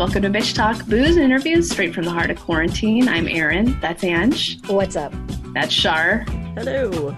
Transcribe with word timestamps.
Welcome 0.00 0.22
to 0.22 0.30
Bitch 0.30 0.54
Talk, 0.54 0.86
booze 0.86 1.16
and 1.16 1.26
interviews 1.26 1.68
straight 1.68 1.94
from 1.94 2.04
the 2.04 2.10
heart 2.10 2.30
of 2.30 2.40
quarantine. 2.40 3.06
I'm 3.06 3.28
Erin. 3.28 3.78
That's 3.80 4.02
Ange. 4.02 4.58
What's 4.66 4.96
up? 4.96 5.12
That's 5.52 5.74
Shar. 5.74 6.20
Hello. 6.56 7.14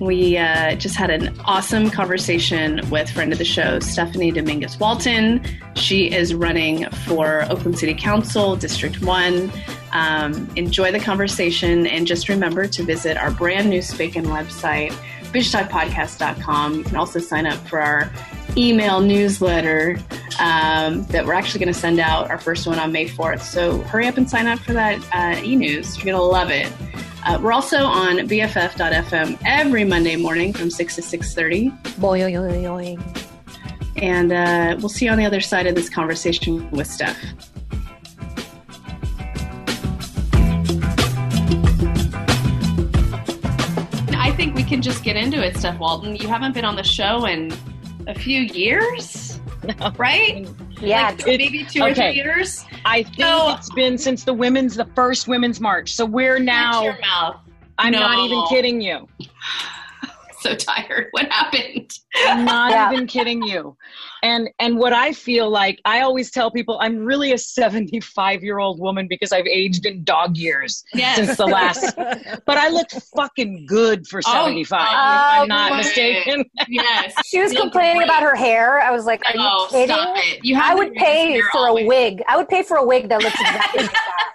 We 0.00 0.38
uh, 0.38 0.76
just 0.76 0.96
had 0.96 1.10
an 1.10 1.38
awesome 1.40 1.90
conversation 1.90 2.80
with 2.88 3.10
friend 3.10 3.32
of 3.32 3.38
the 3.38 3.44
show, 3.44 3.80
Stephanie 3.80 4.30
Dominguez 4.30 4.78
Walton. 4.78 5.44
She 5.74 6.10
is 6.10 6.34
running 6.34 6.88
for 7.04 7.42
Oakland 7.50 7.78
City 7.78 7.92
Council, 7.92 8.56
District 8.56 9.02
1. 9.02 9.52
Um, 9.92 10.50
enjoy 10.56 10.90
the 10.90 11.00
conversation 11.00 11.86
and 11.86 12.06
just 12.06 12.30
remember 12.30 12.66
to 12.66 12.82
visit 12.82 13.18
our 13.18 13.30
brand 13.30 13.68
new 13.68 13.80
Spaken 13.80 14.24
website, 14.24 14.92
bitchtalkpodcast.com. 15.34 16.74
You 16.76 16.84
can 16.84 16.96
also 16.96 17.18
sign 17.18 17.44
up 17.44 17.58
for 17.68 17.78
our 17.78 18.10
email 18.56 19.00
newsletter 19.00 19.98
um, 20.38 21.04
that 21.06 21.24
we're 21.24 21.32
actually 21.32 21.60
going 21.60 21.72
to 21.72 21.78
send 21.78 21.98
out 21.98 22.30
our 22.30 22.38
first 22.38 22.66
one 22.66 22.78
on 22.78 22.92
May 22.92 23.06
4th. 23.06 23.40
So 23.40 23.78
hurry 23.82 24.06
up 24.06 24.16
and 24.16 24.28
sign 24.28 24.46
up 24.46 24.58
for 24.58 24.72
that 24.72 25.00
uh, 25.12 25.42
e 25.42 25.56
news. 25.56 25.96
You're 25.96 26.04
going 26.04 26.16
to 26.16 26.22
love 26.22 26.50
it. 26.50 26.72
Uh, 27.24 27.38
we're 27.40 27.52
also 27.52 27.84
on 27.84 28.18
BFF.fm 28.18 29.38
every 29.44 29.84
Monday 29.84 30.16
morning 30.16 30.52
from 30.52 30.70
6 30.70 30.96
to 30.96 31.02
6.30. 31.02 31.70
Boing. 31.94 33.00
And 33.96 34.32
uh, 34.32 34.76
we'll 34.80 34.88
see 34.88 35.04
you 35.04 35.12
on 35.12 35.18
the 35.18 35.24
other 35.24 35.40
side 35.40 35.66
of 35.66 35.74
this 35.74 35.88
conversation 35.88 36.68
with 36.72 36.88
Steph. 36.88 37.18
I 44.14 44.32
think 44.34 44.56
we 44.56 44.64
can 44.64 44.82
just 44.82 45.04
get 45.04 45.14
into 45.14 45.44
it, 45.44 45.56
Steph 45.56 45.78
Walton. 45.78 46.16
You 46.16 46.26
haven't 46.26 46.54
been 46.54 46.64
on 46.64 46.74
the 46.74 46.82
show 46.82 47.26
in 47.26 47.52
a 48.06 48.14
few 48.14 48.40
years, 48.42 49.38
right? 49.96 50.46
Yeah, 50.80 51.10
Like 51.10 51.26
maybe 51.26 51.64
two 51.64 51.82
or 51.82 51.94
three 51.94 52.12
years. 52.12 52.64
I 52.84 53.02
think 53.04 53.20
So- 53.20 53.54
it's 53.54 53.70
been 53.72 53.96
since 53.98 54.24
the 54.24 54.34
women's, 54.34 54.74
the 54.76 54.86
first 54.94 55.28
women's 55.28 55.60
march. 55.60 55.92
So 55.94 56.04
we're 56.04 56.38
now. 56.38 56.82
your 56.82 56.98
mouth. 57.00 57.36
I'm 57.78 57.92
No. 57.92 58.00
not 58.00 58.18
even 58.26 58.44
kidding 58.48 58.80
you. 58.80 59.08
So 60.40 60.56
tired. 60.56 61.06
What 61.12 61.30
happened? 61.30 61.96
I'm 62.26 62.44
not 62.44 62.72
Yeah. 62.72 62.92
even 62.92 63.06
kidding 63.06 63.44
you. 63.44 63.76
And 64.24 64.48
and 64.60 64.78
what 64.78 64.92
I 64.92 65.12
feel 65.12 65.50
like, 65.50 65.80
I 65.84 66.00
always 66.02 66.30
tell 66.30 66.48
people, 66.50 66.78
I'm 66.80 66.98
really 67.04 67.32
a 67.32 67.38
75 67.38 68.44
year 68.44 68.58
old 68.58 68.78
woman 68.78 69.08
because 69.08 69.32
I've 69.32 69.46
aged 69.46 69.84
in 69.84 70.04
dog 70.04 70.36
years 70.36 70.84
Yes. 70.94 71.16
since 71.16 71.36
the 71.36 71.46
last. 71.46 71.96
But 72.46 72.56
I 72.56 72.68
look 72.68 72.88
fucking 73.16 73.66
good 73.66 74.06
for 74.06 74.22
75. 74.22 74.80
if 74.80 74.86
oh, 74.86 74.92
I'm 75.42 75.48
not 75.48 75.70
boy. 75.72 75.76
mistaken. 75.78 76.44
yes. 76.68 77.14
She 77.26 77.40
was 77.40 77.52
Feel 77.52 77.62
complaining 77.62 77.96
great. 77.96 78.04
about 78.04 78.22
her 78.22 78.36
hair. 78.36 78.80
I 78.80 78.90
was 78.92 79.06
like, 79.06 79.22
"Are 79.26 79.32
Oh, 79.36 79.66
you 79.72 79.86
kidding?" 79.86 80.40
You 80.44 80.54
have 80.54 80.70
I 80.72 80.74
would 80.76 80.94
pay 80.94 81.40
for 81.52 81.58
always. 81.58 81.84
a 81.84 81.88
wig. 81.88 82.22
I 82.28 82.36
would 82.36 82.48
pay 82.48 82.62
for 82.62 82.76
a 82.76 82.84
wig 82.86 83.08
that 83.08 83.20
looks 83.22 83.40
exactly 83.40 83.82
like 83.82 83.92
that. 83.92 84.28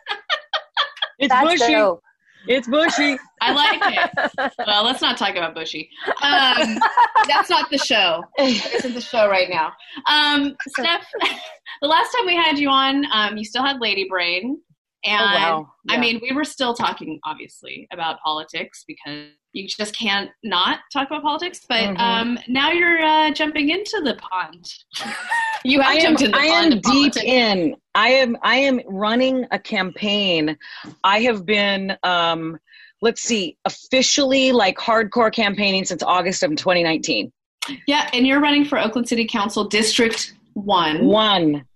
It's 1.20 1.30
That's 1.34 1.60
bushy. 1.62 1.74
dope. 1.74 2.04
It's 2.48 2.68
bushy. 2.68 3.18
I 3.42 3.54
like 3.54 3.80
it. 3.96 4.54
well, 4.66 4.84
let's 4.84 5.02
not 5.02 5.18
talk 5.18 5.32
about 5.32 5.54
Bushy. 5.54 5.90
Um, 6.24 6.80
that's 7.28 7.50
not 7.50 7.70
the 7.70 7.78
show. 7.78 8.24
This 8.38 8.74
isn't 8.76 8.94
the 8.94 9.02
show 9.02 9.30
right 9.30 9.50
now. 9.50 9.74
Um, 10.08 10.56
Steph, 10.70 11.06
the 11.82 11.88
last 11.88 12.12
time 12.16 12.26
we 12.26 12.36
had 12.36 12.58
you 12.58 12.70
on, 12.70 13.06
um, 13.12 13.38
you 13.38 13.46
still 13.46 13.64
had 13.64 13.80
Lady 13.80 14.08
Brain. 14.10 14.60
And 15.08 15.22
oh 15.22 15.26
wow. 15.26 15.70
I 15.90 15.98
mean, 15.98 16.20
we 16.22 16.34
were 16.34 16.44
still 16.44 16.74
talking, 16.74 17.18
obviously, 17.26 17.88
about 17.94 18.20
politics 18.20 18.84
because 18.86 19.30
you 19.54 19.68
just 19.68 19.98
can't 19.98 20.30
not 20.44 20.80
talk 20.92 21.08
about 21.08 21.22
politics. 21.24 21.62
But 21.68 21.96
Mhm. 21.96 22.00
um, 22.00 22.40
now 22.50 22.72
you're 22.72 23.02
uh, 23.02 23.32
jumping 23.32 23.70
into 23.70 24.02
the 24.04 24.16
pond. 24.16 24.74
you 25.64 25.80
have 25.82 25.92
I 25.92 25.96
am, 25.96 26.02
jumped 26.02 26.22
in 26.24 26.32
the 26.32 26.38
I 26.38 26.48
pond 26.50 26.74
am 26.74 26.80
deep 26.82 27.14
politics. 27.14 27.26
in. 27.26 27.76
I 27.96 28.10
am 28.10 28.38
I 28.44 28.58
am 28.58 28.82
running 28.86 29.46
a 29.52 29.60
campaign. 29.60 30.58
I 31.04 31.22
have 31.22 31.46
been 31.46 31.98
um 32.04 32.58
let's 33.02 33.22
see, 33.22 33.58
officially 33.66 34.52
like 34.52 34.78
hardcore 34.78 35.32
campaigning 35.32 35.86
since 35.86 36.02
August 36.04 36.44
of 36.44 36.50
2019. 36.52 37.32
Yeah, 37.86 38.10
and 38.12 38.26
you're 38.26 38.40
running 38.42 38.66
for 38.66 38.80
Oakland 38.80 39.08
City 39.08 39.26
Council 39.26 39.64
District 39.66 40.34
One. 40.54 41.06
One. 41.06 41.67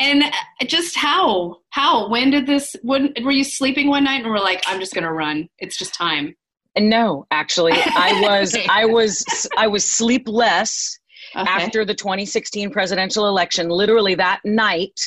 And 0.00 0.24
uh, 0.24 0.30
just 0.66 0.96
how? 0.96 1.58
How? 1.70 2.08
When 2.08 2.30
did 2.30 2.46
this? 2.46 2.74
When 2.82 3.12
were 3.22 3.30
you 3.30 3.44
sleeping 3.44 3.88
one 3.88 4.04
night 4.04 4.22
and 4.22 4.30
were 4.30 4.38
like, 4.40 4.62
"I'm 4.66 4.80
just 4.80 4.94
gonna 4.94 5.12
run. 5.12 5.48
It's 5.58 5.76
just 5.76 5.94
time." 5.94 6.34
And 6.74 6.88
no, 6.90 7.26
actually, 7.30 7.74
I 7.94 8.12
was 8.22 8.56
I 8.70 8.86
was 8.86 9.46
I 9.56 9.66
was 9.68 9.84
sleepless 9.84 10.96
Okay. 11.36 11.48
after 11.48 11.84
the 11.84 11.94
2016 11.94 12.70
presidential 12.72 13.28
election. 13.28 13.68
Literally 13.68 14.16
that 14.16 14.40
night 14.44 14.98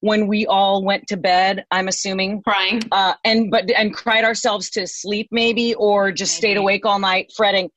when 0.00 0.28
we 0.28 0.46
all 0.46 0.84
went 0.84 1.06
to 1.08 1.16
bed, 1.16 1.64
I'm 1.72 1.88
assuming 1.88 2.40
crying. 2.42 2.80
uh, 2.92 3.14
and 3.24 3.50
but 3.50 3.68
and 3.72 3.92
cried 3.92 4.24
ourselves 4.24 4.70
to 4.70 4.86
sleep 4.86 5.28
maybe 5.32 5.74
or 5.74 6.12
just 6.12 6.36
stayed 6.36 6.56
awake 6.56 6.86
all 6.86 6.98
night 7.00 7.32
fretting 7.36 7.68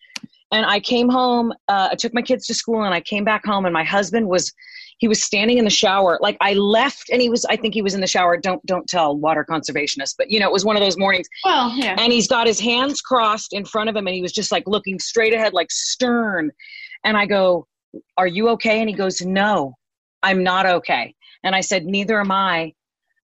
and 0.52 0.66
i 0.66 0.80
came 0.80 1.10
home 1.10 1.52
uh, 1.68 1.90
i 1.92 1.96
took 1.96 2.14
my 2.14 2.22
kids 2.22 2.46
to 2.46 2.54
school 2.54 2.84
and 2.84 2.94
i 2.94 3.02
came 3.02 3.24
back 3.24 3.44
home 3.46 3.66
and 3.66 3.74
my 3.74 3.84
husband 3.84 4.28
was 4.28 4.54
he 5.02 5.08
was 5.08 5.22
standing 5.22 5.58
in 5.58 5.66
the 5.66 5.72
shower 5.72 6.18
like 6.22 6.38
i 6.42 6.54
left 6.54 7.10
and 7.10 7.22
he 7.22 7.30
was 7.30 7.44
i 7.46 7.56
think 7.56 7.74
he 7.74 7.82
was 7.82 7.96
in 7.96 8.02
the 8.02 8.08
shower 8.08 8.38
don't 8.38 8.64
don't 8.68 8.88
tell 8.88 9.18
water 9.18 9.46
conservationists 9.50 10.14
but 10.16 10.30
you 10.30 10.40
know 10.40 10.48
it 10.48 10.54
was 10.54 10.64
one 10.64 10.78
of 10.78 10.82
those 10.82 10.98
mornings. 10.98 11.28
Well, 11.44 11.76
yeah. 11.76 11.96
and 11.98 12.14
he's 12.14 12.28
got 12.28 12.48
his 12.48 12.60
hands 12.60 13.02
crossed 13.02 13.54
in 13.54 13.66
front 13.66 13.90
of 13.90 13.96
him 13.96 14.08
and 14.08 14.16
he 14.16 14.22
was 14.22 14.32
just 14.32 14.52
like 14.52 14.64
looking 14.68 15.00
straight 15.00 15.34
ahead 15.34 15.54
like 15.54 15.72
stern. 15.72 16.52
And 17.04 17.18
i 17.18 17.26
go 17.26 17.68
are 18.18 18.28
you 18.28 18.48
okay? 18.50 18.80
And 18.80 18.88
he 18.88 18.96
goes 18.96 19.22
no 19.22 19.76
i'm 20.24 20.44
not 20.44 20.66
okay. 20.66 21.14
And 21.44 21.56
i 21.56 21.62
said 21.62 21.86
neither 21.86 22.20
am 22.20 22.32
i. 22.32 22.74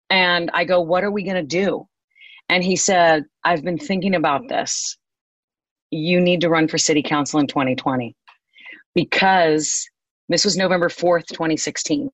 And 0.10 0.50
i 0.54 0.66
go 0.66 0.82
what 0.82 1.04
are 1.04 1.12
we 1.12 1.24
going 1.24 1.36
to 1.36 1.44
do? 1.44 1.88
And 2.50 2.64
he 2.64 2.76
said 2.76 3.26
i've 3.44 3.64
been 3.64 3.78
thinking 3.78 4.16
about 4.16 4.50
this. 4.50 4.98
You 5.92 6.20
need 6.20 6.42
to 6.42 6.50
run 6.50 6.68
for 6.68 6.78
city 6.78 7.04
council 7.04 7.40
in 7.40 7.48
2020 7.48 8.16
because 8.96 9.88
this 10.30 10.44
was 10.46 10.58
november 10.58 10.90
4th 10.90 11.28
2016 11.28 12.10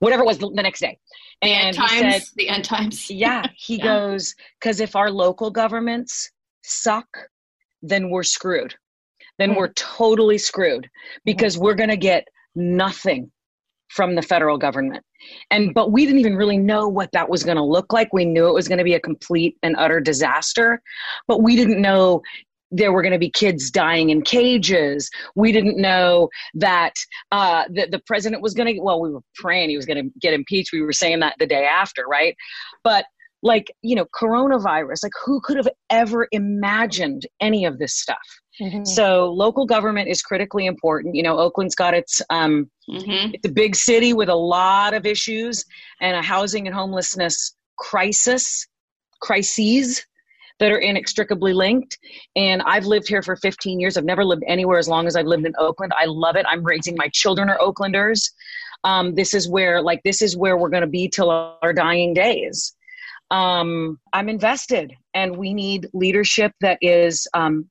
whatever 0.00 0.22
it 0.22 0.26
was 0.26 0.38
the 0.38 0.50
the 0.54 0.62
next 0.62 0.80
day 0.80 0.98
The 1.42 1.48
and 1.48 1.66
end 1.68 1.76
times. 1.76 2.14
said 2.14 2.22
the 2.36 2.48
end 2.48 2.64
times. 2.64 3.10
yeah, 3.10 3.46
he 3.56 3.76
Yeah. 3.76 3.84
goes, 3.84 4.34
because 4.60 4.80
if 4.80 4.94
our 4.96 5.10
local 5.10 5.50
governments 5.50 6.30
suck, 6.62 7.06
then 7.82 8.10
we're 8.10 8.22
screwed. 8.22 8.74
Then 9.38 9.50
Hmm. 9.50 9.56
we're 9.56 9.72
totally 9.72 10.36
screwed 10.38 10.88
because 11.24 11.56
we're 11.56 11.74
going 11.74 11.88
to 11.90 11.96
get 11.96 12.28
nothing 12.54 13.30
from 13.88 14.14
the 14.14 14.22
federal 14.22 14.58
government. 14.58 15.02
And 15.50 15.72
but 15.74 15.92
we 15.92 16.04
didn't 16.06 16.20
even 16.20 16.36
really 16.36 16.58
know 16.58 16.88
what 16.88 17.10
that 17.12 17.28
was 17.28 17.42
going 17.42 17.56
to 17.56 17.64
look 17.64 17.92
like. 17.92 18.12
We 18.12 18.24
knew 18.24 18.48
it 18.48 18.54
was 18.54 18.68
going 18.68 18.78
to 18.78 18.84
be 18.84 18.94
a 18.94 19.00
complete 19.00 19.56
and 19.62 19.74
utter 19.76 20.00
disaster, 20.00 20.80
but 21.26 21.42
we 21.42 21.56
didn't 21.56 21.80
know 21.80 22.22
there 22.70 22.92
were 22.92 23.02
going 23.02 23.12
to 23.12 23.18
be 23.18 23.30
kids 23.30 23.70
dying 23.70 24.10
in 24.10 24.22
cages. 24.22 25.10
We 25.34 25.52
didn't 25.52 25.76
know 25.76 26.28
that 26.54 26.94
uh, 27.32 27.64
the, 27.68 27.88
the 27.90 28.00
president 28.06 28.42
was 28.42 28.54
going 28.54 28.74
to, 28.74 28.80
well, 28.80 29.00
we 29.00 29.10
were 29.10 29.22
praying 29.34 29.70
he 29.70 29.76
was 29.76 29.86
going 29.86 30.02
to 30.02 30.10
get 30.20 30.34
impeached. 30.34 30.72
We 30.72 30.82
were 30.82 30.92
saying 30.92 31.20
that 31.20 31.34
the 31.38 31.46
day 31.46 31.64
after, 31.64 32.04
right? 32.04 32.36
But 32.84 33.06
like, 33.42 33.72
you 33.82 33.96
know, 33.96 34.06
coronavirus, 34.14 35.02
like 35.02 35.12
who 35.24 35.40
could 35.40 35.56
have 35.56 35.68
ever 35.88 36.28
imagined 36.30 37.26
any 37.40 37.64
of 37.64 37.78
this 37.78 37.96
stuff? 37.98 38.18
Mhm. 38.60 38.86
So 38.86 39.32
local 39.32 39.64
government 39.64 40.08
is 40.08 40.20
critically 40.20 40.66
important. 40.66 41.14
You 41.14 41.22
know, 41.22 41.38
Oakland's 41.38 41.74
got 41.74 41.94
its, 41.94 42.20
um, 42.30 42.70
hmm 42.86 43.30
it's 43.32 43.46
a 43.46 43.52
big 43.52 43.74
city 43.76 44.12
with 44.12 44.28
a 44.28 44.34
lot 44.34 44.92
of 44.94 45.06
issues 45.06 45.64
and 46.00 46.16
a 46.16 46.22
housing 46.22 46.66
and 46.66 46.74
homelessness 46.74 47.54
crisis, 47.78 48.66
crises 49.22 50.04
that 50.60 50.70
are 50.70 50.78
inextricably 50.78 51.52
linked. 51.52 51.98
And 52.36 52.62
I've 52.62 52.86
lived 52.86 53.08
here 53.08 53.22
for 53.22 53.34
15 53.34 53.80
years. 53.80 53.96
I've 53.96 54.04
never 54.04 54.24
lived 54.24 54.44
anywhere 54.46 54.78
as 54.78 54.88
long 54.88 55.06
as 55.06 55.16
I've 55.16 55.26
lived 55.26 55.46
in 55.46 55.54
Oakland. 55.58 55.92
I 55.98 56.04
love 56.04 56.36
it. 56.36 56.46
I'm 56.48 56.62
raising 56.62 56.94
my 56.96 57.08
children 57.12 57.48
are 57.48 57.58
Oaklanders. 57.58 58.30
Um, 58.84 59.14
this 59.14 59.34
is 59.34 59.48
where, 59.48 59.82
like, 59.82 60.02
this 60.04 60.22
is 60.22 60.36
where 60.36 60.56
we're 60.56 60.68
going 60.68 60.82
to 60.82 60.86
be 60.86 61.08
till 61.08 61.30
our 61.30 61.72
dying 61.72 62.14
days. 62.14 62.74
Um, 63.30 63.98
I'm 64.12 64.28
invested, 64.28 64.92
and 65.14 65.36
we 65.36 65.54
need 65.54 65.88
leadership 65.92 66.52
that 66.60 66.78
is 66.80 67.26
um, 67.34 67.68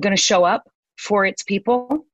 going 0.00 0.14
to 0.14 0.22
show 0.22 0.44
up 0.44 0.68
for 0.98 1.24
its 1.24 1.42
people 1.42 2.06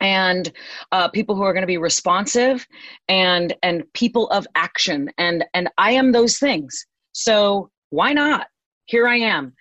and 0.00 0.52
uh, 0.92 1.08
people 1.08 1.36
who 1.36 1.42
are 1.42 1.52
going 1.52 1.62
to 1.62 1.68
be 1.68 1.78
responsive 1.78 2.66
and 3.08 3.54
and 3.62 3.84
people 3.94 4.28
of 4.30 4.46
action 4.56 5.08
and 5.18 5.44
and 5.54 5.68
i 5.78 5.92
am 5.92 6.10
those 6.10 6.38
things 6.38 6.84
so 7.12 7.70
why 7.90 8.12
not 8.12 8.48
here 8.86 9.08
i 9.08 9.16
am. 9.16 9.52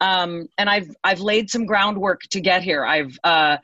Um, 0.00 0.48
and 0.58 0.68
i've 0.68 0.88
i've 1.04 1.20
laid 1.20 1.50
some 1.50 1.66
groundwork 1.66 2.22
to 2.30 2.40
get 2.40 2.62
here. 2.62 2.84
I've 2.84 3.18
uh, 3.24 3.58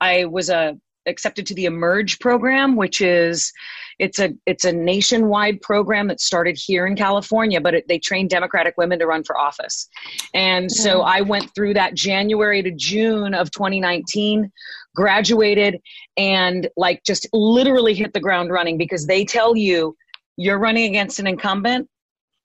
i 0.00 0.24
was 0.24 0.50
uh, 0.50 0.72
accepted 1.06 1.46
to 1.46 1.54
the 1.54 1.66
emerge 1.66 2.18
program 2.18 2.74
which 2.74 3.00
is 3.00 3.52
it's 3.98 4.18
a 4.18 4.30
it's 4.44 4.64
a 4.64 4.72
nationwide 4.72 5.60
program 5.62 6.08
that 6.08 6.20
started 6.20 6.58
here 6.58 6.86
in 6.86 6.96
california 6.96 7.60
but 7.60 7.74
it, 7.74 7.84
they 7.88 7.98
train 7.98 8.26
democratic 8.26 8.74
women 8.76 8.98
to 8.98 9.06
run 9.06 9.22
for 9.22 9.38
office. 9.38 9.88
And 10.34 10.70
so 10.70 11.02
i 11.02 11.20
went 11.20 11.54
through 11.54 11.74
that 11.74 11.94
january 11.94 12.62
to 12.62 12.72
june 12.72 13.34
of 13.34 13.50
2019 13.52 14.50
graduated 14.96 15.80
and 16.16 16.68
like 16.76 17.04
just 17.04 17.28
literally 17.32 17.94
hit 17.94 18.12
the 18.12 18.20
ground 18.20 18.50
running 18.50 18.76
because 18.76 19.06
they 19.06 19.24
tell 19.24 19.56
you 19.56 19.94
you're 20.36 20.58
running 20.58 20.86
against 20.86 21.18
an 21.18 21.26
incumbent, 21.26 21.88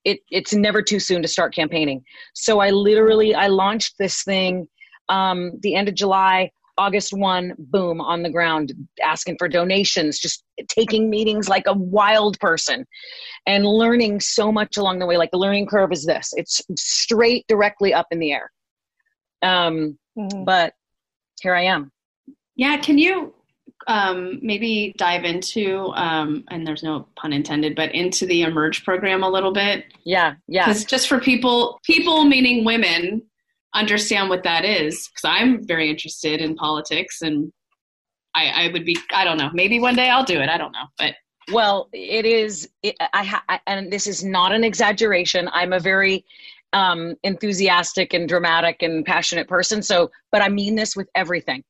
it, 0.03 0.19
it's 0.29 0.53
never 0.53 0.81
too 0.81 0.99
soon 0.99 1.21
to 1.21 1.27
start 1.27 1.53
campaigning. 1.53 2.03
So 2.33 2.59
I 2.59 2.69
literally 2.69 3.35
I 3.35 3.47
launched 3.47 3.95
this 3.97 4.23
thing 4.23 4.67
um, 5.09 5.51
the 5.61 5.75
end 5.75 5.89
of 5.89 5.95
July. 5.95 6.51
August 6.77 7.13
1, 7.13 7.53
boom, 7.59 8.01
on 8.01 8.23
the 8.23 8.29
ground, 8.29 8.73
asking 9.03 9.35
for 9.37 9.47
donations, 9.47 10.17
just 10.17 10.43
taking 10.67 11.09
meetings 11.09 11.49
like 11.49 11.65
a 11.67 11.73
wild 11.73 12.39
person 12.39 12.87
and 13.45 13.65
learning 13.65 14.19
so 14.19 14.51
much 14.51 14.77
along 14.77 14.97
the 14.97 15.05
way. 15.05 15.17
Like 15.17 15.29
the 15.31 15.37
learning 15.37 15.67
curve 15.67 15.91
is 15.91 16.05
this 16.05 16.33
it's 16.35 16.61
straight 16.77 17.45
directly 17.47 17.93
up 17.93 18.07
in 18.09 18.19
the 18.19 18.31
air. 18.31 18.51
Um, 19.43 19.99
mm-hmm. 20.17 20.43
But 20.45 20.73
here 21.41 21.53
I 21.53 21.65
am. 21.65 21.91
Yeah, 22.55 22.77
can 22.77 22.97
you 22.97 23.35
um, 23.87 24.39
maybe 24.41 24.93
dive 24.97 25.23
into, 25.23 25.91
um, 25.95 26.43
and 26.49 26.65
there's 26.65 26.83
no 26.83 27.07
pun 27.15 27.33
intended, 27.33 27.75
but 27.75 27.93
into 27.93 28.25
the 28.25 28.43
Emerge 28.43 28.83
program 28.83 29.23
a 29.23 29.29
little 29.29 29.51
bit? 29.51 29.85
Yeah, 30.03 30.35
yeah. 30.47 30.65
Because 30.65 30.85
just 30.85 31.07
for 31.07 31.19
people, 31.19 31.79
people 31.83 32.25
meaning 32.25 32.63
women, 32.65 33.23
understand 33.73 34.29
what 34.29 34.43
that 34.43 34.65
is. 34.65 35.09
Because 35.09 35.25
I'm 35.25 35.65
very 35.65 35.89
interested 35.89 36.41
in 36.41 36.55
politics, 36.55 37.21
and 37.21 37.51
I, 38.35 38.65
I 38.65 38.71
would 38.71 38.85
be. 38.85 38.97
I 39.13 39.23
don't 39.23 39.37
know. 39.37 39.49
Maybe 39.53 39.79
one 39.79 39.95
day 39.95 40.09
I'll 40.09 40.25
do 40.25 40.39
it. 40.39 40.49
I 40.49 40.57
don't 40.57 40.71
know, 40.71 40.85
but 40.97 41.15
well, 41.51 41.89
it 41.93 42.25
is. 42.25 42.69
It, 42.83 42.95
I, 43.13 43.23
ha, 43.23 43.43
I 43.49 43.59
and 43.67 43.91
this 43.91 44.07
is 44.07 44.23
not 44.23 44.51
an 44.51 44.63
exaggeration. 44.63 45.49
I'm 45.53 45.73
a 45.73 45.79
very 45.79 46.23
um, 46.73 47.15
enthusiastic 47.23 48.13
and 48.13 48.29
dramatic 48.29 48.81
and 48.81 49.05
passionate 49.05 49.47
person. 49.47 49.81
So, 49.81 50.11
but 50.31 50.41
I 50.41 50.49
mean 50.49 50.75
this 50.75 50.95
with 50.95 51.09
everything 51.15 51.63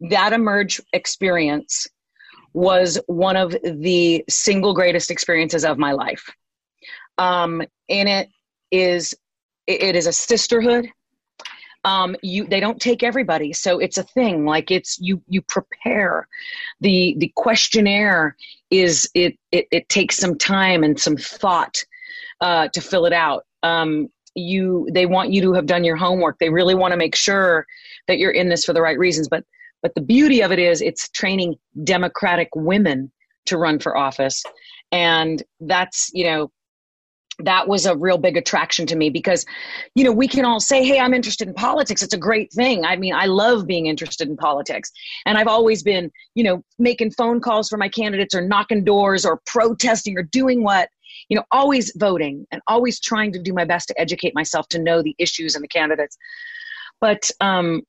that 0.00 0.32
emerge 0.32 0.80
experience 0.92 1.86
was 2.52 2.98
one 3.06 3.36
of 3.36 3.56
the 3.64 4.24
single 4.28 4.74
greatest 4.74 5.10
experiences 5.10 5.64
of 5.64 5.76
my 5.78 5.92
life. 5.92 6.30
Um, 7.18 7.62
and 7.88 8.08
it 8.08 8.28
is 8.70 9.14
it 9.66 9.96
is 9.96 10.06
a 10.06 10.12
sisterhood. 10.12 10.88
Um, 11.84 12.16
you 12.22 12.46
they 12.46 12.60
don't 12.60 12.80
take 12.80 13.02
everybody, 13.02 13.52
so 13.52 13.78
it's 13.78 13.98
a 13.98 14.02
thing. 14.02 14.46
Like 14.46 14.70
it's 14.70 14.98
you 15.00 15.22
you 15.28 15.42
prepare. 15.42 16.28
The 16.80 17.16
the 17.18 17.32
questionnaire 17.36 18.36
is 18.70 19.08
it 19.14 19.36
it, 19.52 19.66
it 19.70 19.88
takes 19.88 20.16
some 20.16 20.38
time 20.38 20.82
and 20.82 20.98
some 20.98 21.16
thought 21.16 21.76
uh, 22.40 22.68
to 22.68 22.80
fill 22.80 23.04
it 23.04 23.12
out. 23.12 23.44
Um, 23.62 24.08
you 24.34 24.88
they 24.92 25.06
want 25.06 25.32
you 25.32 25.42
to 25.42 25.52
have 25.52 25.66
done 25.66 25.84
your 25.84 25.96
homework. 25.96 26.38
They 26.38 26.50
really 26.50 26.74
want 26.74 26.92
to 26.92 26.98
make 26.98 27.14
sure 27.14 27.66
that 28.08 28.18
you're 28.18 28.32
in 28.32 28.48
this 28.48 28.64
for 28.64 28.72
the 28.72 28.82
right 28.82 28.98
reasons. 28.98 29.28
But 29.28 29.44
but 29.84 29.94
the 29.94 30.00
beauty 30.00 30.40
of 30.42 30.50
it 30.50 30.58
is 30.58 30.80
it's 30.80 31.10
training 31.10 31.56
Democratic 31.84 32.48
women 32.56 33.12
to 33.44 33.58
run 33.58 33.78
for 33.78 33.94
office. 33.94 34.42
And 34.90 35.42
that's, 35.60 36.10
you 36.14 36.24
know, 36.24 36.50
that 37.40 37.68
was 37.68 37.84
a 37.84 37.94
real 37.94 38.16
big 38.16 38.38
attraction 38.38 38.86
to 38.86 38.94
me 38.94 39.10
because 39.10 39.44
you 39.96 40.04
know 40.04 40.12
we 40.12 40.28
can 40.28 40.44
all 40.44 40.60
say 40.60 40.84
hey 40.84 41.00
i'm 41.00 41.12
interested 41.12 41.48
in 41.48 41.54
politics. 41.54 42.00
It's 42.00 42.14
a 42.14 42.18
great 42.18 42.52
thing. 42.52 42.84
I 42.84 42.94
mean 42.94 43.12
i 43.12 43.26
love 43.26 43.66
being 43.66 43.86
interested 43.86 44.28
in 44.28 44.36
politics. 44.36 44.92
And 45.26 45.36
i've 45.36 45.48
always 45.48 45.82
been 45.82 46.12
you 46.36 46.44
know 46.44 46.62
making 46.78 47.10
phone 47.10 47.40
calls 47.40 47.68
for 47.68 47.76
my 47.76 47.88
candidates 47.88 48.36
or 48.36 48.40
knocking 48.40 48.84
doors 48.84 49.26
or 49.26 49.40
protesting 49.46 50.16
or 50.16 50.22
doing 50.22 50.62
what 50.62 50.90
you 51.28 51.36
know 51.36 51.42
always 51.50 51.92
voting 51.96 52.46
and 52.52 52.62
always 52.68 53.00
trying 53.00 53.32
to 53.32 53.42
do 53.42 53.52
my 53.52 53.64
best 53.64 53.88
to 53.88 54.00
educate 54.00 54.32
myself 54.32 54.68
to 54.68 54.78
know 54.80 55.02
the 55.02 55.16
issues 55.18 55.56
and 55.56 55.64
the 55.64 55.68
candidates. 55.68 56.16
But 57.00 57.28
um 57.40 57.82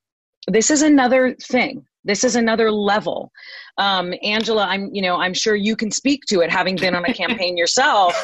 this 0.47 0.69
is 0.69 0.81
another 0.81 1.36
thing. 1.42 1.86
This 2.03 2.24
is 2.24 2.36
another 2.36 2.71
level. 2.71 3.31
Um, 3.77 4.13
angela 4.24 4.65
i'm 4.69 4.89
you 4.94 5.01
know 5.01 5.18
i'm 5.18 5.33
sure 5.33 5.53
you 5.53 5.75
can 5.75 5.92
speak 5.92 6.24
to 6.30 6.39
it 6.39 6.50
having 6.50 6.77
been 6.77 6.95
on 6.95 7.03
a 7.03 7.13
campaign 7.13 7.57
yourself. 7.62 8.15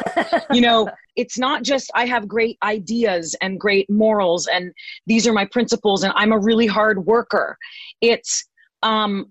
You 0.52 0.62
know 0.62 0.90
it's 1.18 1.38
not 1.38 1.64
just 1.64 1.92
i 1.94 2.06
have 2.06 2.28
great 2.28 2.58
ideas 2.64 3.36
and 3.42 3.60
great 3.60 3.90
morals 3.90 4.48
and 4.48 4.72
these 5.08 5.28
are 5.28 5.34
my 5.34 5.46
principles 5.46 6.04
and 6.04 6.14
i'm 6.16 6.32
a 6.32 6.40
really 6.40 6.68
hard 6.68 7.06
worker. 7.06 7.58
It's 8.00 8.48
um 8.82 9.26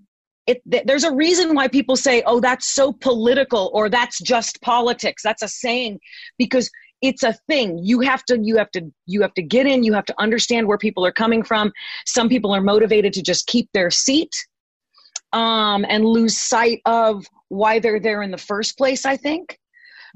it, 0.46 0.60
th- 0.70 0.84
there's 0.84 1.04
a 1.04 1.14
reason 1.14 1.54
why 1.54 1.68
people 1.68 1.96
say 1.96 2.22
oh 2.26 2.40
that's 2.40 2.74
so 2.74 2.92
political 2.92 3.70
or 3.72 3.88
that's 3.88 4.20
just 4.20 4.60
politics. 4.60 5.22
That's 5.22 5.42
a 5.42 5.48
saying 5.48 6.00
because 6.38 6.68
it's 7.02 7.22
a 7.22 7.32
thing. 7.48 7.78
You 7.82 8.00
have 8.00 8.24
to 8.24 8.38
you 8.38 8.56
have 8.56 8.70
to 8.72 8.90
you 9.06 9.22
have 9.22 9.34
to 9.34 9.42
get 9.42 9.66
in. 9.66 9.84
You 9.84 9.92
have 9.94 10.06
to 10.06 10.14
understand 10.18 10.66
where 10.66 10.78
people 10.78 11.04
are 11.04 11.12
coming 11.12 11.42
from. 11.42 11.72
Some 12.06 12.28
people 12.28 12.52
are 12.54 12.60
motivated 12.60 13.12
to 13.14 13.22
just 13.22 13.46
keep 13.46 13.68
their 13.72 13.90
seat 13.90 14.34
um, 15.32 15.84
and 15.88 16.04
lose 16.04 16.36
sight 16.36 16.80
of 16.86 17.26
why 17.48 17.78
they're 17.78 18.00
there 18.00 18.22
in 18.22 18.30
the 18.30 18.38
first 18.38 18.76
place 18.76 19.04
i 19.04 19.16
think. 19.16 19.58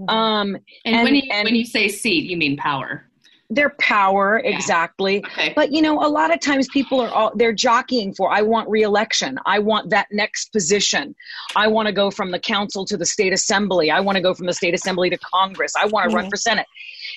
Mm-hmm. 0.00 0.14
um, 0.14 0.56
and, 0.84 0.96
and, 0.96 1.04
when, 1.04 1.14
you, 1.14 1.22
and 1.30 1.44
when 1.44 1.54
you 1.54 1.64
say 1.64 1.88
seat 1.88 2.28
you 2.28 2.36
mean 2.36 2.56
power 2.56 3.08
their 3.54 3.70
power 3.80 4.40
yeah. 4.42 4.50
exactly. 4.50 5.24
Okay. 5.24 5.52
but 5.54 5.72
you 5.72 5.82
know 5.82 6.04
a 6.04 6.08
lot 6.08 6.32
of 6.32 6.40
times 6.40 6.68
people 6.68 7.00
are 7.00 7.10
all 7.10 7.32
they're 7.34 7.52
jockeying 7.52 8.14
for 8.14 8.32
i 8.32 8.42
want 8.42 8.68
reelection. 8.68 9.38
I 9.46 9.58
want 9.58 9.90
that 9.90 10.08
next 10.10 10.52
position. 10.52 11.14
I 11.56 11.68
want 11.68 11.86
to 11.86 11.92
go 11.92 12.10
from 12.10 12.30
the 12.30 12.38
council 12.38 12.84
to 12.86 12.96
the 12.96 13.06
state 13.06 13.32
assembly. 13.32 13.90
I 13.90 14.00
want 14.00 14.16
to 14.16 14.22
go 14.22 14.34
from 14.34 14.46
the 14.46 14.52
state 14.52 14.74
assembly 14.74 15.10
to 15.10 15.18
congress. 15.18 15.72
I 15.76 15.86
want 15.86 16.04
to 16.04 16.08
mm-hmm. 16.08 16.16
run 16.16 16.30
for 16.30 16.36
senate. 16.36 16.66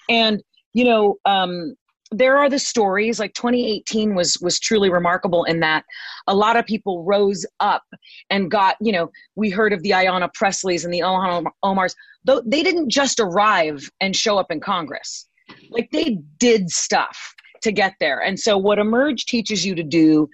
And 0.10 0.42
you 0.74 0.86
know 0.86 1.16
um, 1.26 1.76
there 2.12 2.38
are 2.38 2.50
the 2.50 2.60
stories 2.60 3.20
like 3.20 3.34
2018 3.34 4.16
was 4.16 4.38
was 4.42 4.60
truly 4.60 4.90
remarkable 4.90 5.44
in 5.44 5.60
that 5.60 5.84
a 6.28 6.36
lot 6.36 6.56
of 6.56 6.66
people 6.66 7.04
rose 7.04 7.46
up 7.60 7.84
and 8.30 8.50
got 8.50 8.78
you 8.80 8.92
know 8.92 9.12
we 9.36 9.50
heard 9.50 9.74
of 9.74 9.82
the 9.84 9.92
Ayanna 9.92 10.30
Presleys 10.40 10.86
and 10.86 10.94
the 10.94 11.00
Ilhan 11.00 11.46
Omars 11.64 11.96
though 12.24 12.42
they 12.46 12.64
didn't 12.64 12.90
just 12.90 13.20
arrive 13.20 13.90
and 14.00 14.16
show 14.16 14.38
up 14.38 14.52
in 14.52 14.60
Congress 14.60 15.28
like 15.70 15.90
they 15.92 16.18
did 16.40 16.70
stuff 16.70 17.34
to 17.64 17.72
get 17.72 17.94
there. 18.00 18.20
And 18.20 18.40
so, 18.40 18.58
what 18.58 18.80
Emerge 18.80 19.26
teaches 19.26 19.66
you 19.66 19.76
to 19.76 19.84
do 19.84 20.30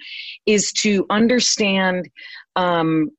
is 0.45 0.71
to 0.83 1.06
understand 1.10 2.10
um, 2.56 3.10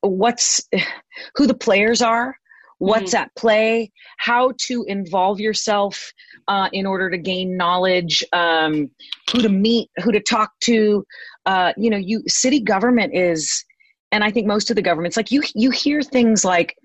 what's 0.00 0.62
who 1.36 1.46
the 1.46 1.54
players 1.54 2.02
are, 2.02 2.36
what's 2.78 3.14
mm-hmm. 3.14 3.24
at 3.24 3.34
play, 3.36 3.92
how 4.18 4.52
to 4.66 4.84
involve 4.88 5.40
yourself 5.40 6.12
uh, 6.48 6.68
in 6.72 6.86
order 6.86 7.10
to 7.10 7.18
gain 7.18 7.56
knowledge, 7.56 8.24
um, 8.32 8.90
who 9.30 9.40
to 9.42 9.48
meet, 9.48 9.88
who 10.02 10.12
to 10.12 10.20
talk 10.20 10.50
to. 10.60 11.04
Uh, 11.46 11.72
you 11.76 11.90
know, 11.90 11.96
you 11.96 12.22
city 12.28 12.60
government 12.60 13.14
is, 13.14 13.64
and 14.10 14.22
I 14.22 14.30
think 14.30 14.46
most 14.46 14.70
of 14.70 14.76
the 14.76 14.82
governments 14.82 15.16
like 15.16 15.30
you. 15.30 15.42
You 15.54 15.70
hear 15.70 16.02
things 16.02 16.44
like 16.44 16.76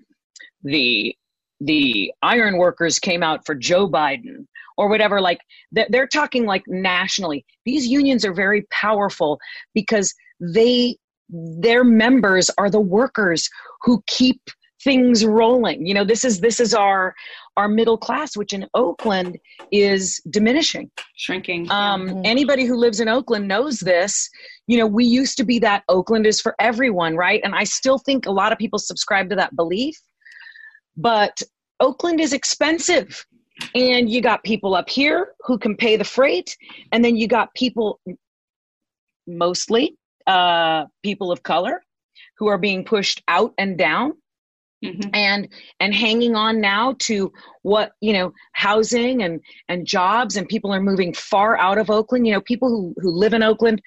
the 0.62 1.14
the 1.60 2.12
iron 2.22 2.56
workers 2.58 2.98
came 2.98 3.22
out 3.22 3.44
for 3.44 3.54
Joe 3.54 3.88
Biden 3.88 4.46
or 4.76 4.88
whatever 4.88 5.20
like 5.20 5.40
they're 5.72 6.06
talking 6.06 6.46
like 6.46 6.62
nationally. 6.66 7.44
These 7.64 7.86
unions 7.86 8.24
are 8.24 8.32
very 8.32 8.66
powerful 8.70 9.38
because 9.74 10.14
they 10.40 10.96
their 11.28 11.84
members 11.84 12.50
are 12.56 12.70
the 12.70 12.80
workers 12.80 13.50
who 13.82 14.02
keep 14.06 14.40
things 14.84 15.24
rolling. 15.24 15.84
You 15.84 15.94
know 15.94 16.04
this 16.04 16.24
is 16.24 16.40
this 16.40 16.60
is 16.60 16.72
our 16.74 17.12
our 17.56 17.68
middle 17.68 17.98
class 17.98 18.36
which 18.36 18.52
in 18.52 18.66
oakland 18.74 19.36
is 19.72 20.20
diminishing. 20.30 20.88
Shrinking 21.16 21.68
um, 21.72 22.06
mm-hmm. 22.06 22.20
anybody 22.24 22.64
who 22.64 22.76
lives 22.76 23.00
in 23.00 23.08
oakland 23.08 23.48
knows 23.48 23.80
this. 23.80 24.30
You 24.68 24.78
know 24.78 24.86
we 24.86 25.04
used 25.04 25.36
to 25.38 25.44
be 25.44 25.58
that 25.58 25.82
oakland 25.88 26.24
is 26.24 26.40
for 26.40 26.54
everyone 26.60 27.16
right? 27.16 27.40
And 27.42 27.56
i 27.56 27.64
still 27.64 27.98
think 27.98 28.26
a 28.26 28.30
lot 28.32 28.52
of 28.52 28.58
people 28.58 28.78
subscribe 28.78 29.28
to 29.30 29.36
that 29.36 29.56
belief 29.56 30.00
but 30.98 31.40
Oakland 31.80 32.20
is 32.20 32.32
expensive. 32.32 33.24
And 33.74 34.08
you 34.08 34.20
got 34.20 34.44
people 34.44 34.74
up 34.74 34.88
here 34.88 35.34
who 35.40 35.58
can 35.58 35.76
pay 35.76 35.96
the 35.96 36.04
freight, 36.04 36.56
and 36.92 37.04
then 37.04 37.16
you 37.16 37.26
got 37.26 37.52
people, 37.54 38.00
mostly 39.26 39.96
uh, 40.28 40.84
people 41.02 41.32
of 41.32 41.42
color, 41.42 41.82
who 42.36 42.46
are 42.46 42.58
being 42.58 42.84
pushed 42.84 43.22
out 43.28 43.54
and 43.58 43.78
down. 43.78 44.12
Mm-hmm. 44.84 45.10
and 45.12 45.48
and 45.80 45.92
hanging 45.92 46.36
on 46.36 46.60
now 46.60 46.94
to 47.00 47.32
what 47.62 47.94
you 48.00 48.12
know 48.12 48.32
housing 48.52 49.24
and 49.24 49.40
and 49.68 49.84
jobs 49.84 50.36
and 50.36 50.48
people 50.48 50.72
are 50.72 50.80
moving 50.80 51.12
far 51.12 51.58
out 51.58 51.78
of 51.78 51.90
oakland 51.90 52.28
you 52.28 52.32
know 52.32 52.40
people 52.40 52.68
who 52.68 52.94
who 53.02 53.10
live 53.10 53.34
in 53.34 53.42
oakland 53.42 53.82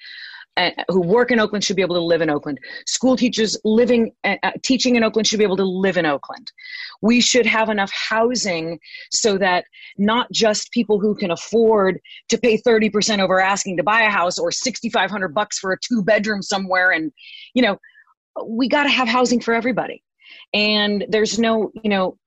who 0.88 1.00
work 1.00 1.30
in 1.30 1.40
Oakland 1.40 1.64
should 1.64 1.76
be 1.76 1.82
able 1.82 1.94
to 1.94 2.02
live 2.02 2.20
in 2.20 2.28
Oakland. 2.28 2.58
School 2.86 3.16
teachers 3.16 3.56
living, 3.64 4.12
uh, 4.24 4.36
uh, 4.42 4.50
teaching 4.62 4.96
in 4.96 5.04
Oakland 5.04 5.26
should 5.26 5.38
be 5.38 5.44
able 5.44 5.56
to 5.56 5.64
live 5.64 5.96
in 5.96 6.04
Oakland. 6.04 6.52
We 7.00 7.20
should 7.20 7.46
have 7.46 7.70
enough 7.70 7.90
housing 7.92 8.78
so 9.10 9.38
that 9.38 9.64
not 9.96 10.30
just 10.30 10.70
people 10.72 11.00
who 11.00 11.14
can 11.14 11.30
afford 11.30 11.98
to 12.28 12.38
pay 12.38 12.58
30% 12.58 13.20
over 13.20 13.40
asking 13.40 13.78
to 13.78 13.82
buy 13.82 14.02
a 14.02 14.10
house 14.10 14.38
or 14.38 14.52
6,500 14.52 15.34
bucks 15.34 15.58
for 15.58 15.72
a 15.72 15.78
two 15.80 16.02
bedroom 16.02 16.42
somewhere. 16.42 16.90
And, 16.90 17.12
you 17.54 17.62
know, 17.62 17.78
we 18.46 18.68
got 18.68 18.84
to 18.84 18.90
have 18.90 19.08
housing 19.08 19.40
for 19.40 19.54
everybody. 19.54 20.02
And 20.52 21.06
there's 21.08 21.38
no, 21.38 21.70
you 21.82 21.88
know, 21.88 22.18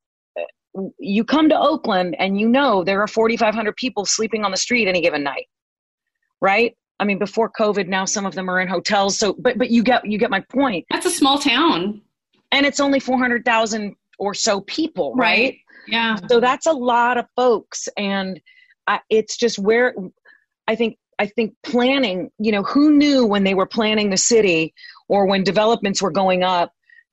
you 1.00 1.24
come 1.24 1.48
to 1.50 1.58
Oakland 1.58 2.16
and 2.20 2.40
you 2.40 2.50
know 2.50 2.84
there 2.84 3.02
are 3.02 3.08
4,500 3.08 3.76
people 3.76 4.06
sleeping 4.06 4.44
on 4.44 4.52
the 4.52 4.58
street 4.58 4.88
any 4.88 5.02
given 5.02 5.24
night, 5.24 5.46
right? 6.42 6.76
I 7.00 7.06
mean, 7.06 7.20
before 7.20 7.52
COVID, 7.52 7.88
now 7.88 8.06
some 8.06 8.26
of 8.26 8.36
them 8.36 8.50
are 8.50 8.60
in 8.60 8.68
hotels. 8.68 9.18
So, 9.18 9.34
but 9.34 9.58
but 9.58 9.70
you 9.70 9.84
get 9.84 10.06
you 10.06 10.18
get 10.18 10.30
my 10.30 10.40
point. 10.40 10.86
That's 10.90 11.06
a 11.06 11.12
small 11.12 11.40
town, 11.40 12.02
and 12.52 12.66
it's 12.66 12.80
only 12.80 13.00
four 13.00 13.18
hundred 13.18 13.46
thousand 13.46 13.96
or 14.18 14.34
so 14.34 14.62
people, 14.62 15.14
right? 15.16 15.28
Right. 15.28 15.58
Yeah. 15.88 16.18
So 16.30 16.40
that's 16.40 16.66
a 16.66 16.72
lot 16.72 17.18
of 17.18 17.26
folks, 17.36 17.88
and 17.98 18.40
I, 18.88 19.02
it's 19.10 19.38
just 19.38 19.60
where 19.60 19.94
I 20.68 20.76
think 20.76 20.98
I 21.20 21.28
think 21.28 21.54
planning. 21.64 22.32
You 22.40 22.52
know, 22.52 22.64
who 22.64 22.92
knew 22.92 23.26
when 23.26 23.44
they 23.44 23.54
were 23.54 23.68
planning 23.68 24.10
the 24.10 24.18
city 24.18 24.74
or 25.08 25.26
when 25.26 25.44
developments 25.44 26.02
were 26.02 26.12
going 26.12 26.44
up 26.44 26.72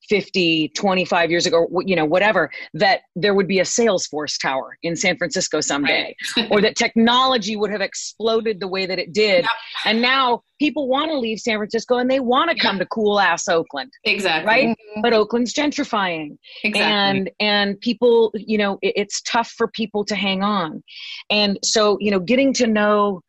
50 0.09 0.69
25 0.77 1.31
years 1.31 1.47
ago 1.47 1.67
you 1.87 1.95
know 1.95 2.05
whatever 2.05 2.51
that 2.75 3.01
there 3.15 3.35
would 3.35 3.47
be 3.47 3.61
a 3.61 3.65
salesforce 3.65 4.41
tower 4.41 4.77
in 4.83 4.97
san 4.97 5.17
francisco 5.17 5.61
someday 5.61 6.15
Right. 6.37 6.49
or 6.51 6.61
that 6.61 6.77
technology 6.77 7.57
would 7.57 7.71
have 7.71 7.81
exploded 7.81 8.59
the 8.61 8.69
way 8.69 8.87
that 8.87 8.99
it 8.99 9.13
did 9.13 9.43
Yep. 9.45 9.51
and 9.87 10.03
now 10.03 10.43
people 10.59 10.89
want 10.89 11.11
to 11.11 11.19
leave 11.19 11.39
san 11.39 11.57
francisco 11.59 11.99
and 11.99 12.11
they 12.11 12.21
want 12.21 12.51
to 12.51 12.57
come 12.57 12.79
to 12.79 12.87
cool 12.87 13.21
ass 13.21 13.49
oakland 13.49 13.93
Exactly. 14.05 14.47
right 14.47 14.77
but 15.03 15.13
oakland's 15.13 15.53
gentrifying 15.55 16.37
Exactly. 16.65 16.83
and 16.83 17.31
and 17.41 17.81
people 17.81 18.33
you 18.35 18.59
know 18.59 18.79
it, 18.83 18.95
it's 18.97 19.23
tough 19.23 19.51
for 19.57 19.69
people 19.69 20.05
to 20.05 20.15
hang 20.17 20.43
on 20.43 20.83
and 21.31 21.59
so 21.63 21.97
you 22.01 22.11
know 22.11 22.19
getting 22.21 22.53
to 22.55 22.67
know 22.67 23.21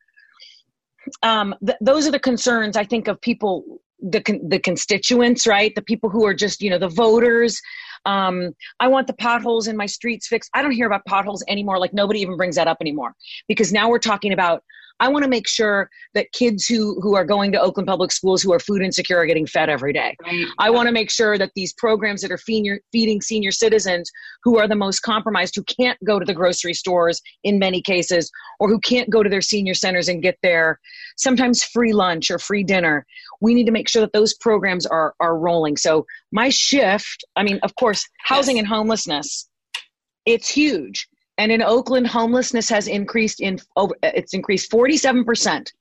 um 1.22 1.54
th- 1.64 1.78
those 1.80 2.06
are 2.06 2.10
the 2.10 2.18
concerns 2.18 2.76
i 2.76 2.84
think 2.84 3.08
of 3.08 3.20
people 3.20 3.64
the 4.04 4.22
the 4.46 4.58
constituents 4.58 5.46
right? 5.46 5.74
The 5.74 5.82
people 5.82 6.10
who 6.10 6.24
are 6.26 6.34
just 6.34 6.62
you 6.62 6.70
know 6.70 6.78
the 6.78 6.88
voters. 6.88 7.60
Um 8.06 8.52
i 8.80 8.86
want 8.86 9.06
the 9.06 9.14
potholes 9.14 9.66
in 9.66 9.76
my 9.76 9.86
streets 9.86 10.28
fixed. 10.28 10.50
I 10.54 10.62
don't 10.62 10.72
hear 10.72 10.86
about 10.86 11.04
potholes 11.06 11.42
anymore. 11.48 11.78
Like 11.78 11.94
nobody 11.94 12.20
even 12.20 12.36
brings 12.36 12.56
that 12.56 12.68
up 12.68 12.78
anymore. 12.80 13.14
Because 13.48 13.72
now 13.72 13.88
we're 13.88 13.98
talking 13.98 14.32
about 14.32 14.62
i 15.00 15.08
want 15.08 15.22
to 15.22 15.28
make 15.28 15.48
sure 15.48 15.88
that 16.14 16.30
kids 16.32 16.66
who 16.66 17.00
who 17.00 17.14
are 17.14 17.24
going 17.24 17.52
to 17.52 17.60
oakland 17.60 17.86
public 17.86 18.12
schools 18.12 18.42
who 18.42 18.52
are 18.52 18.60
food 18.60 18.82
insecure 18.82 19.18
are 19.18 19.26
getting 19.26 19.46
fed 19.46 19.68
every 19.68 19.92
day 19.92 20.14
Right. 20.24 20.46
I 20.58 20.70
want 20.70 20.86
to 20.86 20.92
make 20.92 21.10
sure 21.10 21.36
that 21.38 21.50
these 21.54 21.72
programs 21.74 22.22
that 22.22 22.30
are 22.30 22.38
feeding, 22.38 22.78
feeding 22.92 23.20
senior 23.20 23.50
citizens 23.50 24.10
who 24.42 24.58
are 24.58 24.68
the 24.68 24.76
most 24.76 25.00
compromised, 25.00 25.54
who 25.56 25.64
can't 25.64 25.98
go 26.04 26.18
to 26.18 26.24
the 26.24 26.32
grocery 26.34 26.74
stores 26.74 27.20
in 27.42 27.58
many 27.58 27.82
cases, 27.82 28.30
or 28.60 28.68
who 28.68 28.78
can't 28.80 29.10
go 29.10 29.22
to 29.22 29.28
their 29.28 29.40
senior 29.40 29.74
centers 29.74 30.08
and 30.08 30.22
get 30.22 30.38
their 30.42 30.78
sometimes 31.16 31.62
free 31.62 31.92
lunch 31.92 32.30
or 32.30 32.38
free 32.38 32.64
dinner, 32.64 33.04
we 33.40 33.54
need 33.54 33.64
to 33.66 33.72
make 33.72 33.88
sure 33.88 34.00
that 34.00 34.12
those 34.12 34.34
programs 34.34 34.86
are, 34.86 35.14
are 35.20 35.38
rolling. 35.38 35.76
So, 35.76 36.06
my 36.32 36.48
shift, 36.48 37.24
I 37.36 37.42
mean, 37.42 37.58
of 37.62 37.74
course, 37.76 38.04
housing 38.24 38.56
Yes. 38.56 38.62
and 38.62 38.68
homelessness, 38.68 39.48
it's 40.26 40.48
huge. 40.48 41.08
And 41.38 41.50
in 41.50 41.62
Oakland, 41.62 42.06
homelessness 42.06 42.68
has 42.68 42.86
increased 42.86 43.40
in 43.40 43.58
over, 43.76 43.94
it's 44.02 44.34
increased 44.34 44.70
47% 44.70 45.72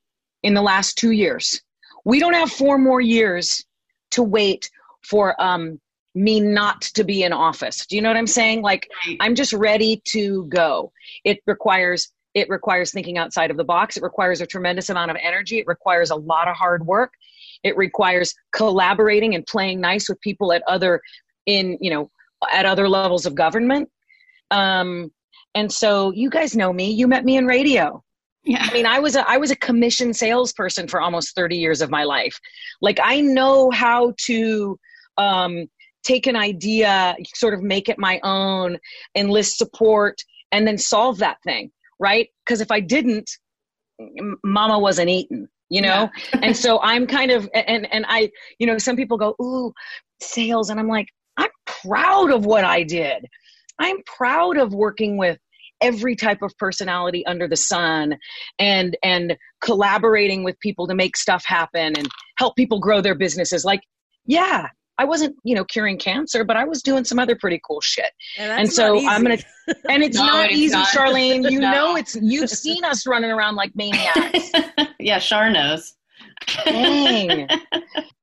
in 0.43 0.53
the 0.53 0.61
last 0.61 0.97
two 0.97 1.11
years. 1.11 1.61
We 2.05 2.19
don't 2.19 2.33
have 2.33 2.51
four 2.51 2.77
more 2.77 3.01
years 3.01 3.63
to 4.11 4.23
wait 4.23 4.69
for 5.03 5.39
um, 5.41 5.79
me 6.15 6.39
not 6.39 6.81
to 6.81 7.03
be 7.03 7.23
in 7.23 7.33
office. 7.33 7.85
Do 7.85 7.95
you 7.95 8.01
know 8.01 8.09
what 8.09 8.17
I'm 8.17 8.27
saying? 8.27 8.61
Like 8.61 8.89
I'm 9.19 9.35
just 9.35 9.53
ready 9.53 10.01
to 10.05 10.45
go. 10.45 10.91
It 11.23 11.39
requires 11.47 12.11
it 12.33 12.49
requires 12.49 12.91
thinking 12.91 13.19
outside 13.19 13.51
of 13.51 13.57
the 13.57 13.63
box. 13.63 13.95
It 13.95 14.01
requires 14.01 14.41
a 14.41 14.47
tremendous 14.47 14.89
amount 14.89 15.11
of 15.11 15.17
energy. 15.21 15.59
It 15.59 15.67
requires 15.67 16.09
a 16.09 16.15
lot 16.15 16.47
of 16.47 16.55
hard 16.55 16.83
work. 16.87 17.13
It 17.61 17.77
requires 17.77 18.33
collaborating 18.51 19.35
and 19.35 19.45
playing 19.45 19.79
nice 19.79 20.09
with 20.09 20.19
people 20.19 20.51
at 20.51 20.63
other 20.67 20.99
in 21.45 21.77
you 21.79 21.91
know 21.91 22.09
at 22.51 22.65
other 22.65 22.89
levels 22.89 23.25
of 23.25 23.35
government. 23.35 23.89
Um, 24.51 25.11
and 25.55 25.71
so 25.71 26.11
you 26.11 26.29
guys 26.29 26.55
know 26.55 26.73
me. 26.73 26.91
You 26.91 27.07
met 27.07 27.25
me 27.25 27.37
in 27.37 27.45
radio. 27.45 28.03
Yeah. 28.45 28.67
I 28.69 28.73
mean, 28.73 28.85
I 28.85 28.99
was 28.99 29.15
a 29.15 29.29
I 29.29 29.37
was 29.37 29.51
a 29.51 29.55
commission 29.55 30.13
salesperson 30.13 30.87
for 30.87 31.01
almost 31.01 31.35
30 31.35 31.57
years 31.57 31.81
of 31.81 31.89
my 31.89 32.03
life. 32.03 32.37
Like 32.81 32.99
I 33.01 33.21
know 33.21 33.71
how 33.71 34.13
to 34.25 34.77
um, 35.17 35.67
take 36.03 36.27
an 36.27 36.35
idea, 36.35 37.15
sort 37.35 37.53
of 37.53 37.61
make 37.61 37.87
it 37.87 37.97
my 37.97 38.19
own, 38.23 38.77
enlist 39.15 39.57
support, 39.57 40.21
and 40.51 40.67
then 40.67 40.77
solve 40.77 41.19
that 41.19 41.37
thing, 41.43 41.71
right? 41.99 42.27
Because 42.45 42.59
if 42.59 42.69
I 42.69 42.81
didn't, 42.81 43.29
Mama 44.43 44.77
wasn't 44.77 45.09
eating, 45.09 45.47
you 45.69 45.81
know. 45.81 46.09
and 46.41 46.55
so 46.55 46.81
I'm 46.81 47.07
kind 47.07 47.31
of 47.31 47.49
and 47.53 47.91
and 47.93 48.05
I, 48.09 48.29
you 48.59 48.67
know, 48.67 48.77
some 48.77 48.97
people 48.97 49.17
go, 49.17 49.35
"Ooh, 49.41 49.71
sales," 50.19 50.69
and 50.69 50.81
I'm 50.81 50.89
like, 50.89 51.07
I'm 51.37 51.51
proud 51.65 52.31
of 52.31 52.45
what 52.45 52.65
I 52.65 52.83
did. 52.83 53.25
I'm 53.79 53.97
proud 54.03 54.57
of 54.57 54.73
working 54.73 55.17
with 55.17 55.39
every 55.83 56.15
type 56.15 56.41
of 56.41 56.51
personality 56.57 57.25
under 57.25 57.47
the 57.47 57.55
sun 57.57 58.15
and 58.59 58.97
and 59.03 59.37
collaborating 59.61 60.43
with 60.43 60.59
people 60.59 60.87
to 60.87 60.95
make 60.95 61.15
stuff 61.17 61.43
happen 61.45 61.93
and 61.97 62.07
help 62.37 62.55
people 62.55 62.79
grow 62.79 63.01
their 63.01 63.15
businesses 63.15 63.63
like 63.65 63.81
yeah 64.25 64.67
i 64.97 65.03
wasn't 65.05 65.35
you 65.43 65.53
know 65.55 65.65
curing 65.65 65.97
cancer 65.97 66.43
but 66.43 66.55
i 66.55 66.63
was 66.63 66.81
doing 66.81 67.03
some 67.03 67.19
other 67.19 67.35
pretty 67.35 67.59
cool 67.67 67.81
shit 67.81 68.11
And, 68.37 68.51
and 68.61 68.71
so 68.73 69.05
i'm 69.07 69.21
gonna 69.23 69.37
and 69.89 70.03
it's 70.03 70.17
No, 70.17 70.25
not 70.25 70.45
it's 70.45 70.55
easy 70.55 70.75
not. 70.75 70.87
charlene 70.95 71.49
you 71.51 71.59
No. 71.59 71.71
know 71.71 71.95
it's 71.95 72.15
you've 72.21 72.49
seen 72.49 72.83
us 72.85 73.05
running 73.05 73.31
around 73.31 73.55
like 73.55 73.71
maniacs 73.75 74.51
yeah, 74.99 75.19
Char 75.19 75.49
knows. 75.51 75.93
Dang. 76.65 77.47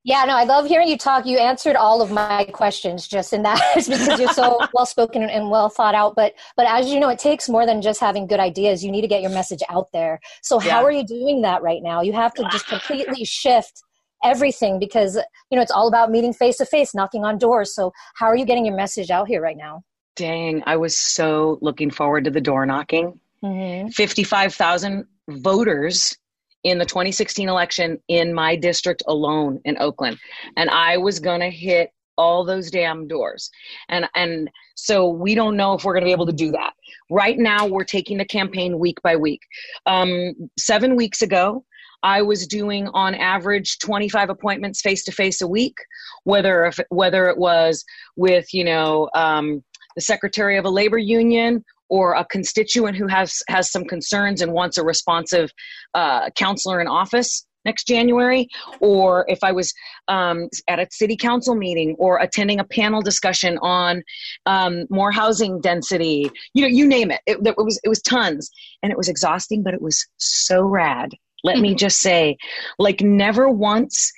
Yeah, 0.03 0.25
no, 0.25 0.35
I 0.35 0.45
love 0.45 0.67
hearing 0.67 0.89
you 0.89 0.97
talk. 0.97 1.27
You 1.27 1.37
answered 1.37 1.77
all 1.77 2.01
of 2.01 2.11
my 2.11 2.45
questions 2.55 3.07
just 3.07 3.35
in 3.35 3.43
that 3.43 3.61
because 3.75 4.19
you're 4.19 4.33
so 4.33 4.59
well 4.75 4.87
spoken 4.87 5.23
and 5.23 5.51
well 5.51 5.69
thought 5.69 5.95
out. 5.95 6.15
But 6.17 6.35
but 6.57 6.67
as 6.67 6.91
you 6.91 6.99
know, 6.99 7.11
it 7.11 7.19
takes 7.19 7.49
more 7.49 7.67
than 7.67 7.83
just 7.83 8.01
having 8.01 8.27
good 8.27 8.41
ideas. 8.41 8.83
You 8.83 8.91
need 8.91 9.03
to 9.03 9.09
get 9.09 9.21
your 9.21 9.31
message 9.31 9.61
out 9.69 9.93
there. 9.93 10.19
So 10.43 10.59
how 10.59 10.85
are 10.85 10.91
you 10.91 11.07
doing 11.07 11.43
that 11.43 11.63
right 11.63 11.83
now? 11.83 12.01
You 12.01 12.15
have 12.15 12.33
to 12.35 12.49
just 12.51 12.67
completely 12.67 13.25
shift 13.25 13.83
everything 14.25 14.79
because 14.79 15.17
you 15.51 15.57
know 15.57 15.63
it's 15.63 15.71
all 15.71 15.89
about 15.89 16.11
meeting 16.11 16.33
face 16.33 16.57
to 16.59 16.65
face, 16.65 16.95
knocking 16.95 17.25
on 17.25 17.37
doors. 17.37 17.75
So 17.75 17.93
how 18.15 18.27
are 18.27 18.37
you 18.37 18.47
getting 18.47 18.65
your 18.65 18.77
message 18.77 19.11
out 19.11 19.29
here 19.29 19.43
right 19.43 19.57
now? 19.57 19.83
Dang, 20.17 20.63
I 20.67 20.77
was 20.77 20.97
so 20.97 21.59
looking 21.61 21.91
forward 21.91 22.25
to 22.25 22.31
the 22.31 22.41
door 22.41 22.65
knocking. 22.65 23.21
Mm-hmm. 23.45 23.89
55,000 23.89 25.07
voters 25.29 26.17
in 26.65 26.79
the 26.79 26.87
2016 26.87 27.49
election 27.49 27.99
in 28.09 28.35
my 28.35 28.57
district 28.57 29.03
alone 29.07 29.61
in 29.65 29.77
Oakland. 29.79 30.19
And 30.57 30.71
I 30.71 30.97
was 30.97 31.19
going 31.19 31.41
to 31.41 31.51
hit 31.51 31.91
all 32.19 32.45
those 32.45 32.71
damn 32.71 33.09
doors. 33.09 33.51
And 33.89 34.07
and 34.15 34.51
so 34.75 35.09
we 35.09 35.35
don't 35.35 35.57
know 35.57 35.73
if 35.75 35.85
we're 35.85 35.95
going 35.95 36.03
to 36.03 36.09
be 36.09 36.13
able 36.13 36.27
to 36.27 36.33
do 36.33 36.51
that. 36.51 36.75
Right 37.11 37.39
now 37.39 37.67
we're 37.67 37.85
taking 37.85 38.19
the 38.19 38.25
campaign 38.25 38.79
week 38.79 39.01
by 39.03 39.17
week. 39.17 39.41
Um 39.87 40.35
7 40.59 40.97
weeks 40.97 41.23
ago 41.23 41.65
I 42.03 42.23
was 42.23 42.47
doing 42.47 42.89
on 42.89 43.15
average 43.15 43.79
25 43.79 44.31
appointments 44.31 44.81
face 44.81 45.05
to 45.05 45.13
face 45.13 45.43
a 45.43 45.49
week, 45.49 45.77
whether 46.25 46.65
if, 46.65 46.79
whether 46.89 47.29
it 47.29 47.37
was 47.37 47.85
with, 48.17 48.53
you 48.55 48.65
know, 48.65 49.11
um, 49.15 49.63
the 49.97 50.01
secretary 50.01 50.57
of 50.57 50.65
a 50.65 50.71
labor 50.71 50.99
union 50.99 51.65
or 51.91 52.15
a 52.15 52.25
constituent 52.25 52.97
who 52.97 53.07
has 53.09 53.43
has 53.49 53.71
some 53.71 53.85
concerns 53.85 54.41
and 54.41 54.53
wants 54.53 54.79
a 54.79 54.85
responsive 54.85 55.51
uh, 55.95 56.31
councilor 56.37 56.81
in 56.81 56.87
office 56.87 57.47
next 57.65 57.87
January, 57.87 58.49
or 58.81 59.27
if 59.29 59.41
I 59.43 59.53
was 59.53 59.75
um, 60.09 60.49
at 60.69 60.79
a 60.79 60.87
city 60.91 61.17
council 61.17 61.55
meeting 61.55 61.95
or 61.99 62.19
attending 62.19 62.59
a 62.59 62.65
panel 62.65 63.03
discussion 63.03 63.59
on 63.59 64.03
um, 64.47 64.87
more 64.89 65.13
housing 65.13 65.61
density, 65.61 66.31
you 66.55 66.63
know, 66.63 66.69
you 66.69 66.87
name 66.87 67.11
it. 67.11 67.21
it. 67.27 67.39
It 67.45 67.57
was 67.59 67.79
it 67.85 67.89
was 67.89 68.01
tons, 68.01 68.51
and 68.83 68.91
it 68.91 68.97
was 68.97 69.09
exhausting, 69.09 69.63
but 69.63 69.75
it 69.75 69.83
was 69.83 70.07
so 70.17 70.63
rad. 70.63 71.11
Let 71.43 71.59
me 71.59 71.75
just 71.75 71.99
say, 71.99 72.37
like 72.79 73.01
never 73.01 73.49
once 73.49 74.13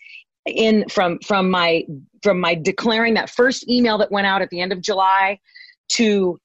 in 0.47 0.89
from 0.89 1.19
from 1.21 1.51
my 1.51 1.85
from 2.23 2.41
my 2.41 2.55
declaring 2.55 3.15
that 3.15 3.31
first 3.31 3.69
email 3.69 3.99
that 3.99 4.11
went 4.11 4.27
out 4.27 4.43
at 4.43 4.51
the 4.51 4.61
end 4.61 4.73
of 4.73 4.81
July 4.81 5.39
to 5.93 6.39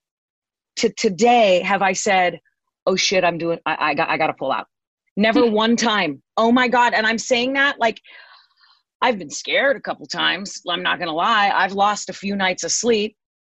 to 0.78 0.90
today 0.90 1.62
have 1.62 1.82
I 1.82 1.94
said, 1.94 2.40
"Oh 2.86 2.96
shit, 2.96 3.24
I'm 3.24 3.38
doing. 3.38 3.60
I, 3.66 3.78
I 3.80 3.94
got. 3.94 4.10
I 4.10 4.18
got 4.18 4.28
to 4.28 4.34
pull 4.34 4.52
out." 4.52 4.68
Never 5.16 5.46
one 5.46 5.76
time. 5.76 6.22
Oh 6.38 6.52
my 6.52 6.68
god! 6.68 6.94
And 6.94 7.06
I'm 7.06 7.18
saying 7.18 7.54
that 7.54 7.80
like 7.80 8.00
I've 9.02 9.18
been 9.20 9.30
scared 9.30 9.78
a 9.78 9.82
couple 9.82 10.06
times. 10.06 10.62
I'm 10.68 10.84
not 10.84 11.00
gonna 11.00 11.14
lie. 11.14 11.52
I've 11.54 11.74
lost 11.74 12.10
a 12.10 12.14
few 12.14 12.36
nights 12.36 12.64
of 12.64 12.72
sleep, 12.72 13.16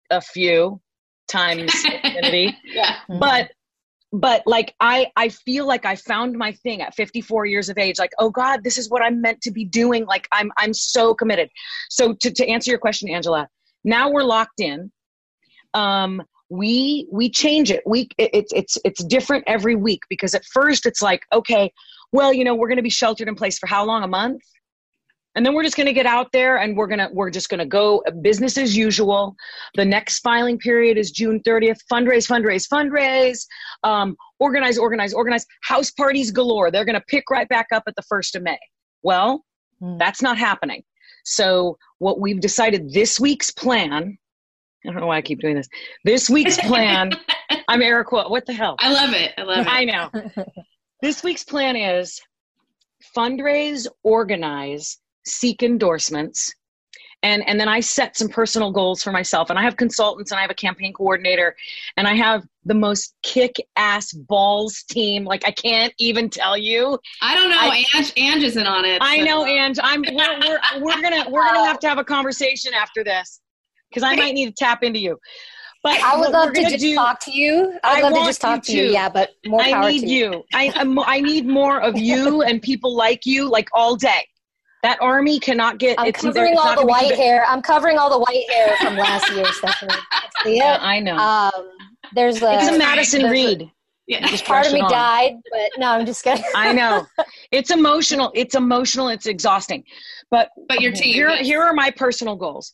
a 0.10 0.22
few 0.22 0.82
times 1.28 1.74
infinity. 2.04 2.58
yeah. 2.66 2.98
But 3.08 3.52
but 4.12 4.44
like 4.46 4.74
I 4.80 5.12
I 5.16 5.30
feel 5.30 5.66
like 5.66 5.86
I 5.86 5.96
found 5.96 6.38
my 6.38 6.52
thing 6.52 6.82
at 6.82 6.96
54 6.96 7.46
years 7.46 7.70
of 7.70 7.78
age. 7.78 8.00
Like 8.00 8.12
oh 8.20 8.30
god, 8.30 8.64
this 8.64 8.78
is 8.78 8.90
what 8.90 9.02
I'm 9.02 9.22
meant 9.22 9.42
to 9.42 9.52
be 9.52 9.66
doing. 9.66 10.06
Like 10.06 10.28
I'm 10.32 10.52
I'm 10.58 10.74
so 10.74 11.14
committed. 11.14 11.50
So 11.90 12.14
to 12.14 12.32
to 12.32 12.48
answer 12.48 12.72
your 12.72 12.80
question, 12.80 13.10
Angela, 13.10 13.48
now 13.84 14.10
we're 14.10 14.24
locked 14.24 14.60
in. 14.60 14.92
Um, 15.74 16.22
we 16.50 17.08
we 17.12 17.30
change 17.30 17.72
it. 17.72 17.84
We 17.86 18.10
it, 18.18 18.30
it's 18.34 18.54
it's 18.54 18.78
it's 18.84 19.04
different 19.04 19.44
every 19.48 19.76
week 19.76 20.02
because 20.10 20.34
at 20.34 20.44
first 20.46 20.86
it's 20.86 21.02
like 21.02 21.24
okay 21.32 21.72
well 22.12 22.34
you 22.34 22.44
know 22.44 22.56
we're 22.56 22.68
going 22.68 22.78
to 22.78 22.84
be 22.84 22.90
sheltered 22.90 23.28
in 23.28 23.36
place 23.36 23.60
for 23.60 23.68
how 23.68 23.86
long? 23.86 24.04
A 24.04 24.08
month? 24.08 24.42
And 25.36 25.46
then 25.46 25.54
we're 25.54 25.64
just 25.64 25.78
going 25.78 25.88
to 25.88 25.94
get 25.94 26.08
out 26.08 26.32
there 26.34 26.58
and 26.58 26.76
we're 26.76 26.88
going 26.88 27.00
to 27.00 27.10
we're 27.14 27.30
just 27.30 27.50
going 27.50 27.60
to 27.60 27.66
go 27.66 28.04
business 28.22 28.58
as 28.58 28.76
usual. 28.76 29.36
The 29.76 29.86
next 29.86 30.20
filing 30.20 30.58
period 30.58 30.98
is 30.98 31.12
june 31.12 31.40
30th 31.48 31.80
fundraise 31.92 32.28
fundraise 32.28 32.68
fundraise. 32.68 33.46
Um, 33.84 34.18
organize 34.40 34.78
organize 34.78 35.14
organize. 35.14 35.46
House 35.62 35.92
parties 35.92 36.32
galore. 36.32 36.72
They're 36.72 36.86
going 36.86 37.00
to 37.00 37.06
pick 37.08 37.30
right 37.30 37.48
back 37.48 37.68
up 37.72 37.84
at 37.88 37.96
the 37.96 38.04
first 38.04 38.36
of 38.36 38.42
may. 38.44 38.60
Well 39.04 39.46
Hmm. 39.80 39.98
that's 39.98 40.22
not 40.22 40.38
happening. 40.38 40.84
So 41.26 41.78
what 42.00 42.20
we've 42.20 42.40
decided 42.40 42.94
this 42.94 43.20
week's 43.20 43.52
plan 43.52 44.18
I 44.86 44.92
don't 44.92 45.02
know 45.02 45.08
why 45.08 45.18
I 45.18 45.22
keep 45.22 45.40
doing 45.40 45.56
this. 45.56 45.68
This 46.06 46.30
week's 46.30 46.58
plan. 46.58 47.12
I'm 47.68 47.82
Eric. 47.82 48.12
What 48.12 48.46
the 48.46 48.54
hell? 48.54 48.76
I 48.80 48.94
love 48.94 49.14
it. 49.14 49.34
I 49.38 49.44
love 49.44 49.60
it. 49.60 49.68
I 49.68 49.84
know. 49.84 50.10
this 51.02 51.24
week's 51.24 51.44
plan 51.44 51.76
is 51.76 52.20
fundraise, 53.16 53.88
organize, 54.04 54.98
seek 55.26 55.64
endorsements, 55.64 56.54
and 57.24 57.46
and 57.46 57.60
then 57.60 57.68
I 57.68 57.82
set 57.82 58.16
some 58.16 58.30
personal 58.30 58.72
goals 58.72 59.04
for 59.04 59.12
myself. 59.12 59.50
And 59.50 59.60
I 59.60 59.64
have 59.64 59.76
consultants, 59.76 60.32
and 60.32 60.40
I 60.40 60.42
have 60.42 60.52
a 60.52 60.56
campaign 60.56 60.94
coordinator, 60.94 61.58
and 61.98 62.08
I 62.08 62.14
have 62.16 62.48
the 62.64 62.74
most 62.74 63.16
kick 63.22 63.58
ass 63.76 64.14
balls 64.14 64.84
team. 64.84 65.26
Like 65.26 65.46
I 65.46 65.52
can't 65.52 65.94
even 66.00 66.30
tell 66.30 66.58
you. 66.58 66.98
I 67.22 67.36
don't 67.36 67.50
know. 67.50 67.58
I, 67.60 67.84
Ange, 67.96 68.14
Ange 68.16 68.44
isn't 68.44 68.66
on 68.66 68.86
it. 68.86 69.02
I 69.02 69.18
so. 69.20 69.26
know, 69.26 69.46
Ange. 69.46 69.78
I'm. 69.84 70.04
We're, 70.04 70.40
we're, 70.40 70.60
we're 70.82 71.02
gonna 71.02 71.30
we're 71.30 71.44
gonna 71.44 71.66
have 71.66 71.80
to 71.80 71.90
have 71.90 71.98
a 71.98 72.06
conversation 72.06 72.74
after 72.74 73.04
this 73.04 73.42
because 73.90 74.04
I 74.04 74.16
might 74.16 74.34
need 74.34 74.48
to 74.48 74.52
tap 74.54 74.84
into 74.84 75.00
you. 75.00 75.18
But 75.82 76.02
I 76.02 76.18
would 76.18 76.32
love 76.32 76.54
to 76.54 76.62
just 76.62 76.80
do, 76.80 76.94
talk 76.96 77.20
to 77.22 77.32
you. 77.32 77.80
I'd 77.84 78.04
love 78.04 78.14
to 78.14 78.26
just 78.26 78.42
talk 78.42 78.64
to 78.64 78.76
you. 78.76 78.92
Yeah, 78.92 79.08
but 79.08 79.30
more 79.46 79.62
power 79.62 79.86
I 79.86 79.92
need 79.92 80.02
to 80.02 80.08
you. 80.08 80.32
you. 80.32 80.44
I 80.54 80.74
I 81.06 81.22
need 81.22 81.46
more 81.46 81.80
of 81.82 81.98
you 81.98 82.42
and 82.42 82.62
people 82.62 82.96
like 82.96 83.26
you, 83.26 83.50
like 83.50 83.70
all 83.74 83.96
day. 83.96 84.28
That 84.84 84.98
army 85.02 85.40
cannot 85.40 85.78
get. 85.78 86.00
I'm 86.00 86.12
covering 86.12 86.58
all 86.58 86.76
the 86.76 86.86
white 86.86 87.16
hair. 87.16 87.46
I'm 87.46 87.62
covering 87.62 87.98
all 87.98 88.10
the 88.10 88.20
white 88.20 88.50
hair 88.50 88.76
from 88.78 88.96
last 88.96 89.30
year, 89.32 89.46
Stephanie. 89.52 89.94
Yeah, 90.46 90.78
I 90.80 91.00
know. 91.00 91.18
Um, 91.18 91.70
there's 92.14 92.42
a. 92.42 92.56
It's 92.56 92.70
a 92.70 92.78
Madison 92.78 93.30
Reed. 93.30 93.70
Yeah. 94.08 94.26
Just 94.26 94.46
part 94.46 94.66
of 94.66 94.74
me 94.74 94.82
died, 94.90 95.34
but 95.52 95.70
no, 95.78 95.92
I'm 95.92 96.06
just 96.06 96.24
kidding. 96.24 96.44
I 96.56 96.74
know. 96.74 97.06
It's 97.52 97.72
emotional. 97.72 98.32
It's 98.36 98.54
emotional. 98.54 99.10
It's 99.10 99.26
exhausting. 99.26 99.84
But 100.30 100.50
but 100.68 100.82
your 100.82 100.92
team. 100.92 101.14
Here, 101.14 101.36
here 101.38 101.62
are 101.62 101.74
my 101.74 101.90
personal 101.90 102.36
goals 102.36 102.72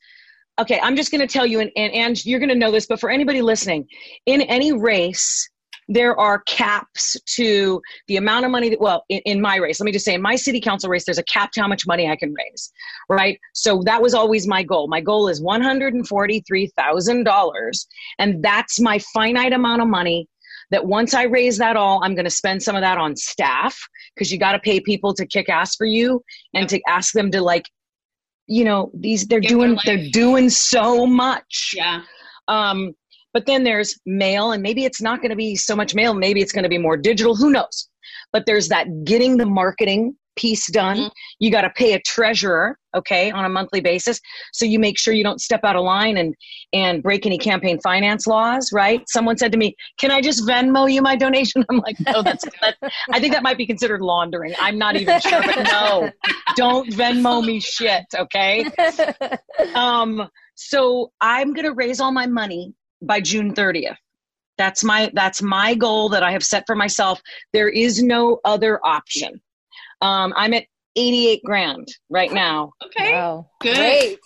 okay, 0.59 0.79
I'm 0.81 0.95
just 0.95 1.11
going 1.11 1.21
to 1.21 1.27
tell 1.27 1.45
you, 1.45 1.59
and, 1.59 1.71
and, 1.75 1.93
and 1.93 2.25
you're 2.25 2.39
going 2.39 2.49
to 2.49 2.55
know 2.55 2.71
this, 2.71 2.87
but 2.87 2.99
for 2.99 3.09
anybody 3.09 3.41
listening, 3.41 3.87
in 4.25 4.41
any 4.41 4.71
race, 4.71 5.49
there 5.87 6.19
are 6.19 6.41
caps 6.47 7.15
to 7.35 7.79
the 8.07 8.17
amount 8.17 8.43
of 8.45 8.51
money 8.51 8.69
that, 8.69 8.81
well, 8.81 9.03
in, 9.09 9.19
in, 9.25 9.39
my 9.39 9.57
race, 9.57 9.79
let 9.79 9.85
me 9.85 9.91
just 9.91 10.05
say, 10.05 10.15
in 10.15 10.21
my 10.21 10.35
city 10.35 10.59
council 10.59 10.89
race, 10.89 11.05
there's 11.05 11.19
a 11.19 11.23
cap 11.23 11.51
to 11.51 11.61
how 11.61 11.67
much 11.67 11.85
money 11.85 12.09
I 12.09 12.15
can 12.15 12.33
raise, 12.33 12.71
right? 13.07 13.39
So 13.53 13.83
that 13.85 14.01
was 14.01 14.15
always 14.15 14.47
my 14.47 14.63
goal. 14.63 14.87
My 14.87 15.01
goal 15.01 15.27
is 15.27 15.43
$143,000. 15.43 17.85
And 18.17 18.43
that's 18.43 18.79
my 18.79 18.97
finite 19.13 19.53
amount 19.53 19.83
of 19.83 19.87
money 19.87 20.27
that 20.71 20.87
once 20.87 21.13
I 21.13 21.21
raise 21.23 21.59
that 21.59 21.77
all, 21.77 22.03
I'm 22.03 22.15
going 22.15 22.25
to 22.25 22.31
spend 22.31 22.63
some 22.63 22.75
of 22.75 22.81
that 22.81 22.97
on 22.97 23.15
staff 23.15 23.77
because 24.15 24.31
you 24.31 24.39
got 24.39 24.53
to 24.53 24.59
pay 24.59 24.79
people 24.79 25.13
to 25.13 25.27
kick 25.27 25.49
ass 25.49 25.75
for 25.75 25.85
you 25.85 26.23
and 26.55 26.67
to 26.69 26.81
ask 26.87 27.13
them 27.13 27.29
to 27.31 27.41
like 27.41 27.65
you 28.47 28.63
know 28.63 28.91
these 28.93 29.27
they're 29.27 29.39
doing 29.39 29.77
they're 29.85 30.09
doing 30.11 30.49
so 30.49 31.05
much. 31.05 31.73
Yeah. 31.75 32.01
Um 32.47 32.93
but 33.33 33.45
then 33.45 33.63
there's 33.63 33.99
mail 34.05 34.51
and 34.51 34.63
maybe 34.63 34.85
it's 34.85 35.01
not 35.01 35.19
going 35.19 35.31
to 35.31 35.35
be 35.35 35.57
so 35.57 35.75
much 35.75 35.93
mail 35.93 36.13
maybe 36.13 36.41
it's 36.41 36.53
going 36.53 36.63
to 36.63 36.69
be 36.69 36.77
more 36.77 36.97
digital 36.97 37.35
who 37.35 37.51
knows? 37.51 37.89
But 38.31 38.45
there's 38.45 38.69
that 38.69 38.87
getting 39.03 39.37
the 39.37 39.45
marketing 39.45 40.15
piece 40.35 40.69
done. 40.71 40.97
Mm-hmm. 40.97 41.07
you 41.39 41.51
got 41.51 41.61
to 41.61 41.69
pay 41.71 41.93
a 41.93 41.99
treasurer 41.99 42.77
okay 42.95 43.31
on 43.31 43.45
a 43.45 43.49
monthly 43.49 43.81
basis. 43.81 44.19
So 44.53 44.65
you 44.65 44.79
make 44.79 44.97
sure 44.97 45.13
you 45.13 45.23
don't 45.23 45.41
step 45.41 45.61
out 45.63 45.75
of 45.75 45.83
line 45.83 46.17
and 46.17 46.35
and 46.73 47.03
break 47.03 47.25
any 47.25 47.37
campaign 47.37 47.79
finance 47.81 48.27
laws 48.27 48.69
right? 48.73 49.01
Someone 49.07 49.37
said 49.37 49.51
to 49.51 49.57
me 49.57 49.75
can 49.97 50.11
i 50.11 50.21
just 50.21 50.47
venmo 50.47 50.91
you 50.91 51.01
my 51.01 51.15
donation? 51.15 51.65
I'm 51.69 51.77
like 51.79 51.97
no 51.99 52.21
that's 52.21 52.45
that, 52.61 52.75
i 53.11 53.19
think 53.19 53.33
that 53.33 53.43
might 53.43 53.57
be 53.57 53.65
considered 53.65 54.01
laundering. 54.01 54.53
I'm 54.59 54.77
not 54.77 54.95
even 54.95 55.19
sure 55.19 55.41
but 55.41 55.63
no. 55.63 56.11
Don't 56.55 56.89
venmo 56.91 57.45
me 57.45 57.59
shit 57.59 58.05
okay? 58.15 58.65
Um 59.75 60.29
so 60.55 61.11
i'm 61.21 61.53
going 61.53 61.65
to 61.65 61.73
raise 61.73 61.99
all 61.99 62.11
my 62.11 62.25
money 62.25 62.73
by 63.01 63.19
june 63.19 63.53
30th 63.53 63.97
that's 64.57 64.83
my 64.83 65.11
that's 65.13 65.41
my 65.41 65.75
goal 65.75 66.09
that 66.09 66.23
i 66.23 66.31
have 66.31 66.43
set 66.43 66.63
for 66.65 66.75
myself. 66.75 67.21
There 67.53 67.69
is 67.69 68.01
no 68.01 68.39
other 68.45 68.79
option 68.85 69.41
um, 70.01 70.33
I'm 70.35 70.53
at 70.53 70.65
88 70.95 71.41
grand 71.43 71.87
right 72.09 72.31
now. 72.31 72.73
Okay. 72.85 73.13
Wow. 73.13 73.49
Good. 73.61 73.75
Great. 73.75 74.19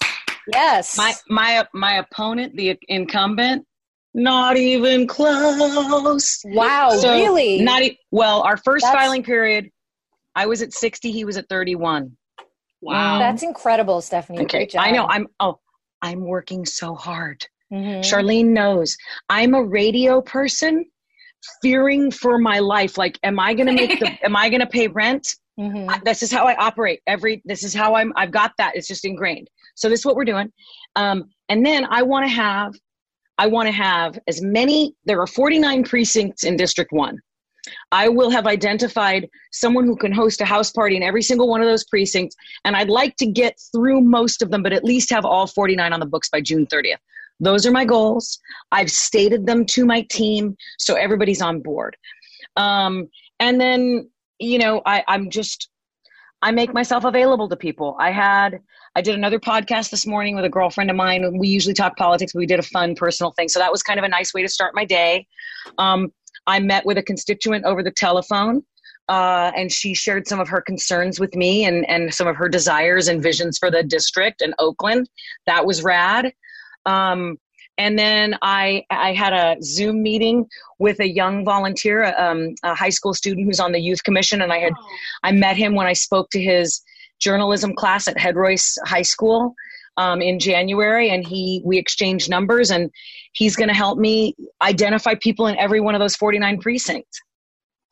Yes. 0.54 0.98
My 0.98 1.14
my 1.30 1.68
my 1.74 1.94
opponent, 1.98 2.56
the 2.56 2.78
incumbent, 2.88 3.66
not 4.14 4.58
even 4.58 5.08
close. 5.08 6.42
Wow, 6.46 6.92
so 6.92 7.14
really? 7.14 7.62
Not 7.62 7.84
e- 7.84 8.00
well, 8.12 8.42
our 8.42 8.58
first 8.58 8.84
That's... 8.84 8.96
filing 8.96 9.24
period, 9.24 9.70
I 10.36 10.48
was 10.48 10.62
at 10.62 10.74
60, 10.74 11.12
he 11.12 11.26
was 11.26 11.38
at 11.38 11.48
31. 11.50 12.16
Wow. 12.82 13.20
That's 13.20 13.44
incredible, 13.44 14.02
Stephanie. 14.02 14.40
Okay. 14.40 14.68
I 14.78 14.92
know. 14.92 15.06
I'm 15.06 15.28
oh, 15.40 15.60
I'm 16.02 16.22
working 16.22 16.66
so 16.66 16.96
hard. 16.96 17.46
Mm-hmm. 17.72 18.02
Charlene 18.02 18.48
knows. 18.48 18.96
I'm 19.28 19.54
a 19.54 19.64
radio 19.64 20.22
person 20.22 20.86
fearing 21.62 22.10
for 22.10 22.38
my 22.38 22.60
life. 22.60 22.98
Like, 22.98 23.20
am 23.24 23.40
I 23.40 23.54
gonna 23.54 23.74
make 23.74 24.00
the 24.00 24.18
am 24.26 24.36
I 24.36 24.50
gonna 24.50 24.68
pay 24.68 24.88
rent? 24.88 25.36
Mm-hmm. 25.60 26.04
this 26.06 26.24
is 26.24 26.32
how 26.32 26.46
I 26.46 26.56
operate. 26.56 27.02
Every 27.06 27.42
this 27.44 27.64
is 27.64 27.74
how 27.74 27.96
I'm. 27.96 28.14
I've 28.16 28.32
got 28.32 28.54
that. 28.58 28.76
It's 28.76 28.88
just 28.88 29.04
ingrained. 29.04 29.50
So 29.76 29.90
this 29.90 30.00
is 30.00 30.06
what 30.06 30.16
we're 30.16 30.26
doing. 30.26 30.52
Um, 30.96 31.30
and 31.50 31.66
then 31.66 31.86
I 31.90 32.02
want 32.02 32.26
to 32.26 32.30
have, 32.30 32.74
I 33.38 33.48
want 33.48 33.68
to 33.68 33.72
have 33.72 34.18
as 34.28 34.42
many. 34.42 34.96
There 35.06 35.20
are 35.22 35.28
49 35.28 35.84
precincts 35.84 36.44
in 36.44 36.56
District 36.56 36.92
One. 36.92 37.18
I 37.92 38.08
will 38.08 38.30
have 38.30 38.48
identified 38.48 39.28
someone 39.52 39.86
who 39.86 39.96
can 39.96 40.12
host 40.12 40.42
a 40.42 40.46
house 40.46 40.72
party 40.72 40.96
in 40.96 41.04
every 41.04 41.22
single 41.22 41.50
one 41.50 41.62
of 41.62 41.68
those 41.68 41.84
precincts, 41.84 42.36
and 42.64 42.76
I'd 42.76 42.90
like 42.90 43.16
to 43.18 43.26
get 43.26 43.60
through 43.74 44.02
most 44.02 44.42
of 44.42 44.50
them, 44.50 44.64
but 44.64 44.74
at 44.74 44.84
least 44.84 45.10
have 45.10 45.26
all 45.26 45.46
49 45.46 45.92
on 45.92 46.00
the 46.00 46.06
books 46.06 46.30
by 46.30 46.42
June 46.42 46.68
30th. 46.68 46.98
Those 47.40 47.66
are 47.66 47.72
my 47.72 47.86
goals. 47.86 48.40
I've 48.72 48.92
stated 48.92 49.46
them 49.46 49.66
to 49.68 49.86
my 49.86 50.02
team, 50.04 50.58
so 50.78 50.96
everybody's 50.96 51.42
on 51.42 51.62
board. 51.62 51.96
Um, 52.56 53.08
and 53.40 53.60
then 53.60 54.10
you 54.40 54.58
know, 54.58 54.82
I, 54.86 55.04
I'm 55.08 55.30
just, 55.30 55.70
I 56.42 56.52
make 56.52 56.74
myself 56.74 57.04
available 57.04 57.50
to 57.50 57.56
people. 57.56 57.96
I 58.00 58.12
had, 58.12 58.60
I 58.96 59.02
did 59.02 59.16
another 59.16 59.40
podcast 59.40 59.90
this 59.92 60.06
morning 60.08 60.36
with 60.36 60.46
a 60.46 60.50
girlfriend 60.50 60.90
of 60.90 60.96
mine. 60.96 61.38
We 61.38 61.50
usually 61.50 61.74
talk 61.74 61.98
politics, 61.98 62.34
but 62.34 62.40
we 62.40 62.46
did 62.46 62.60
a 62.60 62.64
fun 62.64 62.96
personal 62.96 63.32
thing. 63.34 63.50
So 63.50 63.60
that 63.60 63.72
was 63.72 63.84
kind 63.84 64.00
of 64.00 64.06
a 64.06 64.10
nice 64.10 64.34
way 64.34 64.42
to 64.42 64.48
start 64.48 64.74
my 64.74 64.86
day. 64.86 65.28
Um, 65.78 66.14
I 66.48 66.60
met 66.60 66.86
with 66.86 66.98
a 66.98 67.04
constituent 67.04 67.66
over 67.66 67.84
the 67.84 67.92
telephone. 67.92 68.64
Uh, 69.10 69.52
and 69.56 69.72
she 69.72 69.96
shared 69.96 70.28
some 70.28 70.40
of 70.40 70.48
her 70.48 70.62
concerns 70.62 71.20
with 71.20 71.36
me 71.36 71.66
and, 71.66 71.84
and 71.90 72.14
some 72.14 72.28
of 72.28 72.36
her 72.36 72.48
desires 72.48 73.08
and 73.08 73.24
visions 73.24 73.58
for 73.58 73.72
the 73.72 73.82
district 73.82 74.40
and 74.40 74.54
Oakland. 74.60 75.10
That 75.48 75.66
was 75.66 75.84
rad. 75.84 76.32
Um, 76.86 77.40
and 77.80 77.98
then 77.98 78.38
I 78.44 78.86
I 78.92 79.14
had 79.14 79.34
a 79.34 79.56
Zoom 79.64 80.04
meeting 80.04 80.48
with 80.78 81.00
a 81.00 81.08
young 81.08 81.44
volunteer, 81.46 82.14
um, 82.18 82.54
a 82.62 82.76
high 82.76 82.90
school 82.90 83.14
student 83.14 83.48
who's 83.48 83.60
on 83.60 83.72
the 83.72 83.80
youth 83.80 84.04
commission, 84.04 84.42
and 84.42 84.54
I 84.54 84.60
had 84.60 84.74
oh. 84.78 84.88
I 85.24 85.32
met 85.32 85.58
him 85.58 85.74
when 85.74 85.88
I 85.88 85.94
spoke 85.94 86.30
to 86.32 86.42
his 86.42 86.82
journalism 87.20 87.74
class 87.74 88.08
at 88.08 88.20
Head 88.20 88.36
Royce 88.36 88.78
High 88.86 89.02
School 89.02 89.56
um, 89.98 90.22
in 90.22 90.40
January, 90.40 91.10
and 91.10 91.26
he 91.26 91.62
we 91.66 91.78
exchanged 91.78 92.30
numbers, 92.30 92.70
and 92.70 92.92
he's 93.32 93.56
going 93.56 93.70
to 93.70 93.74
help 93.76 93.98
me 93.98 94.36
identify 94.62 95.16
people 95.16 95.48
in 95.48 95.58
every 95.58 95.80
one 95.80 95.96
of 95.96 96.00
those 96.00 96.18
forty 96.18 96.38
nine 96.38 96.60
precincts. 96.60 97.22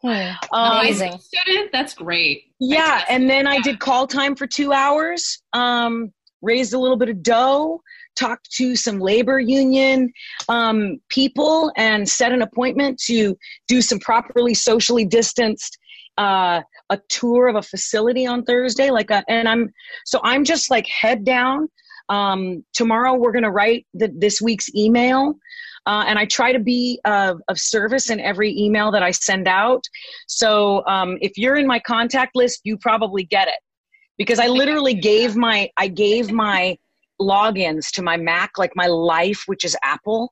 Hmm. 0.02 0.10
Um, 0.52 0.80
Amazing 0.82 1.18
student, 1.18 1.72
that's 1.72 1.94
great. 1.94 2.44
Yeah, 2.60 3.04
and 3.10 3.30
then 3.30 3.48
I 3.48 3.62
did 3.62 3.80
call 3.80 4.06
time 4.06 4.36
for 4.36 4.46
two 4.46 4.74
hours. 4.74 5.42
Um, 5.54 6.12
raised 6.42 6.74
a 6.74 6.78
little 6.78 6.98
bit 6.98 7.10
of 7.10 7.24
dough 7.24 7.82
talked 8.18 8.52
to 8.52 8.76
some 8.76 9.00
labor 9.00 9.40
union 9.40 10.12
um, 10.50 11.00
people 11.10 11.72
and 11.78 12.08
set 12.08 12.32
an 12.32 12.42
appointment 12.42 13.00
to 13.06 13.38
do 13.68 13.82
some 13.82 14.00
properly 14.00 14.54
socially 14.54 15.06
distanced 15.06 15.78
uh, 16.18 16.62
a 16.90 17.00
tour 17.10 17.48
of 17.48 17.56
a 17.56 17.62
facility 17.62 18.26
on 18.26 18.44
Thursday. 18.44 18.90
Like, 18.90 19.12
a, 19.12 19.24
and 19.30 19.48
I'm 19.48 19.72
so 20.06 20.20
I'm 20.24 20.44
just 20.44 20.72
like 20.72 20.88
head 20.88 21.24
down. 21.24 21.70
Um, 22.10 22.64
tomorrow 22.74 23.14
we're 23.16 23.34
going 23.34 23.44
to 23.44 23.52
write 23.52 23.86
the, 23.94 24.12
this 24.18 24.42
week's 24.42 24.74
email. 24.76 25.36
Uh, 25.86 26.04
and 26.08 26.20
I 26.20 26.26
try 26.26 26.52
to 26.52 26.60
be 26.60 27.00
of, 27.06 27.40
of, 27.48 27.58
service 27.58 28.10
in 28.10 28.20
every 28.20 28.58
email 28.58 28.92
that 28.92 29.04
I 29.04 29.12
send 29.12 29.48
out. 29.48 29.84
So 30.28 30.86
um, 30.86 31.18
if 31.22 31.38
you're 31.38 31.56
in 31.56 31.66
my 31.66 31.80
contact 31.80 32.36
list, 32.36 32.62
you 32.66 32.78
probably 32.78 33.24
get 33.24 33.48
it 33.48 33.60
because 34.18 34.40
I 34.40 34.48
literally 34.48 34.94
gave 34.94 35.36
my 35.36 35.70
I 35.78 35.88
gave 35.88 36.32
my 36.32 36.78
logins 37.22 37.92
to 37.92 38.02
my 38.02 38.18
Mac, 38.18 38.58
like 38.58 38.72
my 38.76 38.88
life, 38.88 39.44
which 39.46 39.64
is 39.64 39.76
Apple. 39.84 40.32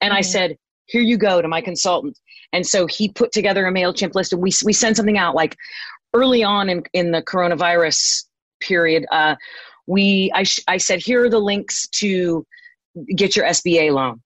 And 0.00 0.10
mm-hmm. 0.10 0.18
I 0.18 0.22
said, 0.22 0.56
here 0.86 1.02
you 1.02 1.16
go 1.16 1.40
to 1.40 1.48
my 1.48 1.60
consultant. 1.60 2.18
And 2.52 2.66
so 2.66 2.86
he 2.86 3.08
put 3.08 3.32
together 3.32 3.66
a 3.66 3.72
MailChimp 3.72 4.14
list 4.14 4.32
and 4.32 4.42
we, 4.42 4.52
we 4.64 4.72
sent 4.72 4.96
something 4.96 5.18
out 5.18 5.34
like 5.34 5.56
early 6.14 6.44
on 6.44 6.68
in, 6.68 6.82
in 6.92 7.12
the 7.12 7.22
coronavirus 7.22 8.24
period. 8.60 9.06
Uh, 9.10 9.36
we, 9.86 10.30
I, 10.34 10.42
sh- 10.42 10.60
I 10.68 10.76
said, 10.76 11.00
here 11.00 11.24
are 11.24 11.30
the 11.30 11.38
links 11.38 11.88
to 12.00 12.46
get 13.16 13.36
your 13.36 13.46
SBA 13.46 13.92
loan. 13.92 14.20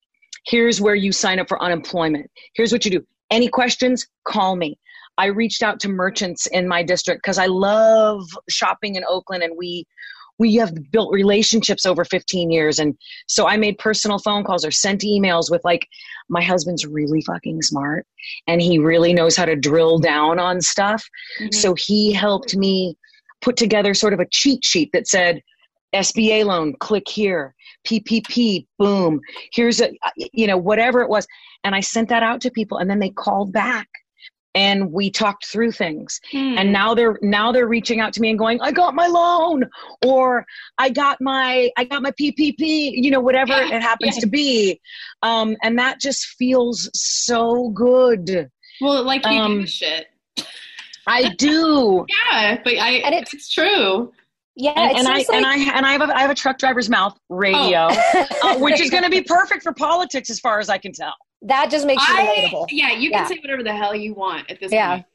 Here's 0.46 0.80
where 0.80 0.94
you 0.94 1.12
sign 1.12 1.38
up 1.38 1.48
for 1.48 1.62
unemployment. 1.62 2.30
Here's 2.54 2.72
what 2.72 2.84
you 2.84 2.90
do. 2.90 3.06
Any 3.30 3.48
questions? 3.48 4.06
Call 4.24 4.56
me. 4.56 4.78
I 5.18 5.26
reached 5.26 5.62
out 5.62 5.80
to 5.80 5.88
merchants 5.88 6.46
in 6.46 6.68
my 6.68 6.82
district 6.82 7.22
because 7.22 7.38
I 7.38 7.46
love 7.46 8.22
shopping 8.48 8.96
in 8.96 9.04
Oakland 9.08 9.42
and 9.42 9.54
we 9.56 9.86
we 10.38 10.54
have 10.56 10.90
built 10.90 11.12
relationships 11.12 11.86
over 11.86 12.04
15 12.04 12.50
years. 12.50 12.78
And 12.78 12.96
so 13.26 13.46
i 13.46 13.56
made 13.56 13.78
personal 13.78 14.18
phone 14.18 14.44
calls 14.44 14.64
or 14.64 14.70
sent 14.70 15.02
emails 15.02 15.50
with 15.50 15.64
like 15.64 15.86
my 16.28 16.42
husband's 16.42 16.84
really 16.84 17.22
fucking 17.22 17.62
smart 17.62 18.06
and 18.46 18.60
he 18.60 18.78
really 18.78 19.12
knows 19.12 19.36
how 19.36 19.44
to 19.44 19.56
drill 19.56 19.98
down 19.98 20.38
on 20.38 20.60
stuff. 20.60 21.08
Mm-hmm. 21.40 21.52
so 21.52 21.74
he 21.74 22.12
helped 22.12 22.56
me 22.56 22.96
put 23.40 23.56
together 23.56 23.94
sort 23.94 24.12
of 24.12 24.20
a 24.20 24.26
cheat 24.32 24.64
sheet 24.64 24.90
that 24.92 25.06
said 25.06 25.40
sba 25.94 26.44
loan 26.44 26.74
click 26.80 27.08
here 27.08 27.54
ppp 27.86 28.66
boom 28.78 29.20
here's 29.52 29.80
a 29.80 29.90
you 30.16 30.46
know 30.46 30.56
whatever 30.56 31.00
it 31.02 31.08
was. 31.08 31.26
And 31.64 31.74
i 31.74 31.80
sent 31.80 32.08
that 32.08 32.22
out 32.22 32.40
to 32.42 32.50
people 32.50 32.78
and 32.78 32.90
then 32.90 32.98
they 32.98 33.10
called 33.10 33.52
back 33.52 33.88
and 34.56 34.90
we 34.90 35.10
talked 35.10 35.46
through 35.46 35.70
things 35.70 36.18
hmm. 36.32 36.56
and 36.56 36.72
now 36.72 36.94
they're 36.94 37.18
now 37.22 37.52
they're 37.52 37.68
reaching 37.68 38.00
out 38.00 38.12
to 38.12 38.20
me 38.20 38.30
and 38.30 38.38
going 38.38 38.58
i 38.62 38.72
got 38.72 38.94
my 38.94 39.06
loan 39.06 39.64
or 40.04 40.44
i 40.78 40.88
got 40.88 41.20
my 41.20 41.70
i 41.76 41.84
got 41.84 42.02
my 42.02 42.10
ppp 42.12 42.56
you 42.58 43.10
know 43.10 43.20
whatever 43.20 43.52
yeah. 43.52 43.76
it 43.76 43.82
happens 43.82 44.16
yeah. 44.16 44.20
to 44.20 44.26
be 44.26 44.80
um, 45.22 45.56
and 45.62 45.78
that 45.78 46.00
just 46.00 46.26
feels 46.38 46.90
so 46.94 47.68
good 47.70 48.50
well 48.80 49.04
like 49.04 49.24
you 49.26 49.38
um, 49.38 49.66
shit 49.66 50.06
i 51.06 51.28
do 51.34 52.04
yeah 52.32 52.58
but 52.64 52.72
i 52.78 52.92
and 53.04 53.14
it's, 53.14 53.34
it's 53.34 53.52
true 53.52 54.10
yeah, 54.56 54.72
and, 54.76 54.98
and 54.98 55.08
I 55.08 55.18
like... 55.18 55.28
and 55.28 55.46
I 55.46 55.56
and 55.76 55.86
I 55.86 55.92
have 55.92 56.00
a 56.00 56.16
I 56.16 56.20
have 56.20 56.30
a 56.30 56.34
truck 56.34 56.58
driver's 56.58 56.88
mouth 56.88 57.18
radio, 57.28 57.88
oh. 57.90 58.26
uh, 58.42 58.58
which 58.58 58.80
is 58.80 58.90
going 58.94 59.04
to 59.04 59.10
be 59.10 59.22
perfect 59.22 59.62
for 59.62 59.72
politics 59.72 60.30
as 60.30 60.40
far 60.40 60.58
as 60.58 60.68
I 60.68 60.78
can 60.78 60.92
tell 60.92 61.14
that 61.42 61.70
just 61.70 61.86
makes 61.86 62.06
you 62.08 62.14
I, 62.14 62.50
relatable. 62.50 62.66
Yeah, 62.70 62.92
you 62.92 63.10
can 63.10 63.22
yeah. 63.22 63.26
say 63.26 63.38
whatever 63.40 63.62
the 63.62 63.74
hell 63.74 63.94
you 63.94 64.14
want 64.14 64.50
at 64.50 64.60
this 64.60 64.72
yeah. 64.72 64.96
point. 64.96 65.06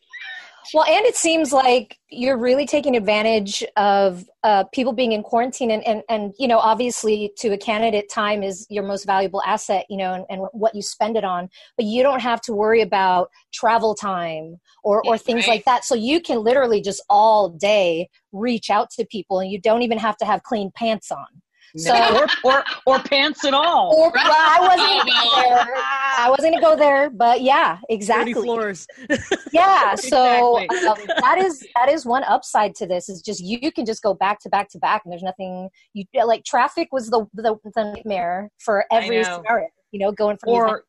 Well, 0.74 0.86
and 0.86 1.06
it 1.06 1.16
seems 1.16 1.52
like 1.52 1.98
you're 2.10 2.38
really 2.38 2.66
taking 2.66 2.96
advantage 2.96 3.64
of 3.78 4.30
uh, 4.44 4.66
people 4.66 4.94
being 4.94 5.12
in 5.12 5.24
quarantine, 5.24 5.72
and, 5.72 5.86
and 5.86 6.04
and 6.10 6.34
you 6.38 6.48
know, 6.48 6.60
obviously, 6.60 7.34
to 7.38 7.50
a 7.50 7.58
candidate, 7.58 8.10
time 8.10 8.44
is 8.44 8.68
your 8.70 8.84
most 8.84 9.06
valuable 9.06 9.42
asset, 9.44 9.86
you 9.90 9.98
know, 9.98 10.14
and, 10.14 10.26
and 10.30 10.48
what 10.52 10.76
you 10.76 10.82
spend 10.82 11.18
it 11.18 11.24
on. 11.24 11.50
But 11.78 11.86
you 11.86 12.04
don't 12.04 12.22
have 12.22 12.42
to 12.42 12.54
worry 12.54 12.82
about 12.82 13.30
travel 13.54 13.96
time 13.96 14.60
or 14.84 15.06
or 15.06 15.18
things 15.18 15.48
right. 15.48 15.56
like 15.56 15.66
that. 15.66 15.84
So 15.84 15.96
you 15.96 16.22
can 16.22 16.44
literally 16.44 16.82
just 16.82 17.04
all 17.10 17.50
day 17.50 18.10
reach 18.32 18.70
out 18.70 18.90
to 18.92 19.06
people, 19.06 19.40
and 19.40 19.52
you 19.52 19.60
don't 19.60 19.82
even 19.82 19.98
have 19.98 20.18
to 20.18 20.26
have 20.26 20.44
clean 20.44 20.72
pants 20.76 21.12
on. 21.12 21.41
So 21.78 21.94
or, 22.16 22.28
or 22.44 22.64
or 22.86 23.00
pants 23.00 23.46
at 23.46 23.54
all. 23.54 23.94
Or, 23.96 24.12
well, 24.14 24.26
I 24.26 24.58
wasn't 24.62 25.48
there. 25.48 25.74
I 26.18 26.30
wasn't 26.30 26.54
gonna 26.54 26.62
go 26.62 26.76
there, 26.76 27.10
but 27.10 27.42
yeah, 27.42 27.80
exactly. 27.90 28.34
floors. 28.34 28.88
yeah, 29.54 29.96
so 29.96 30.58
exactly. 30.58 31.10
um, 31.10 31.18
that 31.22 31.38
is 31.38 31.66
that 31.76 31.90
is 31.90 32.06
one 32.06 32.24
upside 32.26 32.76
to 32.76 32.86
this 32.86 33.10
is 33.10 33.22
just 33.22 33.42
you 33.44 33.72
can 33.72 33.86
just 33.86 34.02
go 34.02 34.14
back 34.14 34.40
to 34.42 34.50
back 34.50 34.70
to 34.70 34.80
back, 34.80 35.04
and 35.06 35.12
there's 35.12 35.24
nothing 35.24 35.70
you 35.94 36.06
like. 36.26 36.44
Traffic 36.44 36.90
was 36.92 37.10
the 37.10 37.26
the, 37.34 37.56
the 37.76 37.84
nightmare 37.84 38.50
for 38.60 38.86
every 38.92 39.24
scenario. 39.24 39.68
You 39.92 40.00
know, 40.00 40.12
going 40.12 40.38
from 40.38 40.54
or, 40.54 40.84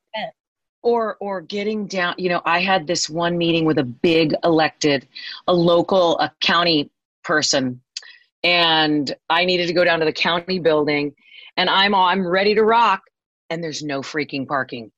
or 0.83 1.17
or 1.21 1.41
getting 1.41 1.87
down 1.87 2.15
you 2.19 2.29
know 2.29 2.43
i 2.45 2.61
had 2.61 2.87
this 2.87 3.09
one 3.09 3.39
meeting 3.39 3.65
with 3.65 3.79
a 3.79 3.85
big 3.85 4.35
elected 4.45 5.07
a 5.47 5.53
local 5.53 6.19
a 6.19 6.31
county 6.41 6.91
person 7.23 7.81
and 8.45 9.15
I 9.31 9.45
needed 9.45 9.67
to 9.69 9.73
go 9.73 9.85
down 9.85 10.01
to 10.01 10.05
the 10.05 10.13
county 10.13 10.59
building 10.59 11.15
and 11.57 11.69
I'm 11.69 11.95
all, 11.95 12.07
I'm 12.07 12.27
ready 12.27 12.55
to 12.55 12.65
rock 12.65 13.03
and 13.51 13.63
there's 13.63 13.83
no 13.83 14.01
freaking 14.01 14.47
parking 14.47 14.91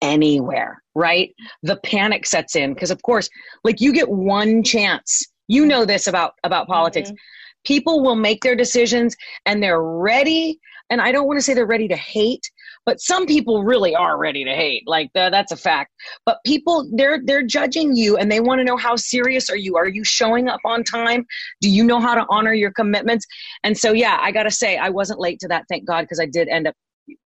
anywhere, 0.00 0.82
right? 0.94 1.34
The 1.62 1.76
panic 1.76 2.26
sets 2.26 2.56
in 2.56 2.74
because 2.74 2.90
of 2.90 3.02
course, 3.02 3.28
like 3.64 3.80
you 3.80 3.92
get 3.92 4.08
one 4.08 4.62
chance. 4.62 5.26
You 5.48 5.66
know 5.66 5.84
this 5.84 6.06
about 6.06 6.34
about 6.44 6.66
politics. 6.66 7.08
Mm-hmm. 7.10 7.16
People 7.64 8.02
will 8.02 8.16
make 8.16 8.42
their 8.42 8.56
decisions 8.56 9.14
and 9.46 9.62
they're 9.62 9.82
ready 9.82 10.58
and 10.90 11.00
I 11.00 11.10
don't 11.10 11.26
want 11.26 11.38
to 11.38 11.42
say 11.42 11.54
they're 11.54 11.64
ready 11.64 11.88
to 11.88 11.96
hate, 11.96 12.50
but 12.84 13.00
some 13.00 13.26
people 13.26 13.62
really 13.62 13.94
are 13.94 14.18
ready 14.18 14.44
to 14.44 14.50
hate. 14.50 14.82
Like 14.86 15.10
that's 15.14 15.52
a 15.52 15.56
fact. 15.56 15.92
But 16.26 16.38
people 16.44 16.88
they're 16.94 17.20
they're 17.24 17.44
judging 17.44 17.94
you 17.94 18.16
and 18.16 18.30
they 18.30 18.40
want 18.40 18.60
to 18.60 18.64
know 18.64 18.76
how 18.76 18.96
serious 18.96 19.48
are 19.50 19.56
you? 19.56 19.76
Are 19.76 19.88
you 19.88 20.04
showing 20.04 20.48
up 20.48 20.60
on 20.64 20.84
time? 20.84 21.24
Do 21.60 21.68
you 21.68 21.84
know 21.84 22.00
how 22.00 22.14
to 22.14 22.26
honor 22.28 22.52
your 22.52 22.72
commitments? 22.72 23.26
And 23.64 23.76
so 23.76 23.92
yeah 23.92 24.18
i 24.20 24.32
gotta 24.32 24.50
say 24.50 24.76
i 24.76 24.88
wasn't 24.88 25.20
late 25.20 25.38
to 25.40 25.48
that 25.48 25.64
thank 25.68 25.86
god 25.86 26.02
because 26.02 26.20
i 26.20 26.26
did 26.26 26.48
end 26.48 26.66
up 26.66 26.74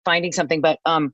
finding 0.05 0.33
something. 0.33 0.61
But 0.61 0.79
um 0.87 1.13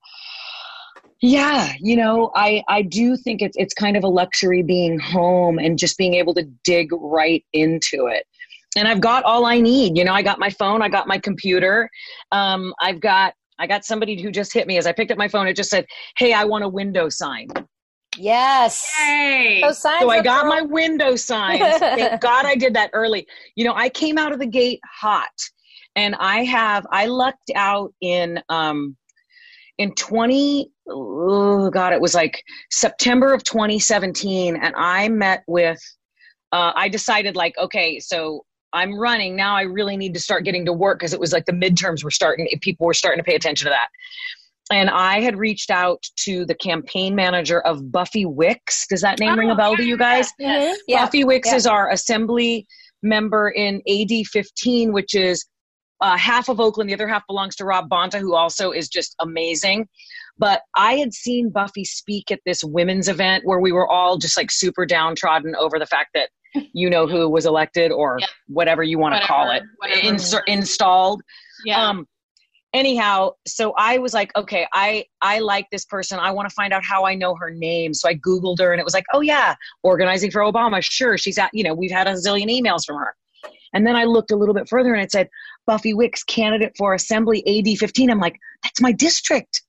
yeah 1.24 1.72
you 1.78 1.94
know 1.94 2.32
i 2.34 2.64
i 2.68 2.82
do 2.82 3.16
think 3.16 3.42
it's 3.42 3.56
it's 3.56 3.74
kind 3.74 3.96
of 3.96 4.02
a 4.02 4.08
luxury 4.08 4.60
being 4.60 4.98
home 4.98 5.56
and 5.56 5.78
just 5.78 5.96
being 5.96 6.14
able 6.14 6.34
to 6.34 6.42
dig 6.64 6.88
right 6.92 7.44
into 7.52 8.06
it. 8.06 8.24
And 8.76 8.88
I've 8.88 9.00
got 9.00 9.22
all 9.24 9.44
I 9.44 9.60
need. 9.60 9.98
You 9.98 10.04
know, 10.04 10.14
I 10.14 10.22
got 10.22 10.38
my 10.38 10.48
phone, 10.50 10.80
I 10.82 10.88
got 10.88 11.06
my 11.06 11.18
computer, 11.18 11.90
um, 12.32 12.72
I've 12.80 13.00
got 13.00 13.34
I 13.58 13.66
got 13.66 13.84
somebody 13.84 14.20
who 14.20 14.30
just 14.30 14.52
hit 14.52 14.66
me 14.66 14.78
as 14.78 14.86
I 14.86 14.92
picked 14.92 15.10
up 15.10 15.18
my 15.18 15.28
phone. 15.28 15.46
It 15.46 15.56
just 15.56 15.70
said, 15.70 15.86
"Hey, 16.16 16.32
I 16.32 16.44
want 16.44 16.64
a 16.64 16.68
window 16.68 17.08
sign." 17.08 17.48
Yes. 18.18 18.92
Yay. 19.00 19.62
so 19.72 20.10
I 20.10 20.22
got 20.22 20.46
my 20.46 20.60
window 20.60 21.16
sign. 21.16 21.58
Thank 21.78 22.20
God 22.20 22.44
I 22.44 22.54
did 22.54 22.74
that 22.74 22.90
early. 22.92 23.26
You 23.56 23.64
know, 23.64 23.74
I 23.74 23.88
came 23.88 24.18
out 24.18 24.32
of 24.32 24.38
the 24.38 24.46
gate 24.46 24.80
hot, 25.00 25.30
and 25.96 26.14
I 26.16 26.44
have 26.44 26.86
I 26.90 27.06
lucked 27.06 27.50
out 27.54 27.92
in 28.00 28.40
um 28.48 28.96
in 29.78 29.94
20 29.94 30.70
oh 30.88 31.70
god 31.70 31.92
it 31.92 32.00
was 32.00 32.14
like 32.14 32.42
september 32.70 33.32
of 33.32 33.42
2017 33.42 34.54
and 34.54 34.74
i 34.76 35.08
met 35.08 35.42
with 35.46 35.80
uh, 36.52 36.72
i 36.76 36.88
decided 36.88 37.36
like 37.36 37.56
okay 37.58 37.98
so 37.98 38.44
I'm 38.72 38.98
running 38.98 39.36
now. 39.36 39.56
I 39.56 39.62
really 39.62 39.96
need 39.96 40.14
to 40.14 40.20
start 40.20 40.44
getting 40.44 40.64
to 40.66 40.72
work 40.72 40.98
because 40.98 41.12
it 41.12 41.20
was 41.20 41.32
like 41.32 41.46
the 41.46 41.52
midterms 41.52 42.02
were 42.02 42.10
starting. 42.10 42.48
People 42.60 42.86
were 42.86 42.94
starting 42.94 43.22
to 43.22 43.28
pay 43.28 43.34
attention 43.34 43.66
to 43.66 43.70
that. 43.70 43.88
And 44.70 44.88
I 44.88 45.20
had 45.20 45.36
reached 45.36 45.70
out 45.70 46.02
to 46.20 46.46
the 46.46 46.54
campaign 46.54 47.14
manager 47.14 47.60
of 47.60 47.92
Buffy 47.92 48.24
Wicks. 48.24 48.86
Does 48.86 49.02
that 49.02 49.18
name 49.18 49.32
oh, 49.32 49.36
ring 49.36 49.50
a 49.50 49.54
bell 49.54 49.72
yeah, 49.72 49.76
to 49.76 49.84
you 49.84 49.96
guys? 49.96 50.32
Mm-hmm. 50.40 50.74
Yeah. 50.88 51.04
Buffy 51.04 51.24
Wicks 51.24 51.50
yeah. 51.50 51.56
is 51.56 51.66
our 51.66 51.90
assembly 51.90 52.66
member 53.02 53.50
in 53.50 53.82
AD 53.88 54.26
15, 54.26 54.92
which 54.92 55.14
is 55.14 55.44
uh, 56.00 56.16
half 56.16 56.48
of 56.48 56.60
Oakland. 56.60 56.88
The 56.88 56.94
other 56.94 57.08
half 57.08 57.26
belongs 57.26 57.56
to 57.56 57.64
Rob 57.64 57.88
Bonta, 57.88 58.18
who 58.18 58.34
also 58.34 58.70
is 58.70 58.88
just 58.88 59.14
amazing. 59.20 59.88
But 60.38 60.62
I 60.74 60.94
had 60.94 61.12
seen 61.12 61.50
Buffy 61.50 61.84
speak 61.84 62.30
at 62.30 62.40
this 62.46 62.64
women's 62.64 63.08
event 63.08 63.44
where 63.44 63.60
we 63.60 63.72
were 63.72 63.88
all 63.88 64.16
just 64.16 64.36
like 64.36 64.50
super 64.50 64.86
downtrodden 64.86 65.54
over 65.56 65.78
the 65.78 65.86
fact 65.86 66.10
that 66.14 66.30
you 66.72 66.90
know 66.90 67.06
who 67.06 67.28
was 67.28 67.46
elected 67.46 67.92
or 67.92 68.18
whatever 68.48 68.82
you 68.82 68.98
want 68.98 69.14
to 69.14 69.26
call 69.26 69.50
it 69.50 69.62
installed. 70.46 71.22
Yeah. 71.64 71.88
um 71.88 72.06
anyhow 72.74 73.30
so 73.46 73.74
i 73.76 73.98
was 73.98 74.14
like 74.14 74.30
okay 74.36 74.66
i 74.72 75.04
i 75.20 75.38
like 75.38 75.66
this 75.70 75.84
person. 75.84 76.18
I 76.18 76.30
want 76.30 76.48
to 76.48 76.54
find 76.54 76.72
out 76.72 76.84
how 76.84 77.04
i 77.04 77.14
know 77.14 77.34
her 77.36 77.50
name. 77.50 77.94
So 77.94 78.08
i 78.08 78.14
googled 78.14 78.58
her 78.60 78.72
and 78.72 78.80
it 78.80 78.84
was 78.84 78.94
like 78.94 79.04
oh 79.12 79.20
yeah 79.20 79.54
organizing 79.82 80.30
for 80.30 80.40
obama. 80.40 80.82
Sure 80.82 81.16
she's 81.18 81.38
at 81.38 81.50
you 81.52 81.64
know 81.64 81.74
we've 81.74 81.90
had 81.90 82.06
a 82.06 82.12
zillion 82.12 82.48
emails 82.50 82.84
from 82.84 82.96
her. 82.96 83.14
And 83.74 83.86
then 83.86 83.96
i 83.96 84.04
looked 84.04 84.30
a 84.30 84.36
little 84.36 84.54
bit 84.54 84.68
further 84.68 84.94
and 84.94 85.02
it 85.02 85.12
said 85.12 85.28
buffy 85.66 85.94
wicks 85.94 86.24
candidate 86.24 86.72
for 86.76 86.94
assembly 86.94 87.42
ad 87.46 87.78
15 87.78 88.10
i'm 88.10 88.20
like 88.20 88.38
that's 88.62 88.80
my 88.80 88.92
district. 88.92 89.62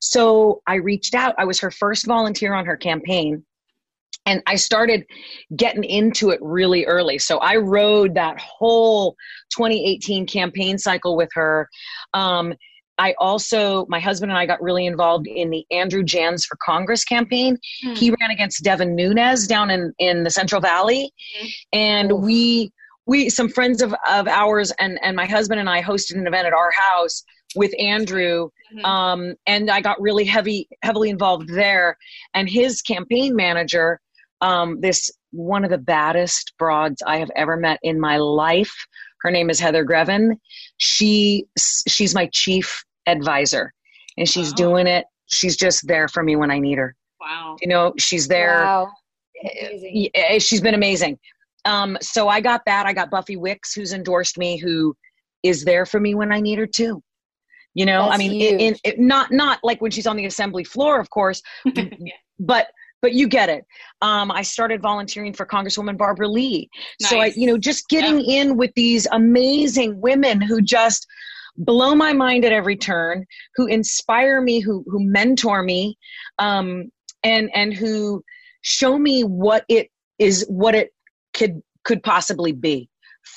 So 0.00 0.62
i 0.66 0.76
reached 0.76 1.14
out. 1.14 1.34
I 1.38 1.44
was 1.44 1.60
her 1.60 1.70
first 1.70 2.06
volunteer 2.06 2.54
on 2.54 2.66
her 2.66 2.76
campaign 2.76 3.44
and 4.26 4.42
I 4.46 4.56
started 4.56 5.06
getting 5.56 5.84
into 5.84 6.30
it 6.30 6.38
really 6.42 6.84
early. 6.86 7.18
So 7.18 7.38
I 7.38 7.56
rode 7.56 8.14
that 8.14 8.38
whole 8.40 9.16
2018 9.56 10.26
campaign 10.26 10.78
cycle 10.78 11.16
with 11.16 11.30
her. 11.34 11.68
Um, 12.12 12.54
I 12.98 13.14
also, 13.18 13.86
my 13.88 13.98
husband 13.98 14.30
and 14.30 14.38
I 14.38 14.44
got 14.44 14.60
really 14.60 14.84
involved 14.84 15.26
in 15.26 15.48
the 15.48 15.64
Andrew 15.70 16.02
Janz 16.02 16.44
for 16.44 16.58
Congress 16.62 17.02
campaign. 17.02 17.56
Mm. 17.82 17.96
He 17.96 18.10
ran 18.10 18.30
against 18.30 18.62
Devin 18.62 18.94
Nunes 18.94 19.46
down 19.46 19.70
in, 19.70 19.94
in 19.98 20.22
the 20.22 20.30
Central 20.30 20.60
Valley. 20.60 21.10
Mm. 21.42 21.50
And 21.72 22.22
we, 22.22 22.72
we, 23.06 23.30
some 23.30 23.48
friends 23.48 23.80
of, 23.80 23.94
of 24.06 24.28
ours 24.28 24.70
and, 24.78 24.98
and 25.02 25.16
my 25.16 25.24
husband 25.24 25.60
and 25.60 25.68
I 25.68 25.82
hosted 25.82 26.16
an 26.16 26.26
event 26.26 26.46
at 26.46 26.52
our 26.52 26.70
house 26.72 27.24
with 27.56 27.72
Andrew. 27.80 28.50
Mm-hmm. 28.74 28.84
Um, 28.84 29.34
and 29.46 29.70
I 29.70 29.80
got 29.80 29.98
really 29.98 30.26
heavy, 30.26 30.68
heavily 30.82 31.08
involved 31.08 31.48
there. 31.48 31.96
And 32.34 32.50
his 32.50 32.82
campaign 32.82 33.34
manager 33.34 33.98
um, 34.40 34.80
this 34.80 35.10
one 35.32 35.64
of 35.64 35.70
the 35.70 35.78
baddest 35.78 36.54
broads 36.58 37.02
I 37.06 37.18
have 37.18 37.30
ever 37.36 37.56
met 37.56 37.78
in 37.82 38.00
my 38.00 38.16
life. 38.16 38.74
Her 39.22 39.30
name 39.30 39.50
is 39.50 39.60
Heather 39.60 39.84
Greven. 39.84 40.36
She 40.78 41.46
she's 41.58 42.14
my 42.14 42.28
chief 42.32 42.84
advisor, 43.06 43.72
and 44.16 44.28
she's 44.28 44.50
wow. 44.50 44.56
doing 44.56 44.86
it. 44.86 45.06
She's 45.26 45.56
just 45.56 45.86
there 45.86 46.08
for 46.08 46.22
me 46.22 46.36
when 46.36 46.50
I 46.50 46.58
need 46.58 46.78
her. 46.78 46.96
Wow. 47.20 47.56
You 47.60 47.68
know, 47.68 47.92
she's 47.98 48.28
there. 48.28 48.62
Wow. 48.62 48.90
Eh, 49.42 50.38
she's 50.38 50.60
been 50.60 50.74
amazing. 50.74 51.18
Um, 51.64 51.98
so 52.00 52.28
I 52.28 52.40
got 52.40 52.62
that. 52.66 52.86
I 52.86 52.92
got 52.92 53.10
Buffy 53.10 53.36
Wicks, 53.36 53.74
who's 53.74 53.92
endorsed 53.92 54.38
me, 54.38 54.56
who 54.56 54.96
is 55.42 55.64
there 55.64 55.86
for 55.86 56.00
me 56.00 56.14
when 56.14 56.32
I 56.32 56.40
need 56.40 56.58
her 56.58 56.66
too. 56.66 57.02
You 57.74 57.86
know, 57.86 58.08
That's 58.08 58.14
I 58.14 58.18
mean, 58.18 58.60
in, 58.60 58.76
in, 58.82 59.06
not 59.06 59.30
not 59.30 59.60
like 59.62 59.80
when 59.80 59.90
she's 59.90 60.06
on 60.06 60.16
the 60.16 60.26
assembly 60.26 60.64
floor, 60.64 60.98
of 60.98 61.10
course, 61.10 61.40
yeah. 61.64 62.14
but 62.38 62.68
but 63.02 63.14
you 63.14 63.28
get 63.28 63.48
it. 63.48 63.64
Um, 64.02 64.30
I 64.30 64.42
started 64.42 64.82
volunteering 64.82 65.32
for 65.32 65.46
Congresswoman 65.46 65.96
Barbara 65.96 66.28
Lee. 66.28 66.68
Nice. 67.00 67.10
So 67.10 67.20
I, 67.20 67.32
you 67.36 67.46
know, 67.46 67.58
just 67.58 67.88
getting 67.88 68.20
yeah. 68.20 68.42
in 68.42 68.56
with 68.56 68.72
these 68.74 69.06
amazing 69.12 70.00
women 70.00 70.40
who 70.40 70.60
just 70.60 71.06
blow 71.56 71.94
my 71.94 72.12
mind 72.12 72.44
at 72.44 72.52
every 72.52 72.76
turn, 72.76 73.26
who 73.56 73.66
inspire 73.66 74.40
me, 74.40 74.60
who 74.60 74.84
who 74.86 75.04
mentor 75.04 75.62
me, 75.62 75.96
um, 76.38 76.90
and 77.22 77.50
and 77.54 77.74
who 77.74 78.22
show 78.62 78.98
me 78.98 79.22
what 79.22 79.64
it 79.68 79.88
is, 80.18 80.44
what 80.48 80.74
it 80.74 80.90
could 81.34 81.62
could 81.84 82.02
possibly 82.02 82.52
be. 82.52 82.88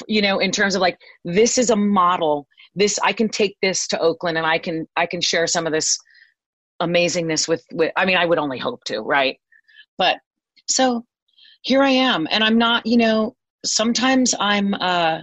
You 0.08 0.21
know, 0.21 0.39
in 0.39 0.52
terms 0.52 0.76
of 0.76 0.82
like 0.82 0.97
this 1.23 1.58
is 1.58 1.69
a 1.69 1.76
model. 1.76 2.47
This 2.76 2.97
I 3.04 3.13
can 3.13 3.30
take 3.30 3.56
this 3.62 3.88
to 3.89 3.99
Oakland, 3.99 4.38
and 4.38 4.47
I 4.47 4.58
can 4.58 4.88
I 4.95 5.06
can 5.06 5.21
share 5.21 5.45
some 5.45 5.67
of 5.67 5.73
this 5.73 5.97
amazingness 6.82 7.47
with 7.47 7.63
with. 7.71 7.91
I 7.95 8.06
mean, 8.06 8.17
I 8.17 8.26
would 8.26 8.39
only 8.39 8.58
hope 8.58 8.84
to, 8.86 9.02
right? 9.02 9.38
But 9.98 10.18
so 10.68 11.06
here 11.62 11.84
I 11.84 11.90
am, 11.90 12.28
and 12.32 12.44
I'm 12.44 12.58
not. 12.58 12.86
You 12.86 12.98
know, 12.98 13.36
sometimes 13.66 14.34
I'm. 14.40 14.74
uh 14.74 15.22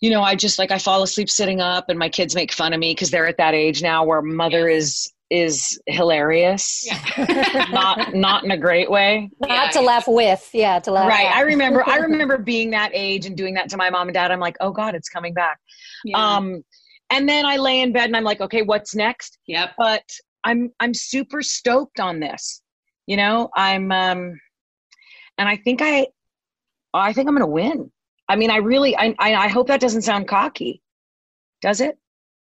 you 0.00 0.10
know, 0.10 0.22
I 0.22 0.34
just 0.34 0.58
like 0.58 0.72
I 0.72 0.78
fall 0.78 1.04
asleep 1.04 1.30
sitting 1.30 1.60
up, 1.60 1.88
and 1.88 1.96
my 1.96 2.08
kids 2.08 2.34
make 2.34 2.52
fun 2.52 2.72
of 2.72 2.80
me 2.80 2.90
because 2.90 3.10
they're 3.12 3.28
at 3.28 3.36
that 3.36 3.54
age 3.54 3.82
now 3.82 4.04
where 4.04 4.20
mother 4.20 4.68
is 4.68 5.12
is 5.32 5.80
hilarious. 5.86 6.84
Yeah. 6.86 7.66
not 7.72 8.14
not 8.14 8.44
in 8.44 8.50
a 8.50 8.56
great 8.56 8.90
way. 8.90 9.30
Not 9.40 9.50
yeah. 9.50 9.70
to 9.70 9.80
laugh 9.80 10.04
with, 10.06 10.50
yeah, 10.52 10.78
to 10.80 10.90
laugh. 10.90 11.08
Right. 11.08 11.26
At. 11.26 11.36
I 11.36 11.40
remember 11.42 11.88
I 11.88 11.96
remember 12.08 12.36
being 12.36 12.70
that 12.70 12.90
age 12.92 13.26
and 13.26 13.36
doing 13.36 13.54
that 13.54 13.70
to 13.70 13.76
my 13.76 13.90
mom 13.90 14.08
and 14.08 14.14
dad. 14.14 14.30
I'm 14.30 14.40
like, 14.40 14.56
oh 14.60 14.72
God, 14.72 14.94
it's 14.94 15.08
coming 15.08 15.32
back. 15.32 15.58
Yeah. 16.04 16.18
Um, 16.18 16.62
and 17.10 17.28
then 17.28 17.46
I 17.46 17.56
lay 17.56 17.80
in 17.80 17.92
bed 17.92 18.06
and 18.06 18.16
I'm 18.16 18.24
like, 18.24 18.40
okay, 18.40 18.62
what's 18.62 18.94
next? 18.94 19.38
Yep. 19.46 19.70
But 19.78 20.04
I'm 20.44 20.70
I'm 20.80 20.94
super 20.94 21.42
stoked 21.42 22.00
on 22.00 22.20
this. 22.20 22.61
You 23.06 23.16
know, 23.16 23.50
I'm 23.54 23.90
um, 23.92 24.40
and 25.38 25.48
I 25.48 25.56
think 25.56 25.80
I 25.82 26.06
I 26.94 27.12
think 27.12 27.28
I'm 27.28 27.34
gonna 27.34 27.46
win. 27.46 27.90
I 28.28 28.36
mean, 28.36 28.50
I 28.50 28.58
really, 28.58 28.96
I, 28.96 29.14
I, 29.18 29.48
hope 29.48 29.66
that 29.66 29.80
doesn't 29.80 30.02
sound 30.02 30.26
cocky. 30.26 30.80
Does 31.60 31.82
it? 31.82 31.98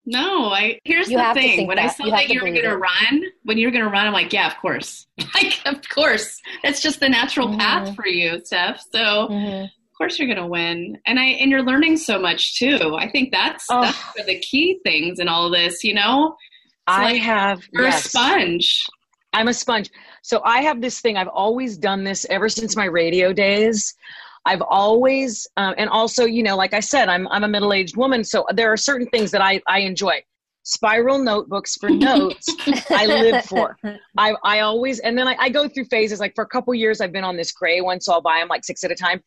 No, 0.06 0.46
I. 0.46 0.78
Here's 0.84 1.10
you 1.10 1.18
the 1.18 1.34
thing: 1.34 1.66
when 1.66 1.76
that. 1.76 1.86
I 1.86 1.88
saw 1.88 2.04
you 2.04 2.10
that 2.12 2.28
you 2.28 2.40
were 2.40 2.48
going 2.48 2.62
to 2.62 2.76
run, 2.76 3.24
when 3.42 3.58
you 3.58 3.66
were 3.66 3.70
going 3.70 3.84
to 3.84 3.90
run, 3.90 4.06
I'm 4.06 4.12
like, 4.12 4.32
yeah, 4.32 4.46
of 4.46 4.56
course, 4.58 5.06
like, 5.34 5.60
of 5.66 5.76
course, 5.88 6.40
that's 6.62 6.80
just 6.80 7.00
the 7.00 7.08
natural 7.08 7.48
mm-hmm. 7.48 7.58
path 7.58 7.94
for 7.96 8.06
you, 8.06 8.40
Steph. 8.44 8.80
So, 8.92 8.98
mm-hmm. 8.98 9.64
of 9.64 9.98
course, 9.98 10.18
you're 10.18 10.28
going 10.28 10.38
to 10.38 10.46
win, 10.46 10.96
and 11.06 11.18
I, 11.18 11.24
and 11.24 11.50
you're 11.50 11.62
learning 11.62 11.98
so 11.98 12.18
much 12.18 12.58
too. 12.58 12.96
I 12.96 13.10
think 13.10 13.30
that's 13.32 13.66
oh. 13.68 13.82
that's 13.82 14.26
the 14.26 14.38
key 14.38 14.80
things 14.84 15.18
in 15.18 15.28
all 15.28 15.46
of 15.46 15.52
this. 15.52 15.84
You 15.84 15.94
know, 15.94 16.36
I 16.86 17.12
like 17.12 17.22
have. 17.22 17.62
You're 17.72 17.84
yes. 17.84 18.06
a 18.06 18.08
sponge. 18.08 18.86
I'm 19.32 19.48
a 19.48 19.54
sponge. 19.54 19.90
So 20.22 20.40
I 20.44 20.62
have 20.62 20.80
this 20.80 21.00
thing. 21.00 21.16
I've 21.16 21.28
always 21.28 21.76
done 21.78 22.04
this 22.04 22.26
ever 22.30 22.48
since 22.48 22.76
my 22.76 22.86
radio 22.86 23.32
days. 23.32 23.94
I've 24.46 24.62
always, 24.62 25.46
um, 25.56 25.74
and 25.76 25.90
also, 25.90 26.24
you 26.24 26.42
know, 26.42 26.56
like 26.56 26.72
I 26.72 26.80
said, 26.80 27.08
I'm 27.08 27.28
I'm 27.28 27.44
a 27.44 27.48
middle 27.48 27.72
aged 27.72 27.96
woman, 27.96 28.24
so 28.24 28.46
there 28.54 28.72
are 28.72 28.76
certain 28.76 29.06
things 29.08 29.30
that 29.32 29.42
I 29.42 29.60
I 29.66 29.80
enjoy. 29.80 30.22
Spiral 30.62 31.18
notebooks 31.18 31.76
for 31.76 31.88
notes, 31.88 32.46
I 32.90 33.06
live 33.06 33.44
for. 33.44 33.76
I 34.16 34.34
I 34.44 34.60
always, 34.60 34.98
and 35.00 35.16
then 35.16 35.26
I, 35.26 35.36
I 35.38 35.48
go 35.48 35.68
through 35.68 35.86
phases. 35.86 36.20
Like 36.20 36.34
for 36.34 36.44
a 36.44 36.48
couple 36.48 36.72
years, 36.74 37.00
I've 37.00 37.12
been 37.12 37.24
on 37.24 37.36
this 37.36 37.52
gray 37.52 37.80
one, 37.80 38.00
so 38.00 38.12
I'll 38.12 38.20
buy 38.22 38.38
them 38.38 38.48
like 38.48 38.64
six 38.64 38.84
at 38.84 38.90
a 38.90 38.94
time. 38.94 39.22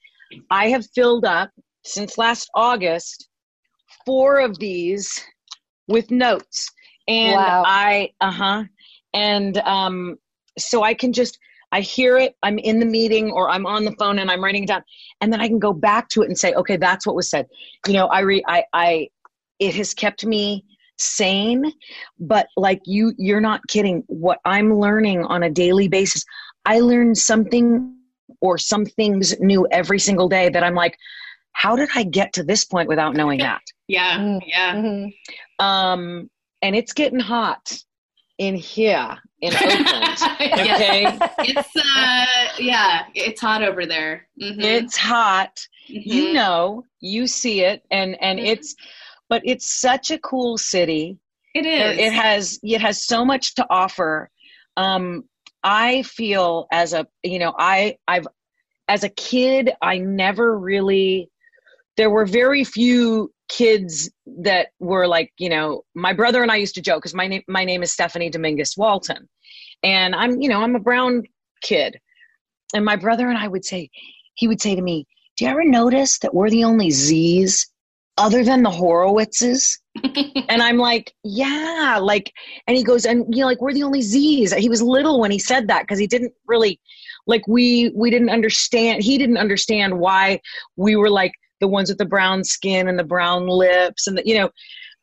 I 0.49 0.69
have 0.69 0.85
filled 0.95 1.25
up 1.25 1.49
since 1.83 2.17
last 2.17 2.49
August 2.55 3.29
four 4.05 4.39
of 4.39 4.57
these 4.59 5.23
with 5.87 6.11
notes, 6.11 6.71
and 7.07 7.35
wow. 7.35 7.63
I 7.65 8.09
uh 8.21 8.31
huh, 8.31 8.63
and 9.13 9.57
um, 9.59 10.17
so 10.57 10.83
I 10.83 10.93
can 10.93 11.13
just 11.13 11.39
I 11.73 11.81
hear 11.81 12.17
it, 12.17 12.35
I'm 12.43 12.59
in 12.59 12.79
the 12.79 12.85
meeting 12.85 13.31
or 13.31 13.49
I'm 13.49 13.65
on 13.65 13.83
the 13.83 13.93
phone 13.93 14.19
and 14.19 14.29
I'm 14.29 14.43
writing 14.43 14.63
it 14.63 14.67
down. 14.67 14.83
And 15.21 15.33
then 15.33 15.41
I 15.41 15.47
can 15.47 15.57
go 15.57 15.73
back 15.73 16.07
to 16.09 16.21
it 16.21 16.27
and 16.27 16.37
say, 16.37 16.53
okay, 16.53 16.77
that's 16.77 17.07
what 17.07 17.15
was 17.15 17.31
said. 17.31 17.47
You 17.87 17.93
know, 17.93 18.05
I 18.07 18.19
re 18.19 18.43
I 18.47 18.63
I 18.73 19.09
it 19.57 19.73
has 19.75 19.91
kept 19.91 20.23
me 20.23 20.63
sane, 20.99 21.73
but 22.19 22.45
like 22.57 22.79
you 22.85 23.13
you're 23.17 23.41
not 23.41 23.59
kidding. 23.67 24.03
What 24.05 24.37
I'm 24.45 24.79
learning 24.79 25.25
on 25.25 25.41
a 25.41 25.49
daily 25.49 25.87
basis, 25.87 26.23
I 26.65 26.79
learn 26.79 27.15
something 27.15 27.95
or 28.39 28.59
some 28.59 28.85
things 28.85 29.33
new 29.39 29.67
every 29.71 29.99
single 29.99 30.29
day 30.29 30.49
that 30.49 30.63
I'm 30.63 30.75
like, 30.75 30.95
how 31.53 31.75
did 31.75 31.89
I 31.95 32.03
get 32.03 32.33
to 32.33 32.43
this 32.43 32.65
point 32.65 32.87
without 32.87 33.15
knowing 33.15 33.39
that? 33.47 33.61
yeah. 33.87 34.19
Mm, 34.19 34.41
yeah. 34.45 34.75
Mm-hmm. 34.75 35.65
Um 35.65 36.29
and 36.61 36.75
it's 36.75 36.93
getting 36.93 37.19
hot 37.19 37.79
in 38.37 38.55
here 38.55 39.17
in 39.41 39.53
Oakland. 39.53 39.87
okay, 40.41 41.17
it's 41.39 41.75
uh, 41.75 42.25
yeah, 42.59 43.05
it's 43.13 43.41
hot 43.41 43.63
over 43.63 43.85
there. 43.85 44.27
Mm-hmm. 44.41 44.61
It's 44.61 44.97
hot. 44.97 45.65
Mm-hmm. 45.89 46.09
You 46.09 46.33
know, 46.33 46.83
you 46.99 47.27
see 47.27 47.61
it, 47.61 47.83
and 47.91 48.17
and 48.21 48.39
mm-hmm. 48.39 48.47
it's, 48.47 48.75
but 49.29 49.41
it's 49.45 49.79
such 49.79 50.11
a 50.11 50.17
cool 50.19 50.57
city. 50.57 51.17
It 51.53 51.65
is. 51.65 51.97
It 51.99 52.13
has 52.13 52.59
it 52.63 52.81
has 52.81 53.05
so 53.05 53.23
much 53.23 53.55
to 53.55 53.65
offer. 53.69 54.29
Um, 54.77 55.25
I 55.63 56.03
feel 56.03 56.67
as 56.71 56.93
a 56.93 57.05
you 57.23 57.39
know 57.39 57.53
I 57.57 57.97
I've 58.07 58.27
as 58.87 59.03
a 59.03 59.09
kid 59.09 59.71
I 59.81 59.97
never 59.97 60.57
really 60.57 61.29
there 61.95 62.09
were 62.09 62.25
very 62.25 62.63
few 62.63 63.31
kids 63.57 64.09
that 64.25 64.69
were 64.79 65.07
like 65.07 65.31
you 65.37 65.47
know 65.47 65.83
my 65.93 66.11
brother 66.11 66.41
and 66.41 66.51
i 66.51 66.55
used 66.55 66.73
to 66.73 66.81
joke 66.81 67.01
because 67.01 67.13
my 67.13 67.27
name 67.27 67.43
my 67.47 67.63
name 67.63 67.83
is 67.83 67.91
stephanie 67.91 68.29
dominguez 68.29 68.75
walton. 68.75 69.29
And 69.83 70.15
i'm 70.15 70.41
you 70.41 70.49
know 70.49 70.63
i'm 70.63 70.75
a 70.75 70.79
brown 70.79 71.23
kid. 71.61 71.99
And 72.73 72.83
my 72.83 72.95
brother 72.95 73.29
and 73.29 73.37
i 73.37 73.47
would 73.47 73.63
say 73.63 73.89
he 74.33 74.47
would 74.47 74.59
say 74.61 74.75
to 74.75 74.81
me 74.81 75.05
do 75.37 75.45
you 75.45 75.51
ever 75.51 75.63
notice 75.63 76.17
that 76.19 76.33
we're 76.33 76.49
the 76.49 76.63
only 76.63 76.89
z's 76.89 77.69
other 78.17 78.43
than 78.43 78.63
the 78.63 78.69
horowitzes? 78.69 79.77
And 80.49 80.61
i'm 80.61 80.77
like 80.77 81.13
yeah 81.23 81.99
like 82.01 82.31
and 82.67 82.75
he 82.75 82.83
goes 82.83 83.05
and 83.05 83.23
you 83.29 83.41
know 83.41 83.47
like 83.47 83.61
we're 83.61 83.73
the 83.73 83.83
only 83.83 84.01
z's. 84.01 84.51
He 84.53 84.69
was 84.69 84.81
little 84.81 85.19
when 85.19 85.31
he 85.31 85.39
said 85.39 85.67
that 85.67 85.83
because 85.83 85.99
he 85.99 86.07
didn't 86.07 86.33
really 86.47 86.79
like 87.27 87.47
we 87.47 87.91
we 87.95 88.09
didn't 88.09 88.31
understand 88.31 89.03
he 89.03 89.17
didn't 89.19 89.37
understand 89.37 89.99
why 89.99 90.41
we 90.75 90.95
were 90.95 91.11
like 91.11 91.33
the 91.63 91.67
ones 91.69 91.87
with 91.87 91.97
the 91.97 92.05
brown 92.05 92.43
skin 92.43 92.89
and 92.89 92.99
the 92.99 93.05
brown 93.05 93.47
lips 93.47 94.05
and 94.05 94.17
the, 94.17 94.23
you 94.25 94.37
know 94.37 94.49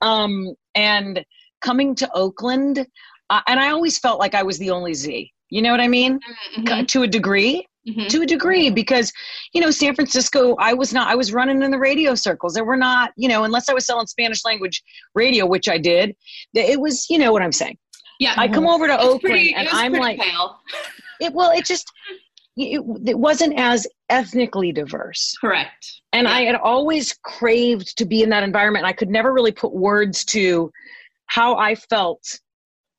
um 0.02 0.54
and 0.74 1.24
coming 1.62 1.94
to 1.94 2.06
oakland 2.14 2.86
uh, 3.30 3.40
and 3.46 3.58
i 3.58 3.70
always 3.70 3.98
felt 3.98 4.18
like 4.18 4.34
i 4.34 4.42
was 4.42 4.58
the 4.58 4.68
only 4.68 4.92
z. 4.92 5.32
You 5.48 5.62
know 5.62 5.70
what 5.70 5.80
i 5.80 5.88
mean? 5.88 6.20
Mm-hmm. 6.58 6.84
to 6.84 7.02
a 7.02 7.06
degree. 7.06 7.66
Mm-hmm. 7.88 8.08
to 8.08 8.20
a 8.20 8.26
degree 8.26 8.68
because 8.68 9.10
you 9.54 9.60
know 9.62 9.70
san 9.70 9.94
francisco 9.94 10.54
i 10.58 10.74
was 10.74 10.92
not 10.92 11.08
i 11.08 11.14
was 11.14 11.32
running 11.32 11.62
in 11.62 11.70
the 11.70 11.78
radio 11.78 12.14
circles. 12.14 12.52
There 12.52 12.66
were 12.66 12.76
not 12.76 13.12
you 13.16 13.26
know 13.26 13.44
unless 13.44 13.70
i 13.70 13.72
was 13.72 13.86
selling 13.86 14.06
spanish 14.06 14.44
language 14.44 14.82
radio 15.14 15.46
which 15.46 15.66
i 15.66 15.78
did 15.78 16.14
it 16.52 16.78
was 16.78 17.06
you 17.08 17.16
know 17.16 17.32
what 17.32 17.40
i'm 17.40 17.52
saying. 17.52 17.78
Yeah. 18.18 18.34
I 18.36 18.48
come 18.48 18.66
over 18.66 18.86
to 18.86 18.92
it's 18.92 19.02
oakland 19.02 19.20
pretty, 19.22 19.54
and 19.54 19.66
i'm 19.72 19.94
like 19.94 20.20
pale. 20.20 20.58
it 21.22 21.32
well 21.32 21.52
it 21.52 21.64
just 21.64 21.90
it, 22.56 22.82
it 23.06 23.18
wasn't 23.18 23.58
as 23.58 23.86
ethnically 24.08 24.72
diverse. 24.72 25.34
Correct. 25.40 26.00
And 26.12 26.26
yeah. 26.26 26.34
I 26.34 26.42
had 26.42 26.56
always 26.56 27.16
craved 27.22 27.96
to 27.98 28.04
be 28.04 28.22
in 28.22 28.30
that 28.30 28.42
environment. 28.42 28.84
I 28.84 28.92
could 28.92 29.08
never 29.08 29.32
really 29.32 29.52
put 29.52 29.72
words 29.72 30.24
to 30.26 30.70
how 31.26 31.56
I 31.56 31.74
felt 31.74 32.22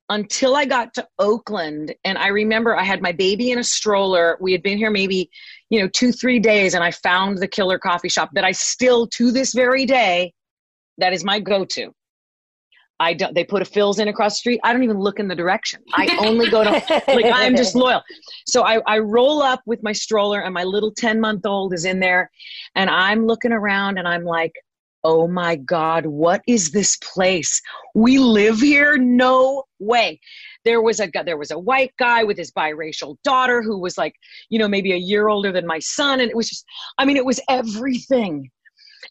until 0.09 0.55
I 0.55 0.65
got 0.65 0.93
to 0.95 1.07
Oakland. 1.19 1.93
And 2.03 2.17
I 2.17 2.27
remember 2.27 2.75
I 2.75 2.83
had 2.83 3.01
my 3.01 3.11
baby 3.11 3.51
in 3.51 3.59
a 3.59 3.63
stroller. 3.63 4.37
We 4.41 4.51
had 4.51 4.61
been 4.61 4.77
here 4.77 4.91
maybe, 4.91 5.29
you 5.69 5.79
know, 5.79 5.87
two, 5.87 6.11
three 6.11 6.39
days, 6.39 6.73
and 6.73 6.83
I 6.83 6.91
found 6.91 7.37
the 7.37 7.47
killer 7.47 7.79
coffee 7.79 8.09
shop 8.09 8.29
that 8.33 8.43
I 8.43 8.51
still, 8.51 9.07
to 9.07 9.31
this 9.31 9.53
very 9.53 9.85
day, 9.85 10.33
that 10.97 11.13
is 11.13 11.23
my 11.23 11.39
go 11.39 11.63
to. 11.65 11.93
I 13.01 13.15
don't. 13.15 13.33
They 13.33 13.43
put 13.43 13.63
a 13.63 13.65
Philz 13.65 13.99
in 13.99 14.07
across 14.09 14.33
the 14.33 14.37
street. 14.37 14.59
I 14.63 14.71
don't 14.71 14.83
even 14.83 14.99
look 14.99 15.19
in 15.19 15.27
the 15.27 15.35
direction. 15.35 15.81
I 15.93 16.15
only 16.19 16.49
go 16.51 16.63
to 16.63 16.69
like 17.07 17.25
I'm 17.33 17.55
just 17.55 17.73
loyal. 17.75 18.03
So 18.45 18.61
I, 18.61 18.79
I 18.85 18.99
roll 18.99 19.41
up 19.41 19.61
with 19.65 19.81
my 19.81 19.91
stroller, 19.91 20.41
and 20.41 20.53
my 20.53 20.63
little 20.63 20.91
ten 20.91 21.19
month 21.19 21.45
old 21.47 21.73
is 21.73 21.83
in 21.83 21.99
there, 21.99 22.29
and 22.75 22.91
I'm 22.91 23.25
looking 23.25 23.51
around, 23.51 23.97
and 23.97 24.07
I'm 24.07 24.23
like, 24.23 24.53
oh 25.03 25.27
my 25.27 25.55
god, 25.55 26.05
what 26.05 26.43
is 26.47 26.69
this 26.69 26.95
place? 26.97 27.59
We 27.95 28.19
live 28.19 28.59
here? 28.59 28.97
No 28.99 29.63
way. 29.79 30.19
There 30.63 30.83
was 30.83 30.99
a 30.99 31.09
there 31.25 31.37
was 31.37 31.49
a 31.49 31.57
white 31.57 31.93
guy 31.97 32.23
with 32.23 32.37
his 32.37 32.51
biracial 32.51 33.17
daughter 33.23 33.63
who 33.63 33.79
was 33.79 33.97
like, 33.97 34.13
you 34.51 34.59
know, 34.59 34.67
maybe 34.67 34.91
a 34.93 34.97
year 34.97 35.27
older 35.27 35.51
than 35.51 35.65
my 35.65 35.79
son, 35.79 36.19
and 36.19 36.29
it 36.29 36.37
was 36.37 36.49
just, 36.49 36.65
I 36.99 37.05
mean, 37.05 37.17
it 37.17 37.25
was 37.25 37.39
everything 37.49 38.51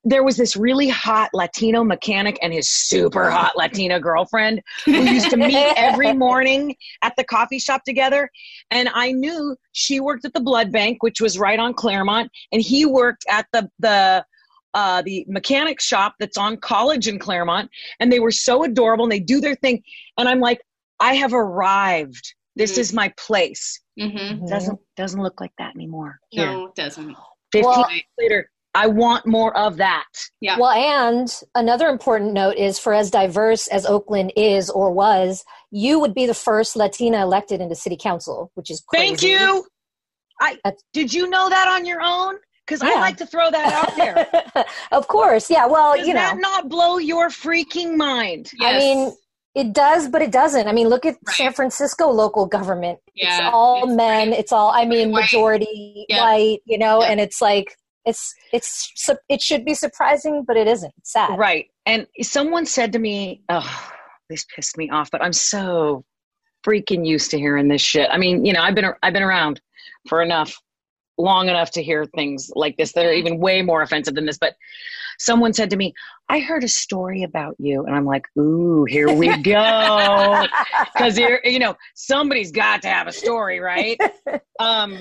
there 0.05 0.25
was 0.25 0.37
this 0.37 0.57
really 0.57 0.89
hot 0.89 1.29
Latino 1.35 1.85
mechanic 1.85 2.39
and 2.43 2.53
his 2.53 2.69
super 2.71 3.31
hot 3.31 3.53
Latina 3.57 4.01
girlfriend 4.01 4.63
who 4.87 4.93
used 4.93 5.29
to 5.31 5.37
meet 5.37 5.55
every 5.77 6.13
morning 6.15 6.75
at 7.03 7.15
the 7.17 7.25
coffee 7.25 7.59
shop 7.59 7.83
together. 7.85 8.31
And 8.71 8.89
I 8.95 9.13
knew 9.13 9.57
she 9.73 10.01
worked 10.01 10.25
at 10.25 10.33
the 10.33 10.41
blood 10.41 10.73
bank, 10.73 11.03
which 11.03 11.21
was 11.21 11.39
right 11.39 11.59
on 11.59 11.75
Claremont, 11.75 12.31
and 12.53 12.63
he 12.63 12.87
worked 12.87 13.25
at 13.29 13.47
the 13.53 13.69
the 13.79 14.25
uh, 14.73 15.03
the 15.03 15.25
mechanic 15.29 15.81
shop 15.81 16.15
that's 16.21 16.39
on 16.39 16.57
college 16.57 17.09
in 17.09 17.19
Claremont. 17.19 17.69
And 17.99 18.11
they 18.13 18.21
were 18.21 18.31
so 18.31 18.63
adorable 18.63 19.05
and 19.05 19.11
they 19.11 19.19
do 19.19 19.41
their 19.41 19.57
thing. 19.57 19.83
And 20.17 20.29
I'm 20.29 20.39
like, 20.39 20.61
I 21.01 21.15
have 21.15 21.35
arrived 21.35 22.35
This 22.57 22.75
Mhm. 22.77 22.79
is 22.79 22.93
my 22.93 23.13
place. 23.17 23.81
Mm-hmm. 23.99 24.47
Doesn't 24.47 24.79
doesn't 24.97 25.21
look 25.23 25.41
like 25.41 25.53
that 25.59 25.75
anymore. 25.75 26.19
Here, 26.31 26.47
No, 26.47 26.67
it 26.67 26.75
doesn't. 26.77 27.17
15 27.53 27.65
Well- 27.65 27.91
years 27.91 28.03
later, 28.19 28.51
I 28.75 28.87
want 28.87 29.27
more 29.27 29.57
of 29.57 29.77
that. 29.79 30.05
Yeah. 30.41 30.57
Well, 30.59 30.71
and 30.71 31.29
another 31.55 31.89
important 31.89 32.33
note 32.33 32.57
is 32.57 32.79
for 32.79 32.95
as 32.95 33.11
diverse 33.11 33.67
as 33.67 33.85
Oakland 33.85 34.33
is 34.37 34.71
or 34.71 34.93
was, 34.93 35.45
you 35.73 35.99
would 35.99 36.15
be 36.15 36.27
the 36.27 36.35
first 36.35 36.77
Latina 36.77 37.21
elected 37.23 37.61
into 37.61 37.75
city 37.75 37.97
council, 38.01 38.51
which 38.55 38.71
is 38.71 38.81
crazy. 38.87 39.09
Thank 39.09 39.23
you. 39.23 39.67
I 40.41 40.57
That's- 40.65 40.83
did 40.93 41.13
you 41.13 41.29
know 41.29 41.49
that 41.49 41.69
on 41.69 41.85
your 41.85 42.01
own? 42.01 42.37
Because 42.67 42.83
I 42.83 42.95
like 43.01 43.17
to 43.17 43.27
throw 43.27 43.51
that 43.51 43.73
out 43.73 43.97
there. 43.97 44.65
of 44.93 45.09
course, 45.09 45.51
yeah. 45.51 45.67
Well, 45.67 45.97
Does 45.97 46.07
you 46.07 46.15
know, 46.15 46.21
that 46.21 46.39
not 46.39 46.69
blow 46.69 46.99
your 46.99 47.29
freaking 47.29 47.97
mind? 47.97 48.49
I 48.61 48.79
mean, 48.79 49.13
it 49.57 49.73
does, 49.73 50.09
but 50.09 50.23
it 50.23 50.31
doesn't. 50.31 50.69
I 50.69 50.73
mean, 50.73 50.87
look 50.89 51.05
at 51.05 51.17
Right. 51.27 51.35
San 51.37 51.53
Francisco 51.53 52.09
local 52.09 52.47
government. 52.47 53.01
Yeah, 53.17 53.39
it's 53.39 53.51
all 53.53 53.89
it's 53.89 53.97
men. 53.97 54.29
very- 54.29 54.39
It's 54.41 54.53
all, 54.53 54.71
I 54.71 54.85
mean, 54.85 55.11
white. 55.11 55.23
majority 55.23 56.07
Yeah. 56.09 56.23
white. 56.23 56.61
You 56.65 56.79
know, 56.79 57.03
Yeah. 57.03 57.09
and 57.09 57.21
it's 57.21 57.43
like 57.43 57.75
it's 58.11 58.35
it's 58.53 58.93
it 59.29 59.41
should 59.41 59.65
be 59.65 59.75
surprising, 59.75 60.45
but 60.47 60.57
it 60.57 60.67
isn't. 60.67 60.93
It's 60.99 61.13
sad. 61.13 61.39
Right. 61.39 61.67
And 61.87 62.07
someone 62.23 62.67
said 62.67 62.93
to 62.93 62.99
me, 62.99 63.43
oh, 63.49 63.93
this 64.29 64.45
pissed 64.55 64.77
me 64.77 64.91
off, 64.91 65.11
but 65.11 65.23
I'm 65.23 65.33
so 65.33 66.05
freaking 66.67 67.07
used 67.07 67.31
to 67.31 67.39
hearing 67.39 67.69
this 67.69 67.81
shit. 67.81 68.09
I 68.11 68.19
mean, 68.19 68.45
you 68.45 68.53
know, 68.53 68.63
I've 68.63 68.75
been 68.75 68.87
I've 69.03 69.13
been 69.13 69.23
around 69.23 69.61
for 70.09 70.23
enough 70.23 70.55
long 71.19 71.49
enough 71.49 71.71
to 71.73 71.83
hear 71.83 72.05
things 72.17 72.51
like 72.55 72.77
this 72.77 72.93
that 72.95 73.07
are 73.07 73.13
even 73.13 73.39
way 73.39 73.63
more 73.63 73.83
offensive 73.83 74.15
than 74.15 74.27
this, 74.27 74.39
but 74.39 74.55
someone 75.19 75.53
said 75.53 75.71
to 75.71 75.77
me, 75.77 75.93
I 76.31 76.41
heard 76.41 76.65
a 76.65 76.69
story 76.69 77.23
about 77.23 77.55
you 77.59 77.85
and 77.85 77.95
I'm 77.95 78.07
like, 78.07 78.25
"Ooh, 78.39 78.85
here 78.89 79.13
we 79.13 79.37
go." 79.43 80.47
You're 81.15 81.41
you 81.45 81.61
know, 81.61 81.77
somebody's 81.95 82.51
got 82.51 82.83
to 82.83 82.89
have 82.89 83.07
a 83.07 83.13
story, 83.13 83.61
right? 83.61 84.01
um 84.59 84.99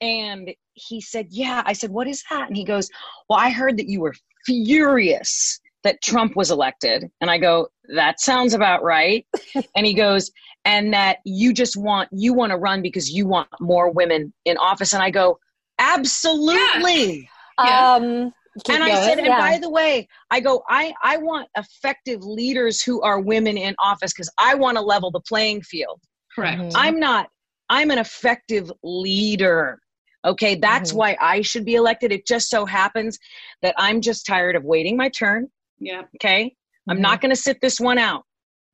and 0.00 0.54
he 0.74 1.00
said, 1.00 1.28
"Yeah." 1.30 1.62
I 1.64 1.72
said, 1.72 1.90
"What 1.90 2.08
is 2.08 2.22
that?" 2.30 2.48
And 2.48 2.56
he 2.56 2.64
goes, 2.64 2.88
"Well, 3.28 3.38
I 3.38 3.50
heard 3.50 3.76
that 3.78 3.88
you 3.88 4.00
were 4.00 4.14
furious 4.46 5.60
that 5.82 6.02
Trump 6.02 6.36
was 6.36 6.50
elected." 6.50 7.10
And 7.20 7.30
I 7.30 7.38
go, 7.38 7.68
"That 7.94 8.20
sounds 8.20 8.54
about 8.54 8.82
right." 8.82 9.26
and 9.76 9.86
he 9.86 9.94
goes, 9.94 10.30
"And 10.64 10.92
that 10.94 11.18
you 11.24 11.52
just 11.52 11.76
want 11.76 12.08
you 12.12 12.34
want 12.34 12.50
to 12.50 12.56
run 12.56 12.82
because 12.82 13.10
you 13.10 13.26
want 13.26 13.48
more 13.60 13.90
women 13.90 14.32
in 14.44 14.56
office." 14.58 14.92
And 14.92 15.02
I 15.02 15.10
go, 15.10 15.38
"Absolutely." 15.78 17.28
Yeah. 17.58 17.94
Um, 17.94 18.32
keep 18.64 18.74
And 18.74 18.84
I 18.84 18.94
said, 19.04 19.18
and 19.18 19.26
yeah. 19.26 19.38
by 19.38 19.58
the 19.58 19.70
way, 19.70 20.08
I 20.30 20.40
go, 20.40 20.62
I, 20.68 20.92
I 21.02 21.16
want 21.16 21.48
effective 21.56 22.22
leaders 22.22 22.82
who 22.82 23.02
are 23.02 23.20
women 23.20 23.56
in 23.56 23.74
office 23.78 24.12
because 24.12 24.30
I 24.38 24.54
want 24.54 24.76
to 24.76 24.82
level 24.82 25.10
the 25.10 25.20
playing 25.20 25.62
field. 25.62 26.00
Correct. 26.34 26.60
Mhm. 26.60 26.72
I'm 26.74 26.98
not, 26.98 27.28
I'm 27.68 27.90
an 27.90 27.98
effective 27.98 28.70
leader. 28.82 29.80
Okay, 30.24 30.54
that's 30.54 30.92
Mhm. 30.92 30.96
why 30.96 31.16
I 31.20 31.42
should 31.42 31.64
be 31.64 31.74
elected. 31.74 32.12
It 32.12 32.26
just 32.26 32.48
so 32.48 32.64
happens 32.64 33.18
that 33.62 33.74
I'm 33.78 34.00
just 34.00 34.26
tired 34.26 34.56
of 34.56 34.64
waiting 34.64 34.96
my 34.96 35.08
turn. 35.10 35.48
Yeah. 35.78 36.02
Okay, 36.16 36.54
I'm 36.88 36.98
Mhm. 36.98 37.00
not 37.00 37.20
going 37.20 37.30
to 37.34 37.40
sit 37.40 37.60
this 37.60 37.78
one 37.80 37.98
out. 37.98 38.24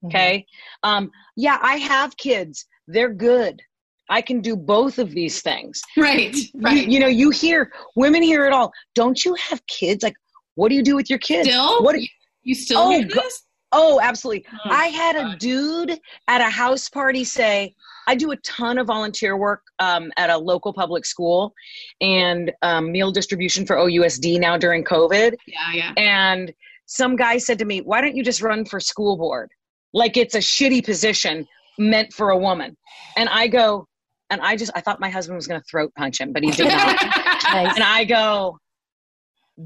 Mhm. 0.05 0.09
Okay, 0.09 0.47
um, 0.83 1.11
yeah, 1.37 1.59
I 1.61 1.77
have 1.77 2.17
kids. 2.17 2.67
They're 2.87 3.13
good. 3.13 3.61
I 4.09 4.21
can 4.23 4.41
do 4.41 4.57
both 4.57 4.99
of 4.99 5.13
these 5.13 5.41
things. 5.41 5.81
Right. 5.97 6.35
You, 6.35 6.49
Right. 6.57 6.89
you 6.89 6.99
know, 6.99 7.07
you 7.07 7.31
hear 7.31 7.73
women 7.95 8.23
hear 8.23 8.45
it 8.45 8.53
all. 8.53 8.73
Don't 8.95 9.25
you 9.25 9.35
have 9.35 9.65
kids? 9.67 10.03
Like, 10.03 10.17
what 10.57 10.69
do 10.69 10.75
you 10.75 10.83
do 10.83 10.97
with 10.97 11.09
your 11.09 11.21
kids? 11.21 11.49
Still? 11.49 11.83
What? 11.85 12.01
you, 12.01 12.09
you 12.43 12.55
still 12.57 12.81
Oh, 12.81 13.03
go- 13.05 13.23
this? 13.23 13.43
Oh, 13.73 14.01
absolutely. 14.01 14.45
Oh, 14.53 14.59
I 14.71 14.87
had 14.87 15.15
a 15.15 15.37
dude 15.37 15.97
at 16.27 16.41
a 16.41 16.51
house 16.51 16.89
party 16.89 17.23
say, 17.23 17.73
I 18.09 18.15
do 18.15 18.31
a 18.33 18.37
ton 18.39 18.79
of 18.79 18.87
volunteer 18.87 19.37
work 19.37 19.63
um, 19.79 20.11
at 20.17 20.31
a 20.31 20.37
local 20.39 20.73
public 20.73 21.05
school 21.07 21.55
and 22.01 22.53
um, 22.63 22.91
meal 22.93 23.13
distribution 23.13 23.67
for 23.67 23.77
OUSD 23.77 24.41
now 24.41 24.57
during 24.57 24.85
COVID. 24.85 25.35
Yeah. 25.47 25.73
Yeah. 25.75 25.93
And 25.97 26.53
some 26.87 27.15
guy 27.17 27.39
said 27.39 27.59
to 27.61 27.65
me, 27.65 27.81
Why 27.81 28.01
don't 28.01 28.17
you 28.17 28.25
just 28.25 28.43
run 28.43 28.65
for 28.65 28.81
school 28.81 29.17
board? 29.17 29.51
Like 29.93 30.17
it's 30.17 30.35
a 30.35 30.39
shitty 30.39 30.85
position 30.85 31.47
meant 31.79 32.13
for 32.13 32.31
a 32.31 32.37
woman. 32.39 32.77
And 33.17 33.29
I 33.29 33.49
go, 33.49 33.87
and 34.31 34.41
I 34.41 34.57
just, 34.57 34.71
I 34.75 34.81
thought 34.81 35.01
my 35.01 35.11
husband 35.11 35.37
was 35.37 35.47
going 35.47 35.61
to 35.61 35.65
throat 35.69 35.93
punch 35.97 36.21
him, 36.21 36.33
but 36.33 36.43
he 36.45 36.51
did 36.51 36.69
not. 36.69 37.01
Nice. 37.45 37.75
and 37.75 37.83
I 37.83 38.05
go, 38.05 38.59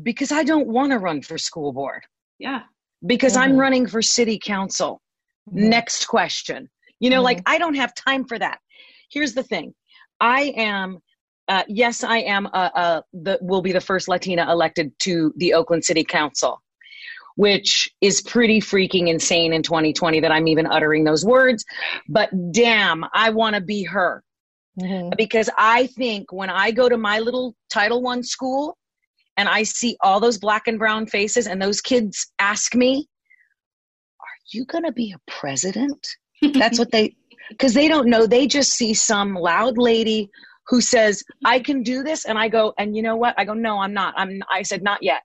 Because 0.03 0.33
I 0.33 0.43
don't 0.45 0.67
want 0.69 0.93
to 0.93 0.99
run 0.99 1.21
for 1.23 1.37
school 1.39 1.73
board, 1.73 2.03
yeah. 2.39 2.63
because 3.07 3.37
I'm 3.37 3.53
Mhm. 3.53 3.59
running 3.61 3.87
for 3.87 4.01
city 4.03 4.39
council. 4.43 5.01
Mhm. 5.51 5.69
Next 5.69 6.07
question. 6.07 6.69
You 7.01 7.11
know, 7.11 7.23
like 7.23 7.43
I 7.47 7.59
don't 7.59 7.75
have 7.75 7.95
time 7.95 8.25
for 8.25 8.39
that. 8.39 8.59
Here's 9.11 9.35
the 9.35 9.43
thing. 9.43 9.75
I 10.21 10.55
am 10.57 10.99
uh, 11.49 11.63
yes, 11.69 12.03
I 12.03 12.19
am 12.19 12.47
uh, 12.47 12.71
uh, 12.75 13.03
the 13.13 13.39
will 13.43 13.61
be 13.61 13.73
the 13.73 13.81
first 13.81 14.09
Latina 14.09 14.51
elected 14.51 14.93
to 15.01 15.33
the 15.37 15.53
Oakland 15.53 15.85
City 15.85 16.03
Council, 16.03 16.63
which 17.37 17.91
is 18.01 18.23
pretty 18.23 18.61
freaking 18.61 19.09
insane 19.09 19.53
in 19.53 19.63
2020 19.63 20.21
that 20.21 20.33
I'm 20.33 20.49
even 20.49 20.67
uttering 20.67 21.05
those 21.05 21.25
words. 21.25 21.65
But 22.09 22.31
damn, 22.53 23.05
I 23.13 23.31
want 23.31 23.57
to 23.57 23.61
be 23.61 23.85
her 23.85 24.23
Mhm. 24.81 25.17
because 25.17 25.51
I 25.59 25.87
think 25.89 26.33
when 26.33 26.51
I 26.51 26.71
go 26.71 26.89
to 26.89 26.97
my 26.97 27.19
little 27.19 27.55
Title 27.71 28.01
One 28.03 28.23
school 28.23 28.77
and 29.37 29.49
I 29.49 29.65
see 29.65 29.97
all 30.01 30.21
those 30.21 30.39
black 30.39 30.67
and 30.67 30.79
brown 30.79 31.07
faces, 31.07 31.47
and 31.47 31.61
those 31.61 31.81
kids 31.81 32.33
ask 32.39 32.75
me, 32.75 33.09
"Are 34.21 34.39
you 34.53 34.65
going 34.65 34.85
to 34.85 34.93
be 34.93 35.13
a 35.13 35.31
president?" 35.31 36.07
That's 36.53 36.79
what 36.79 36.91
they, 36.91 37.17
because 37.49 37.75
they 37.75 37.89
don't 37.89 38.09
know. 38.09 38.27
They 38.27 38.47
just 38.47 38.73
see 38.73 38.95
some 38.95 39.35
loud 39.35 39.79
lady 39.79 40.31
who 40.67 40.81
says, 40.81 41.23
"I 41.45 41.59
can 41.61 41.83
do 41.83 42.03
this," 42.03 42.25
and 42.25 42.39
I 42.39 42.49
go, 42.49 42.73
"And 42.79 42.97
you 42.97 43.03
know 43.03 43.17
what?" 43.17 43.35
I 43.39 43.45
go, 43.45 43.55
"No, 43.55 43.79
I'm 43.79 43.93
not. 43.93 44.15
I'm." 44.17 44.43
I 44.51 44.63
said, 44.63 44.83
"Not 44.83 45.03
yet," 45.03 45.23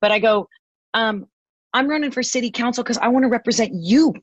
but 0.00 0.10
I 0.10 0.18
go, 0.18 0.48
um, 0.94 1.26
"I'm 1.72 1.88
running 1.88 2.10
for 2.10 2.22
city 2.22 2.50
council 2.50 2.82
because 2.82 2.98
I 2.98 3.08
want 3.08 3.24
to 3.24 3.28
represent 3.28 3.72
you." 3.74 4.14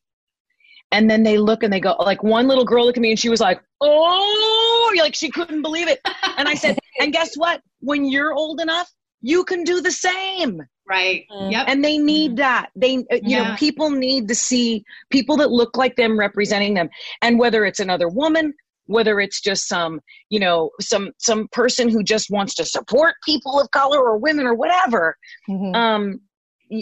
And 0.92 1.10
then 1.10 1.24
they 1.24 1.38
look 1.38 1.62
and 1.62 1.72
they 1.72 1.80
go, 1.80 1.96
like 2.00 2.24
one 2.24 2.48
little 2.48 2.66
girl 2.66 2.86
looked 2.86 2.98
at 2.98 3.02
me 3.02 3.12
and 3.12 3.20
she 3.20 3.30
was 3.30 3.40
like, 3.40 3.62
"Oh!" 3.80 4.94
Like 4.98 5.16
she 5.16 5.30
couldn't 5.30 5.62
believe 5.62 5.88
it. 5.88 6.02
And 6.38 6.48
I 6.48 6.56
said, 6.56 6.78
"And 7.00 7.14
guess 7.14 7.36
what? 7.36 7.62
When 7.80 8.06
you're 8.06 8.34
old 8.34 8.60
enough, 8.60 8.92
you 9.22 9.44
can 9.44 9.64
do 9.64 9.82
the 9.82 9.92
same." 9.92 10.62
Right. 10.90 11.26
Mm. 11.32 11.52
Yep. 11.52 11.66
and 11.70 11.86
they 11.86 11.98
need 12.00 12.38
that 12.38 12.70
they 12.76 12.98
uh, 13.12 13.20
you 13.22 13.38
know 13.38 13.56
people 13.58 13.92
need 13.92 14.28
to 14.28 14.36
see 14.36 14.84
people 15.12 15.38
that 15.38 15.52
look 15.52 15.78
like 15.78 15.96
them 15.96 16.18
representing 16.20 16.74
them 16.74 16.90
and 17.22 17.38
whether 17.38 17.64
it's 17.64 17.80
another 17.80 18.10
woman 18.10 18.54
whether 18.88 19.20
it's 19.20 19.40
just 19.40 19.68
some 19.68 20.00
you 20.30 20.40
know 20.40 20.72
some 20.82 21.12
some 21.20 21.48
person 21.52 21.90
who 21.90 22.02
just 22.02 22.32
wants 22.32 22.56
to 22.56 22.66
support 22.66 23.14
people 23.24 23.60
of 23.60 23.70
color 23.70 24.00
or 24.00 24.18
women 24.18 24.48
or 24.48 24.56
whatever 24.56 25.16
Mhm. 25.48 25.76
um 25.76 26.20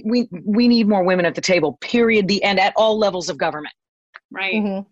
we 0.05 0.29
we 0.45 0.67
need 0.69 0.87
more 0.87 1.03
women 1.03 1.25
at 1.25 1.35
the 1.35 1.41
table 1.41 1.77
period 1.81 2.27
the 2.29 2.41
end 2.43 2.59
at 2.61 2.73
all 2.77 2.97
levels 2.97 3.27
of 3.29 3.37
government 3.37 3.73
right. 4.31 4.55
Mhm. 4.55 4.85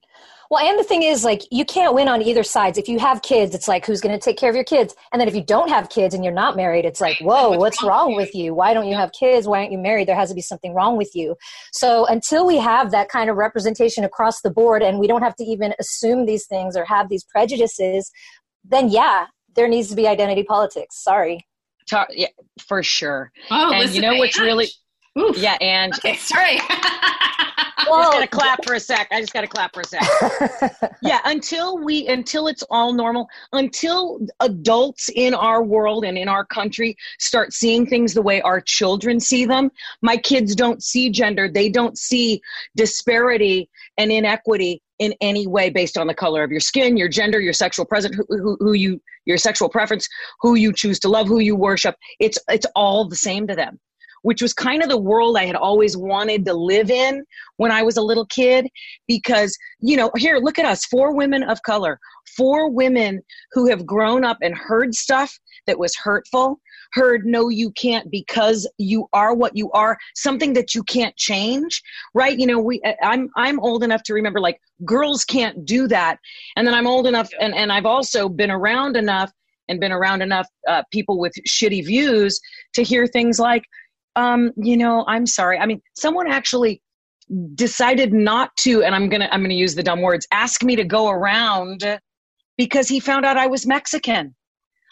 Well, 0.51 0.63
and 0.63 0.77
the 0.77 0.84
thing 0.84 1.03
is, 1.03 1.23
like, 1.23 1.41
you 1.51 1.65
can't 1.65 1.93
win 1.95 2.08
on 2.08 2.21
either 2.21 2.43
sides. 2.43 2.77
If 2.77 2.88
you 2.88 2.99
have 2.99 3.21
kids, 3.21 3.55
it's 3.55 3.67
like, 3.67 3.86
who's 3.86 3.99
going 4.01 4.13
to 4.17 4.23
take 4.23 4.38
care 4.38 4.49
of 4.49 4.55
your 4.55 4.63
kids? 4.63 4.95
And 5.12 5.19
then 5.19 5.27
if 5.27 5.34
you 5.36 5.43
don't 5.43 5.69
have 5.69 5.89
kids 5.89 6.13
and 6.13 6.23
you're 6.23 6.34
not 6.34 6.55
married, 6.55 6.86
it's 6.86 7.01
like, 7.01 7.17
whoa, 7.19 7.49
What's 7.49 7.60
what's, 7.60 7.84
wrong 7.84 7.89
wrong 7.89 8.15
with 8.15 8.27
with 8.27 8.36
you? 8.36 8.53
Why 8.53 8.73
don't 8.73 8.88
you 8.88 8.95
have 8.95 9.12
kids? 9.12 9.47
Why 9.47 9.60
aren't 9.60 9.71
you 9.71 9.77
married? 9.79 10.08
There 10.08 10.15
has 10.15 10.29
to 10.29 10.36
be 10.36 10.41
something 10.41 10.73
wrong 10.73 10.97
with 10.97 11.15
you. 11.15 11.36
So 11.73 12.05
until 12.05 12.45
we 12.45 12.58
have 12.58 12.91
that 12.91 13.10
kind 13.10 13.29
of 13.29 13.38
representation 13.38 14.03
across 14.03 14.41
the 14.41 14.51
board 14.51 14.84
and 14.84 14.99
we 14.99 15.08
don't 15.08 15.23
have 15.23 15.36
to 15.38 15.43
even 15.43 15.73
assume 15.79 16.25
these 16.25 16.45
things 16.45 16.77
or 16.77 16.86
have 16.86 17.10
these 17.10 17.23
prejudices, 17.23 18.12
then 18.63 18.89
yeah, 18.89 19.25
there 19.55 19.67
needs 19.67 19.89
to 19.89 19.95
be 19.95 20.08
identity 20.08 20.43
politics. 20.43 21.03
Sorry. 21.03 21.45
Ta- 21.89 22.08
yeah, 22.10 22.27
for 22.67 22.81
sure 22.81 23.31
Oh, 23.51 23.69
And 23.71 23.79
listen 23.79 23.95
you 23.95 24.01
know 24.01 24.15
what's 24.15 24.38
Ange. 24.39 24.45
really- 24.45 24.69
Oof. 25.17 25.38
yeah 25.38 25.58
and 25.62 25.93
Okay. 25.93 26.15
Sorry. 26.15 26.60
I 27.88 28.01
just 28.01 28.12
gotta 28.12 28.28
clap 28.28 28.65
for 28.65 28.73
a 28.73 28.80
sec 28.80 29.08
i 29.12 29.19
just 29.19 29.34
gotta 29.34 29.47
clap 29.47 29.73
for 29.73 29.82
a 29.82 29.86
sec 29.86 30.01
yeah 31.01 31.19
until 31.25 31.78
we 31.78 32.08
until 32.08 32.47
it's 32.47 32.63
all 32.69 32.93
normal 32.93 33.28
until 33.54 34.19
adults 34.39 35.10
in 35.15 35.34
our 35.34 35.63
world 35.63 36.06
and 36.06 36.17
in 36.17 36.27
our 36.27 36.46
country 36.46 36.96
start 37.19 37.54
seeing 37.54 37.85
things 37.85 38.13
the 38.13 38.21
way 38.21 38.42
our 38.42 38.62
children 38.62 39.19
see 39.19 39.46
them 39.46 39.69
my 40.02 40.17
kids 40.17 40.56
don't 40.56 40.83
see 40.83 41.10
gender 41.10 41.50
they 41.50 41.69
don't 41.69 41.98
see 41.98 42.42
disparity 42.75 43.69
and 43.98 44.12
inequity 44.12 44.81
in 45.00 45.13
any 45.21 45.46
way 45.46 45.69
based 45.69 45.98
on 45.98 46.08
the 46.08 46.13
color 46.13 46.44
of 46.44 46.52
your 46.52 46.60
skin 46.60 46.98
your 46.98 47.10
gender 47.10 47.39
your 47.39 47.54
sexual 47.54 47.85
present 47.85 48.15
who, 48.15 48.25
who, 48.29 48.58
who 48.60 48.73
you 48.73 49.02
your 49.25 49.37
sexual 49.37 49.69
preference 49.69 50.08
who 50.42 50.56
you 50.56 50.71
choose 50.71 51.00
to 51.00 51.10
love 51.10 51.27
who 51.27 51.39
you 51.39 51.56
worship 51.56 51.96
it's 52.19 52.39
it's 52.50 52.65
all 52.75 53.08
the 53.08 53.15
same 53.15 53.46
to 53.48 53.56
them 53.56 53.79
which 54.26 54.42
was 54.42 54.54
kind 54.56 54.82
of 54.82 54.90
the 54.90 54.98
world 54.98 55.38
I 55.38 55.46
had 55.46 55.56
always 55.56 55.96
wanted 55.96 56.46
to 56.46 56.54
live 56.56 56.90
in 56.90 57.23
when 57.58 57.71
I 57.71 57.84
was 57.84 57.96
a 57.96 58.02
little 58.02 58.26
kid 58.26 58.67
because 59.08 59.56
you 59.80 59.96
know 59.96 60.10
here 60.17 60.38
look 60.38 60.58
at 60.58 60.65
us 60.65 60.84
four 60.86 61.15
women 61.15 61.44
of 61.44 61.62
color 61.62 62.00
four 62.36 62.71
women 62.71 63.21
who 63.52 63.69
have 63.69 63.86
grown 63.86 64.26
up 64.26 64.38
and 64.42 64.58
heard 64.58 64.96
stuff 64.96 65.38
that 65.67 65.78
was 65.78 65.96
hurtful 65.96 66.60
heard 66.94 67.21
no 67.26 67.50
you 67.50 67.69
can't 67.71 68.10
because 68.10 68.67
you 68.80 69.08
are 69.13 69.36
what 69.36 69.56
you 69.56 69.69
are 69.73 69.96
something 70.15 70.54
that 70.54 70.73
you 70.73 70.82
can't 70.84 71.15
change 71.17 71.84
right? 72.15 72.40
You 72.40 72.48
know 72.48 72.60
we 72.60 72.82
i'm 73.04 73.30
i'm 73.38 73.60
old 73.60 73.84
enough 73.84 74.02
to 74.04 74.13
remember 74.15 74.40
like 74.40 74.60
girls 74.84 75.23
can't 75.23 75.65
do 75.65 75.88
that. 75.90 76.17
And 76.56 76.65
then 76.65 76.73
i'm 76.73 76.88
old 76.88 77.06
enough 77.06 77.30
and 77.40 77.54
and 77.54 77.71
i've 77.71 77.86
also 77.86 78.28
been 78.28 78.50
around 78.50 78.98
enough 78.98 79.32
and 79.67 79.80
been 79.80 79.92
around 79.92 80.21
enough 80.21 80.48
uh, 80.67 80.84
people 80.92 81.19
with 81.19 81.34
shitty 81.48 81.86
views 81.86 82.40
to 82.73 82.84
hear 82.84 83.08
things 83.08 83.40
like 83.40 83.63
um 84.15 84.51
you 84.57 84.77
know 84.77 85.03
i'm 85.07 85.25
sorry. 85.25 85.57
I 85.57 85.65
mean 85.65 85.81
someone 85.95 86.27
actually 86.27 86.81
decided 87.55 88.13
not 88.13 88.55
to 88.57 88.83
and 88.83 88.93
i'm 88.93 89.09
gonna 89.09 89.27
i'm 89.31 89.41
gonna 89.41 89.55
use 89.55 89.73
the 89.73 89.81
dumb 89.81 90.01
words 90.01 90.27
ask 90.31 90.63
me 90.63 90.75
to 90.75 90.83
go 90.83 91.09
around 91.09 91.83
because 92.55 92.87
he 92.87 92.99
found 92.99 93.25
out 93.25 93.37
i 93.37 93.47
was 93.47 93.65
mexican. 93.65 94.35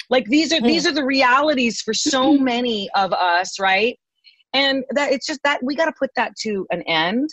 Like 0.10 0.26
these 0.26 0.52
are 0.52 0.62
these 0.62 0.84
hmm. 0.84 0.90
are 0.90 0.94
the 0.94 1.06
realities 1.06 1.82
for 1.82 1.94
so 1.94 2.34
many 2.38 2.90
of 2.96 3.14
us 3.14 3.60
right? 3.60 3.98
And 4.54 4.84
that 4.92 5.12
it's 5.12 5.26
just 5.26 5.40
that 5.44 5.64
we 5.64 5.76
got 5.76 5.86
to 5.86 5.94
put 5.98 6.12
that 6.16 6.36
to 6.42 6.68
an 6.72 6.82
end 6.84 7.30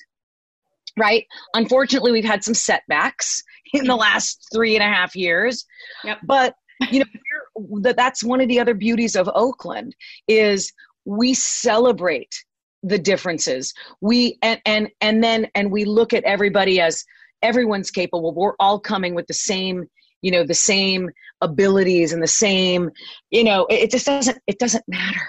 right? 0.99 1.25
Unfortunately 1.55 2.13
we've 2.13 2.25
had 2.25 2.45
some 2.45 2.55
setbacks 2.55 3.43
in 3.73 3.87
the 3.87 3.97
last 3.97 4.49
three 4.53 4.77
and 4.77 4.83
a 4.83 4.89
half 4.89 5.15
years. 5.15 5.65
Yep. 6.05 6.19
but 6.25 6.55
you 6.91 7.01
know 7.01 7.81
that 7.83 7.97
that's 7.97 8.25
one 8.25 8.41
of 8.41 8.49
the 8.49 8.59
other 8.59 8.75
beauties 8.75 9.15
of 9.15 9.29
oakland 9.35 9.95
is 10.29 10.73
we 11.05 11.35
celebrate 11.35 12.45
the 12.83 12.99
differences. 12.99 13.75
We 14.01 14.39
and 14.43 14.61
and 14.65 14.89
and 15.01 15.23
then 15.23 15.49
and 15.55 15.71
we 15.71 15.85
look 15.85 16.13
at 16.13 16.25
everybody 16.25 16.81
as 16.81 17.05
everyone's 17.43 17.91
capable. 17.91 18.35
We're 18.35 18.55
all 18.59 18.81
coming 18.81 19.15
with 19.15 19.27
the 19.27 19.35
same 19.35 19.89
you 20.23 20.31
know 20.31 20.45
the 20.45 20.55
same 20.55 21.11
abilities 21.41 22.13
and 22.13 22.23
the 22.23 22.29
same 22.29 22.91
you 23.31 23.43
know 23.43 23.65
it, 23.67 23.85
it 23.85 23.91
just 23.91 24.07
doesn't 24.07 24.39
it 24.47 24.59
doesn't 24.59 24.85
matter. 24.89 25.21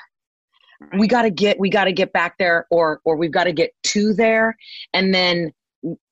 Right. 0.79 0.99
we 0.99 1.07
got 1.07 1.23
to 1.23 1.29
get 1.29 1.59
we 1.59 1.69
got 1.69 1.85
to 1.85 1.93
get 1.93 2.11
back 2.11 2.37
there 2.39 2.65
or 2.71 3.01
or 3.05 3.15
we've 3.15 3.31
got 3.31 3.45
to 3.45 3.53
get 3.53 3.71
to 3.83 4.13
there. 4.13 4.57
And 4.93 5.13
then 5.13 5.51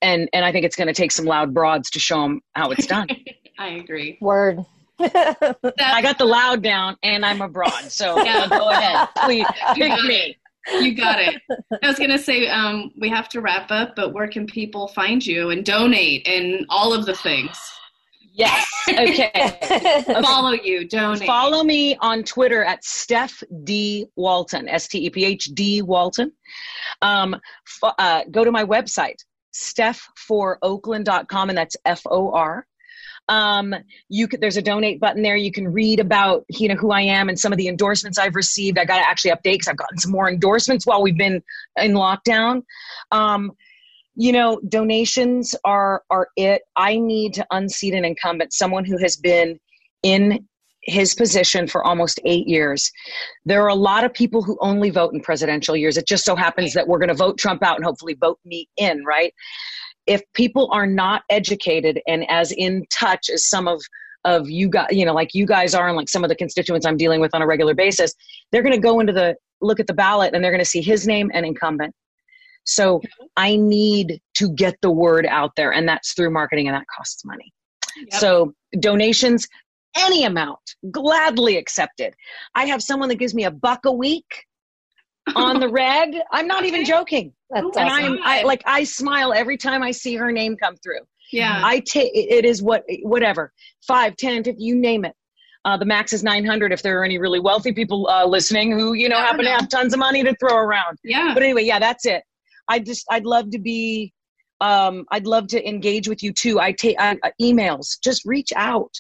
and 0.02 0.28
and 0.34 0.44
i 0.44 0.52
think 0.52 0.66
it's 0.66 0.76
going 0.76 0.88
to 0.88 0.96
take 0.96 1.12
some 1.12 1.26
loud 1.26 1.54
broads 1.54 1.92
to 1.92 2.00
show 2.00 2.22
them 2.22 2.42
how 2.54 2.72
it's 2.72 2.88
done. 2.88 3.08
I 3.60 3.70
agree. 3.70 4.18
Word 4.22 4.66
I 5.00 6.02
got 6.02 6.18
the 6.18 6.26
loud 6.26 6.62
down 6.62 6.98
and 7.04 7.26
I'm 7.26 7.42
a 7.42 7.48
broad. 7.48 7.92
So 7.92 8.22
yeah. 8.24 8.48
go 8.48 8.70
ahead. 8.70 9.08
Please 9.24 9.46
pick 9.76 10.04
me. 10.04 10.38
You 10.72 10.94
got 10.96 11.20
it. 11.20 11.42
I 11.84 11.88
was 11.88 11.98
going 11.98 12.12
to 12.12 12.20
say 12.20 12.48
um, 12.48 12.92
we 13.00 13.10
have 13.10 13.30
to 13.30 13.42
wrap 13.42 13.72
up, 13.72 13.96
but 13.96 14.14
where 14.14 14.28
can 14.28 14.46
people 14.46 14.88
find 14.90 15.26
you 15.26 15.50
and 15.50 15.66
donate 15.66 16.28
and 16.28 16.66
all 16.70 16.94
of 16.94 17.06
the 17.06 17.16
things? 17.16 17.58
Yes. 18.32 18.68
Okay. 18.88 19.32
okay. 19.36 20.04
Follow 20.22 20.52
you. 20.52 20.88
Donate. 20.88 21.28
Follow 21.28 21.64
me 21.64 21.98
on 21.98 22.24
Twitter 22.24 22.64
at 22.64 22.84
Steph 22.86 23.44
D 23.64 24.06
Walton. 24.16 24.70
S 24.70 24.88
T 24.88 25.06
E 25.06 25.10
P 25.10 25.26
H 25.26 25.46
D 25.54 25.82
Walton. 25.82 26.32
Um, 27.02 27.36
f- 27.84 27.94
uh, 27.98 28.24
go 28.32 28.44
to 28.46 28.52
my 28.52 28.64
website, 28.64 29.18
stephforoakland.com, 29.54 31.50
and 31.50 31.58
that's 31.58 31.76
F 31.86 32.02
O 32.06 32.32
R 32.32 32.66
um, 33.30 33.76
you 34.10 34.28
could, 34.28 34.42
there's 34.42 34.58
a 34.58 34.62
donate 34.62 35.00
button 35.00 35.22
there. 35.22 35.36
You 35.36 35.52
can 35.52 35.72
read 35.72 36.00
about 36.00 36.46
you 36.50 36.68
know 36.68 36.76
who 36.76 36.92
I 36.92 37.02
am 37.02 37.30
and 37.30 37.40
some 37.40 37.54
of 37.54 37.58
the 37.58 37.68
endorsements 37.68 38.18
I've 38.18 38.36
received. 38.36 38.78
I 38.78 38.86
got 38.86 38.98
to 38.98 39.08
actually 39.08 39.32
update 39.32 39.54
because 39.54 39.68
I've 39.70 39.78
gotten 39.78 39.98
some 40.00 40.12
more 40.12 40.30
endorsements 40.30 40.86
while 40.86 41.02
we've 41.02 41.18
been 41.18 41.42
in 41.78 41.94
lockdown. 41.94 42.64
Um, 43.12 43.52
you 44.16 44.32
know, 44.32 44.60
donations 44.68 45.56
are 45.64 46.04
are 46.10 46.28
it. 46.36 46.64
I 46.76 46.98
need 46.98 47.36
to 47.36 47.46
unseat 47.52 47.94
an 47.94 48.04
incumbent, 48.04 48.52
someone 48.52 48.84
who 48.84 48.98
has 48.98 49.16
been 49.16 49.60
in 50.04 50.46
his 50.82 51.14
position 51.14 51.68
for 51.68 51.84
almost 51.84 52.20
eight 52.26 52.48
years. 52.48 52.92
There 53.46 53.64
are 53.64 53.70
a 53.70 53.76
lot 53.76 54.04
of 54.04 54.14
people 54.14 54.42
who 54.42 54.58
only 54.62 54.90
vote 54.90 55.14
in 55.14 55.22
presidential 55.22 55.76
years. 55.76 55.98
It 55.98 56.08
just 56.08 56.26
so 56.26 56.36
happens 56.36 56.74
that 56.74 56.88
we're 56.88 57.00
going 57.00 57.10
to 57.10 57.16
vote 57.16 57.38
Trump 57.38 57.62
out 57.64 57.76
and 57.76 57.86
hopefully 57.86 58.18
vote 58.20 58.40
me 58.46 58.68
in, 58.78 59.04
right? 59.06 59.34
If 60.10 60.22
people 60.34 60.70
are 60.72 60.88
not 60.88 61.24
educated 61.30 62.02
and 62.08 62.30
as 62.30 62.52
in 62.52 62.86
touch 62.92 63.30
as 63.30 63.46
some 63.46 63.68
of 63.68 63.82
of 64.26 64.50
you 64.50 64.68
guys 64.68 64.88
you 64.92 65.06
know 65.06 65.14
like 65.14 65.34
you 65.34 65.46
guys 65.46 65.74
are 65.74 65.88
and 65.88 65.96
like 65.96 66.10
some 66.10 66.26
of 66.26 66.30
the 66.30 66.36
constituents 66.36 66.86
i'm 66.86 66.98
dealing 66.98 67.22
with 67.22 67.34
on 67.34 67.42
a 67.42 67.48
regular 67.48 67.74
basis 67.74 68.14
they're 68.52 68.62
going 68.62 68.76
to 68.76 68.82
go 68.82 69.00
into 69.00 69.14
the 69.14 69.34
look 69.62 69.80
at 69.80 69.88
the 69.88 69.94
ballot 69.94 70.34
and 70.34 70.44
they're 70.44 70.52
going 70.52 70.64
to 70.64 70.70
see 70.70 70.82
his 70.82 71.08
name 71.08 71.32
and 71.34 71.46
incumbent. 71.46 71.94
So 72.66 73.00
mm-hmm. 73.00 73.26
i 73.38 73.56
need 73.56 74.22
to 74.36 74.50
get 74.54 74.76
the 74.82 74.92
word 74.92 75.26
out 75.26 75.52
there 75.56 75.72
and 75.74 75.88
that's 75.88 76.14
through 76.14 76.32
marketing 76.32 76.68
and 76.68 76.76
that 76.76 76.86
costs 76.96 77.24
money. 77.26 77.52
Yep. 77.98 78.22
so 78.22 78.54
donations 78.80 79.48
any 79.98 80.24
amount 80.24 80.60
gladly 80.92 81.58
accepted. 81.58 82.14
I 82.54 82.66
have 82.66 82.84
someone 82.84 83.10
that 83.10 83.16
gives 83.16 83.34
me 83.34 83.46
a 83.46 83.52
buck 83.52 83.86
a 83.86 83.92
week 83.92 84.46
on 85.36 85.60
the 85.60 85.70
red. 85.70 86.10
i'm 86.32 86.48
not 86.48 86.66
even 86.66 86.84
joking 86.86 87.34
that's 87.50 87.78
and 87.78 87.90
awesome. 87.90 88.14
I'm 88.14 88.20
I 88.24 88.44
like 88.44 88.62
I 88.66 88.84
smile 88.84 89.34
every 89.34 89.58
time 89.58 89.82
I 89.82 89.92
see 89.92 90.16
her 90.16 90.32
name 90.32 90.56
come 90.56 90.76
through. 90.78 91.02
Yeah. 91.32 91.62
I 91.64 91.80
take 91.80 92.12
it 92.14 92.46
is 92.46 92.62
what 92.62 92.84
whatever. 93.02 93.52
5, 93.88 94.16
10, 94.16 94.44
50, 94.44 94.64
you 94.64 94.76
name 94.76 95.06
it. 95.06 95.16
Uh, 95.66 95.76
the 95.76 95.86
max 95.86 96.14
is 96.14 96.24
900 96.24 96.72
if 96.72 96.82
there 96.82 97.02
are 97.02 97.04
any 97.04 97.18
really 97.18 97.40
wealthy 97.40 97.74
people 97.74 98.08
uh, 98.08 98.26
listening 98.26 98.72
who 98.72 98.94
you 98.94 99.10
know 99.10 99.16
Never 99.18 99.28
happen 99.28 99.46
know. 99.46 99.52
to 99.52 99.58
have 99.62 99.70
tons 99.70 99.94
of 99.94 100.00
money 100.00 100.24
to 100.24 100.36
throw 100.40 100.56
around. 100.56 100.98
Yeah. 101.04 101.32
But 101.34 101.44
anyway, 101.44 101.64
yeah, 101.64 101.80
that's 101.80 102.06
it. 102.06 102.24
I 102.68 102.80
just 102.80 103.06
I'd 103.10 103.26
love 103.26 103.50
to 103.52 103.60
be 103.60 104.14
um, 104.62 105.06
I'd 105.12 105.26
love 105.26 105.48
to 105.48 105.68
engage 105.68 106.08
with 106.08 106.22
you 106.22 106.32
too. 106.32 106.60
I 106.60 106.72
take 106.72 106.98
uh, 107.00 107.16
emails. 107.42 107.98
Just 108.04 108.26
reach 108.26 108.52
out. 108.56 108.94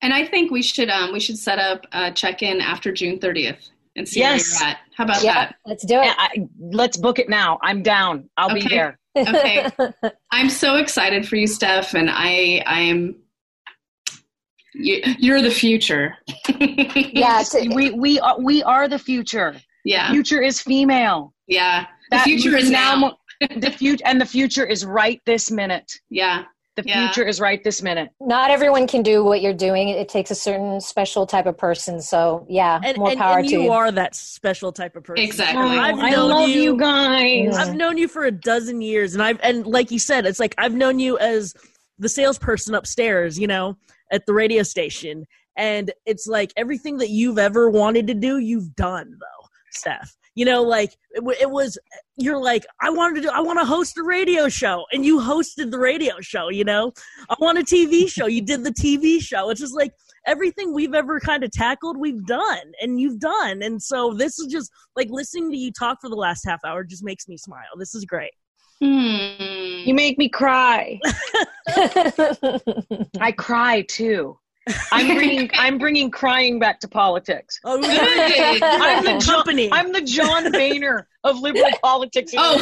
And 0.00 0.12
I 0.14 0.24
think 0.24 0.50
we 0.50 0.62
should 0.62 0.88
um, 0.88 1.12
we 1.12 1.20
should 1.20 1.38
set 1.38 1.58
up 1.58 1.86
a 1.92 2.10
check 2.12 2.42
in 2.42 2.60
after 2.60 2.92
June 2.92 3.18
30th 3.18 3.68
and 3.96 4.08
see 4.08 4.20
yes. 4.20 4.60
where 4.60 4.68
you're 4.68 4.70
at. 4.70 4.80
How 4.96 5.04
about 5.04 5.22
yeah, 5.22 5.34
that? 5.34 5.56
Let's 5.66 5.84
do 5.84 6.00
it. 6.00 6.14
I, 6.18 6.48
let's 6.58 6.96
book 6.96 7.18
it 7.18 7.28
now. 7.28 7.58
I'm 7.62 7.82
down. 7.82 8.28
I'll 8.36 8.50
okay. 8.50 8.62
be 8.62 8.68
there. 8.68 8.98
okay. 9.16 9.70
I'm 10.30 10.48
so 10.50 10.76
excited 10.76 11.26
for 11.26 11.36
you, 11.36 11.46
Steph, 11.46 11.94
and 11.94 12.10
I 12.10 12.62
I 12.66 12.80
am 12.80 13.16
you, 14.74 15.34
are 15.34 15.42
the 15.42 15.50
future. 15.50 16.16
yeah, 16.58 17.42
we 17.74 17.90
we 17.90 18.18
are, 18.20 18.40
we 18.40 18.62
are 18.62 18.88
the 18.88 18.98
future. 18.98 19.54
Yeah, 19.84 20.08
the 20.08 20.14
future 20.14 20.40
is 20.40 20.60
female. 20.60 21.34
Yeah, 21.46 21.86
the 22.10 22.16
that 22.16 22.24
future 22.24 22.56
is 22.56 22.70
now. 22.70 22.94
now. 22.94 23.16
the 23.56 23.70
future 23.70 24.04
and 24.06 24.20
the 24.20 24.26
future 24.26 24.64
is 24.64 24.86
right 24.86 25.20
this 25.26 25.50
minute. 25.50 25.92
Yeah, 26.08 26.44
the 26.76 26.82
yeah. 26.86 27.06
future 27.06 27.26
is 27.26 27.40
right 27.40 27.62
this 27.62 27.82
minute. 27.82 28.10
Not 28.20 28.50
everyone 28.50 28.86
can 28.86 29.02
do 29.02 29.22
what 29.22 29.42
you're 29.42 29.52
doing. 29.52 29.90
It 29.90 30.08
takes 30.08 30.30
a 30.30 30.34
certain 30.34 30.80
special 30.80 31.26
type 31.26 31.46
of 31.46 31.58
person. 31.58 32.00
So 32.00 32.46
yeah, 32.48 32.80
and, 32.82 32.96
more 32.96 33.10
and, 33.10 33.18
power 33.18 33.38
and 33.38 33.48
to 33.48 33.54
you. 33.54 33.62
You 33.64 33.72
are 33.72 33.92
that 33.92 34.14
special 34.14 34.72
type 34.72 34.96
of 34.96 35.04
person. 35.04 35.24
Exactly. 35.24 35.78
I've 35.78 35.96
oh, 35.96 36.00
I 36.00 36.14
love 36.14 36.48
you, 36.48 36.62
you 36.62 36.76
guys. 36.76 37.56
I've 37.56 37.74
known 37.74 37.98
you 37.98 38.08
for 38.08 38.24
a 38.24 38.30
dozen 38.30 38.80
years, 38.80 39.14
and 39.14 39.22
I've 39.22 39.38
and 39.42 39.66
like 39.66 39.90
you 39.90 39.98
said, 39.98 40.24
it's 40.24 40.40
like 40.40 40.54
I've 40.58 40.74
known 40.74 40.98
you 40.98 41.18
as 41.18 41.54
the 41.98 42.08
salesperson 42.08 42.74
upstairs. 42.74 43.38
You 43.38 43.48
know, 43.48 43.76
at 44.10 44.24
the 44.26 44.32
radio 44.32 44.62
station, 44.62 45.26
and 45.56 45.92
it's 46.06 46.26
like 46.26 46.52
everything 46.56 46.96
that 46.98 47.10
you've 47.10 47.38
ever 47.38 47.68
wanted 47.68 48.06
to 48.06 48.14
do, 48.14 48.38
you've 48.38 48.74
done 48.74 49.18
though, 49.20 49.48
Steph 49.72 50.16
you 50.34 50.44
know 50.44 50.62
like 50.62 50.96
it, 51.10 51.22
it, 51.40 51.50
was 51.50 51.78
you're 52.16 52.40
like 52.40 52.64
i 52.80 52.88
wanted 52.88 53.16
to 53.16 53.20
do 53.22 53.30
i 53.34 53.40
want 53.40 53.58
to 53.58 53.64
host 53.64 53.98
a 53.98 54.02
radio 54.02 54.48
show 54.48 54.84
and 54.92 55.04
you 55.04 55.18
hosted 55.20 55.70
the 55.70 55.78
radio 55.78 56.14
show 56.20 56.48
you 56.52 56.64
know? 56.64 56.92
I 57.28 57.34
want 57.40 57.58
a 57.58 57.62
tv 57.62 58.08
show. 58.08 58.26
You 58.26 58.42
did 58.42 58.64
the 58.64 58.70
tv 58.70 59.20
show. 59.20 59.50
It's 59.50 59.60
just 59.60 59.74
like 59.74 59.92
everything 60.26 60.72
we've 60.72 60.94
ever 60.94 61.18
kind 61.18 61.42
of 61.42 61.50
tackled 61.50 61.96
we've 61.96 62.24
done 62.26 62.72
and 62.80 63.00
you've 63.00 63.18
done. 63.18 63.62
And 63.62 63.82
so 63.82 64.14
this 64.14 64.38
is 64.38 64.46
just 64.46 64.70
like 64.96 65.08
listening 65.10 65.50
to 65.50 65.56
you 65.56 65.72
talk 65.72 65.98
for 66.00 66.08
the 66.08 66.16
last 66.16 66.44
half 66.46 66.60
hour 66.64 66.84
just 66.84 67.04
makes 67.04 67.28
me 67.28 67.36
smile. 67.36 67.64
This 67.78 67.94
is 67.94 68.04
great. 68.04 68.32
Hmm. 68.80 69.84
you 69.84 69.94
make 69.94 70.18
me 70.18 70.28
cry. 70.28 70.98
I 73.20 73.32
cry 73.36 73.82
too 73.82 74.36
I'm 74.92 75.16
bringing 75.16 75.50
I'm 75.54 75.78
bringing 75.78 76.10
crying 76.10 76.58
back 76.58 76.78
to 76.80 76.88
politics. 76.88 77.58
Oh, 77.64 77.76
I'm 77.82 79.04
the 79.04 79.24
company. 79.24 79.68
John, 79.68 79.78
I'm 79.78 79.92
the 79.92 80.02
John 80.02 80.52
Boehner 80.52 81.08
of 81.24 81.40
liberal 81.40 81.70
politics. 81.82 82.32
Oh, 82.36 82.58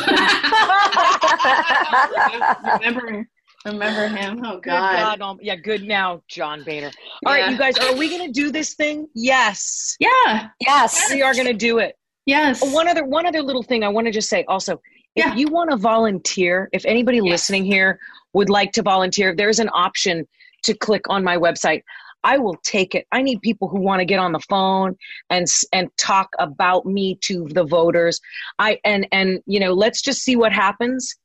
remember 2.81 3.29
remember 3.67 4.09
him? 4.09 4.43
Oh 4.45 4.59
God. 4.61 5.19
God 5.19 5.21
um, 5.21 5.39
yeah, 5.43 5.57
good 5.57 5.83
now, 5.83 6.23
John 6.29 6.65
Boehner. 6.65 6.91
All 7.27 7.37
yeah. 7.37 7.43
right, 7.43 7.53
you 7.53 7.59
guys, 7.59 7.77
are 7.79 7.95
we 7.95 8.09
going 8.09 8.27
to 8.27 8.33
do 8.33 8.51
this 8.51 8.75
thing? 8.75 9.07
Yes. 9.15 9.97
Yeah. 10.01 10.49
Yes. 10.61 11.11
We 11.13 11.23
are 11.23 11.35
going 11.35 11.47
to 11.47 11.53
do 11.53 11.79
it. 11.79 11.97
Yes. 12.25 12.63
Uh, 12.63 12.69
one 12.69 12.89
other 12.89 13.05
one 13.05 13.27
other 13.27 13.43
little 13.43 13.63
thing 13.63 13.85
I 13.85 13.89
want 13.89 14.07
to 14.07 14.13
just 14.13 14.29
say 14.31 14.45
also. 14.49 14.81
If 15.17 15.27
yeah. 15.27 15.35
you 15.35 15.49
want 15.49 15.71
to 15.71 15.77
volunteer, 15.77 16.69
if 16.73 16.87
anybody 16.87 17.19
yes. 17.19 17.27
listening 17.27 17.65
here 17.65 17.99
would 18.33 18.49
like 18.49 18.73
to 18.73 18.83
volunteer, 18.83 19.35
there's 19.35 19.59
an 19.59 19.69
option 19.75 20.27
to 20.65 20.75
click 20.75 21.03
on 21.09 21.25
my 21.25 21.37
website. 21.37 21.83
I 22.23 22.39
will 22.39 22.57
take 22.63 22.95
it. 22.95 23.07
I 23.13 23.23
need 23.23 23.41
people 23.41 23.69
who 23.69 23.81
want 23.81 24.01
to 24.01 24.05
get 24.05 24.19
on 24.19 24.33
the 24.33 24.41
phone 24.41 24.97
and 25.31 25.47
and 25.73 25.89
talk 25.97 26.29
about 26.39 26.85
me 26.85 27.19
to 27.23 27.47
the 27.51 27.65
voters. 27.65 28.21
I 28.59 28.79
and 28.85 29.07
and 29.13 29.41
you 29.47 29.61
know, 29.61 29.73
let's 29.73 30.03
just 30.03 30.23
see 30.23 30.37
what 30.37 30.53
happens. 30.53 31.17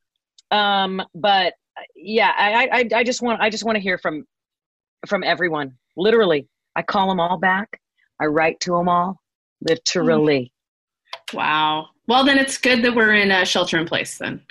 Um, 0.52 1.02
but 1.14 1.54
yeah, 1.96 2.32
I, 2.38 2.70
I 2.72 3.00
I 3.00 3.04
just 3.04 3.22
want 3.22 3.42
I 3.42 3.50
just 3.50 3.66
want 3.66 3.76
to 3.76 3.82
hear 3.82 3.98
from 3.98 4.26
from 5.08 5.24
everyone. 5.24 5.74
Literally, 5.98 6.48
I 6.76 6.82
call 6.82 7.10
them 7.10 7.20
all 7.20 7.38
back. 7.38 7.80
I 8.22 8.26
write 8.26 8.60
to 8.62 8.72
them 8.72 8.88
all. 8.88 9.20
Literally. 9.62 10.52
Wow. 11.34 11.88
Well, 12.08 12.24
then 12.24 12.38
it's 12.38 12.58
good 12.58 12.84
that 12.84 12.96
we're 12.96 13.16
in 13.16 13.32
a 13.32 13.46
shelter 13.46 13.78
in 13.78 13.88
place 13.88 14.18
then. 14.18 14.42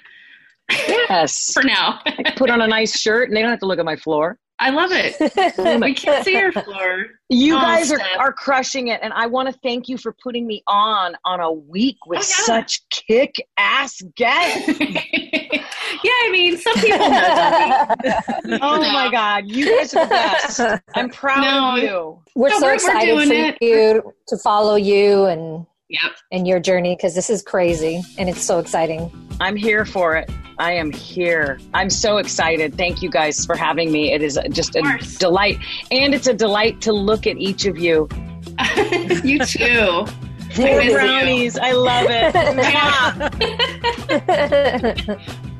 Yes. 0.70 1.52
For 1.54 1.62
now. 1.62 2.00
I 2.04 2.32
put 2.36 2.50
on 2.50 2.60
a 2.60 2.66
nice 2.66 2.98
shirt 2.98 3.28
and 3.28 3.36
they 3.36 3.42
don't 3.42 3.50
have 3.50 3.60
to 3.60 3.66
look 3.66 3.78
at 3.78 3.84
my 3.84 3.96
floor. 3.96 4.38
I 4.60 4.70
love 4.70 4.90
it. 4.92 5.16
we 5.82 5.94
can't 5.94 6.24
see 6.24 6.32
your 6.38 6.52
floor. 6.52 7.06
You 7.28 7.56
Oh, 7.56 7.60
guys 7.60 7.90
are, 7.90 7.96
Steph. 7.98 8.18
are 8.18 8.32
crushing 8.32 8.88
it. 8.88 9.00
And 9.02 9.12
I 9.12 9.26
want 9.26 9.48
to 9.52 9.58
thank 9.62 9.88
you 9.88 9.98
for 9.98 10.14
putting 10.22 10.46
me 10.46 10.62
on 10.68 11.16
on 11.24 11.40
a 11.40 11.50
week 11.52 11.96
with 12.06 12.20
Oh, 12.20 12.22
yeah. 12.22 12.44
such 12.60 12.88
kick 12.90 13.34
ass 13.56 14.00
guests. 14.16 14.78
yeah, 14.80 16.12
I 16.22 16.28
mean, 16.30 16.56
some 16.56 16.74
people 16.74 16.98
know 16.98 17.86
Debbie. 18.02 18.58
Oh 18.62 18.80
my 18.92 19.10
God. 19.10 19.44
You 19.48 19.76
guys 19.78 19.92
are 19.94 20.04
the 20.04 20.10
best. 20.10 20.60
I'm 20.94 21.10
proud 21.10 21.42
No. 21.42 21.76
of 21.76 21.82
you. 21.82 22.22
we're 22.36 22.48
No, 22.50 22.58
so 22.58 22.66
we're- 22.66 22.70
we're 22.70 22.74
excited 22.74 23.06
doing 23.14 23.28
for 23.28 23.34
it. 23.34 23.58
you 23.60 24.12
to 24.28 24.36
follow 24.38 24.76
you 24.76 25.24
and 25.26 25.66
Yep. 25.90 26.12
and 26.32 26.48
your 26.48 26.60
journey 26.60 26.96
because 26.96 27.14
this 27.14 27.28
is 27.28 27.42
crazy 27.42 28.02
and 28.18 28.28
it's 28.28 28.42
so 28.42 28.58
exciting. 28.58 29.23
I'm 29.40 29.56
here 29.56 29.84
for 29.84 30.16
it. 30.16 30.30
I 30.58 30.72
am 30.72 30.92
here. 30.92 31.58
I'm 31.72 31.90
so 31.90 32.18
excited. 32.18 32.76
Thank 32.76 33.02
you 33.02 33.10
guys 33.10 33.44
for 33.44 33.56
having 33.56 33.90
me. 33.90 34.12
It 34.12 34.22
is 34.22 34.38
just 34.50 34.76
a 34.76 34.82
delight. 35.18 35.58
And 35.90 36.14
it's 36.14 36.28
a 36.28 36.34
delight 36.34 36.80
to 36.82 36.92
look 36.92 37.26
at 37.26 37.36
each 37.38 37.66
of 37.66 37.76
you. 37.76 38.08
you 39.24 39.40
too. 39.44 40.06
Poor 40.54 40.80
you. 40.80 40.92
brownies. 40.92 41.58
I 41.58 41.72
love 41.72 42.06
it. 42.08 42.32
Mwah. 44.14 45.50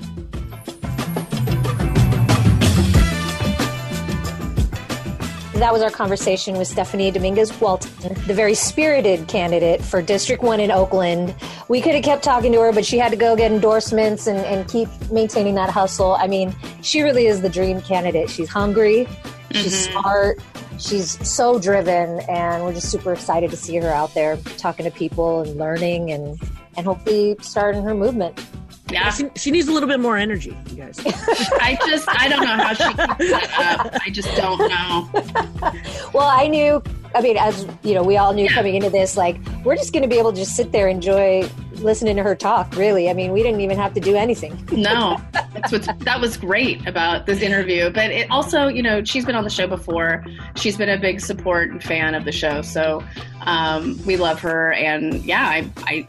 That 5.55 5.73
was 5.73 5.83
our 5.83 5.91
conversation 5.91 6.59
with 6.59 6.67
Stephanie 6.67 7.13
Dominguez 7.13 7.61
Walton, 7.61 8.13
the 8.27 8.35
very 8.35 8.55
spirited 8.55 9.29
candidate 9.29 9.81
for 9.81 10.03
District 10.03 10.43
1 10.43 10.59
in 10.59 10.73
Oakland. 10.73 11.33
We 11.69 11.81
could 11.81 11.95
have 11.95 12.03
kept 12.03 12.25
talking 12.25 12.51
to 12.53 12.61
her, 12.61 12.73
but 12.73 12.85
she 12.85 12.99
had 12.99 13.11
to 13.13 13.17
go 13.17 13.37
get 13.37 13.53
endorsements 13.53 14.27
and, 14.27 14.39
and 14.41 14.69
keep 14.69 14.89
maintaining 15.13 15.55
that 15.55 15.71
hustle. 15.71 16.17
I 16.17 16.27
mean, 16.27 16.53
she 16.83 17.03
really 17.03 17.27
is 17.27 17.41
the 17.41 17.49
dream 17.49 17.81
candidate. 17.81 18.31
She's 18.31 18.49
hungry, 18.49 19.07
she's 19.53 19.87
mm-hmm. 19.87 20.01
smart, 20.01 20.41
she's 20.81 21.27
so 21.27 21.61
driven, 21.61 22.19
and 22.29 22.65
we're 22.65 22.75
just 22.75 22.91
super 22.91 23.13
excited 23.13 23.51
to 23.51 23.57
see 23.57 23.77
her 23.77 23.91
out 23.91 24.13
there 24.13 24.37
talking 24.59 24.85
to 24.85 24.91
people 24.91 25.43
and 25.43 25.57
learning 25.57 26.11
and, 26.11 26.37
and 26.77 26.85
hopefully 26.85 27.37
starting 27.41 27.85
her 27.85 27.95
movement. 27.95 28.45
Yeah. 28.91 29.11
She, 29.11 29.31
she 29.37 29.51
needs 29.51 29.67
a 29.67 29.73
little 29.73 29.89
bit 29.89 29.99
more 30.01 30.17
energy, 30.17 30.57
you 30.71 30.77
guys. 30.77 31.01
I 31.07 31.79
just, 31.87 32.07
I 32.09 32.29
don't 32.29 32.45
know 32.45 32.57
how 32.57 32.75
she 32.75 32.85
keeps 32.85 33.31
that 33.31 33.81
up. 33.81 34.01
I 34.07 34.11
just 34.11 34.35
don't 34.37 34.59
know. 34.59 35.73
Well, 36.13 36.29
I 36.29 36.47
knew. 36.49 36.83
I 37.15 37.21
mean, 37.21 37.37
as 37.37 37.67
you 37.83 37.95
know, 37.95 38.03
we 38.03 38.17
all 38.17 38.35
knew 38.35 38.49
coming 38.49 38.75
into 38.75 38.91
this, 38.91 39.17
like 39.17 39.39
we're 39.65 39.77
just 39.77 39.93
going 39.93 40.03
to 40.03 40.09
be 40.09 40.19
able 40.19 40.33
to 40.33 40.39
just 40.39 40.57
sit 40.57 40.73
there, 40.73 40.89
enjoy 40.89 41.49
listening 41.77 42.17
to 42.17 42.23
her 42.23 42.35
talk. 42.35 42.75
Really, 42.77 43.09
I 43.09 43.15
mean, 43.15 43.33
we 43.33 43.43
didn't 43.43 43.61
even 43.61 43.79
have 43.79 43.95
to 43.95 44.01
do 44.01 44.17
anything. 44.17 44.69
No, 44.85 45.19
that's 45.33 45.73
what's, 45.73 45.87
that 45.87 46.21
was 46.21 46.37
great 46.37 46.87
about 46.87 47.25
this 47.27 47.41
interview. 47.41 47.89
But 47.89 48.11
it 48.11 48.31
also, 48.31 48.67
you 48.67 48.83
know, 48.83 49.03
she's 49.03 49.25
been 49.25 49.35
on 49.35 49.45
the 49.45 49.51
show 49.51 49.67
before. 49.67 50.25
She's 50.57 50.77
been 50.77 50.91
a 50.91 50.99
big 50.99 51.21
support 51.21 51.71
and 51.71 51.83
fan 51.83 52.15
of 52.15 52.25
the 52.25 52.33
show. 52.33 52.61
So 52.61 53.03
um, 53.43 53.99
we 54.05 54.17
love 54.19 54.41
her. 54.41 54.73
And 54.73 55.25
yeah, 55.25 55.47
I, 55.47 55.71
I, 55.85 56.07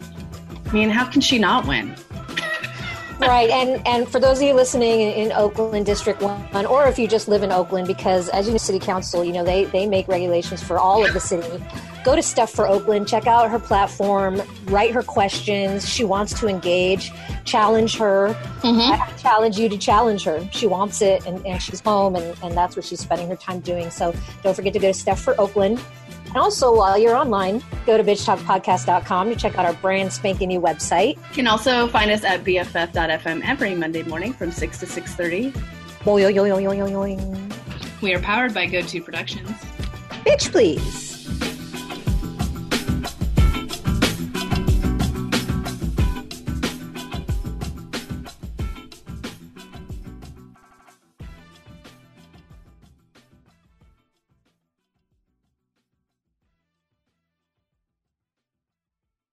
I 0.65 0.71
mean, 0.73 0.89
how 0.89 1.05
can 1.05 1.21
she 1.21 1.39
not 1.39 1.67
win? 1.67 1.95
Right, 3.19 3.49
and 3.49 3.85
and 3.87 4.09
for 4.09 4.19
those 4.19 4.37
of 4.37 4.43
you 4.43 4.53
listening 4.53 4.99
in, 4.99 5.11
in 5.11 5.31
Oakland 5.31 5.85
District 5.85 6.21
One, 6.21 6.65
or 6.65 6.87
if 6.87 6.99
you 6.99 7.07
just 7.07 7.27
live 7.27 7.43
in 7.43 7.51
Oakland, 7.51 7.87
because 7.87 8.27
as 8.29 8.45
you 8.45 8.51
know, 8.51 8.57
City 8.57 8.79
Council, 8.79 9.23
you 9.23 9.31
know 9.31 9.43
they 9.43 9.65
they 9.65 9.87
make 9.87 10.07
regulations 10.07 10.61
for 10.61 10.77
all 10.77 11.05
of 11.05 11.13
the 11.13 11.19
city. 11.19 11.63
Go 12.03 12.15
to 12.15 12.21
Steph 12.21 12.51
for 12.51 12.67
Oakland, 12.67 13.07
check 13.07 13.25
out 13.25 13.49
her 13.49 13.57
platform, 13.57 14.41
write 14.65 14.91
her 14.91 15.01
questions. 15.01 15.89
She 15.89 16.03
wants 16.03 16.39
to 16.39 16.47
engage, 16.47 17.11
challenge 17.45 17.97
her. 17.97 18.35
Mm-hmm. 18.61 19.01
I 19.01 19.11
challenge 19.17 19.57
you 19.57 19.69
to 19.69 19.77
challenge 19.77 20.23
her. 20.25 20.47
She 20.51 20.67
wants 20.67 21.01
it, 21.01 21.25
and, 21.25 21.43
and 21.47 21.61
she's 21.61 21.79
home, 21.79 22.15
and, 22.15 22.37
and 22.43 22.55
that's 22.55 22.75
what 22.75 22.85
she's 22.85 22.99
spending 22.99 23.27
her 23.29 23.35
time 23.35 23.59
doing. 23.59 23.89
So 23.89 24.13
don't 24.43 24.53
forget 24.55 24.73
to 24.73 24.79
go 24.79 24.89
to 24.89 24.93
Steph 24.93 25.19
for 25.19 25.39
Oakland. 25.41 25.79
And 26.35 26.43
also, 26.43 26.75
while 26.75 26.97
you're 26.97 27.15
online, 27.15 27.63
go 27.85 27.95
to 27.95 28.03
bitchtalkpodcast.com 28.03 29.29
to 29.29 29.35
check 29.37 29.57
out 29.57 29.65
our 29.65 29.71
brand 29.75 30.11
spanking 30.11 30.49
new 30.49 30.59
website. 30.59 31.15
You 31.29 31.33
can 31.33 31.47
also 31.47 31.87
find 31.87 32.11
us 32.11 32.25
at 32.25 32.43
BFF.FM 32.43 33.41
every 33.45 33.73
Monday 33.73 34.03
morning 34.03 34.33
from 34.33 34.51
6 34.51 34.79
to 34.79 34.85
6.30. 34.85 35.53
Boing, 36.03 36.33
yoing, 36.33 36.61
yoing, 36.61 36.77
yoing, 36.77 36.91
yoing. 36.91 38.01
We 38.01 38.13
are 38.13 38.19
powered 38.19 38.53
by 38.53 38.65
GoTo 38.65 38.99
Productions. 38.99 39.49
Bitch, 40.25 40.51
please. 40.51 41.04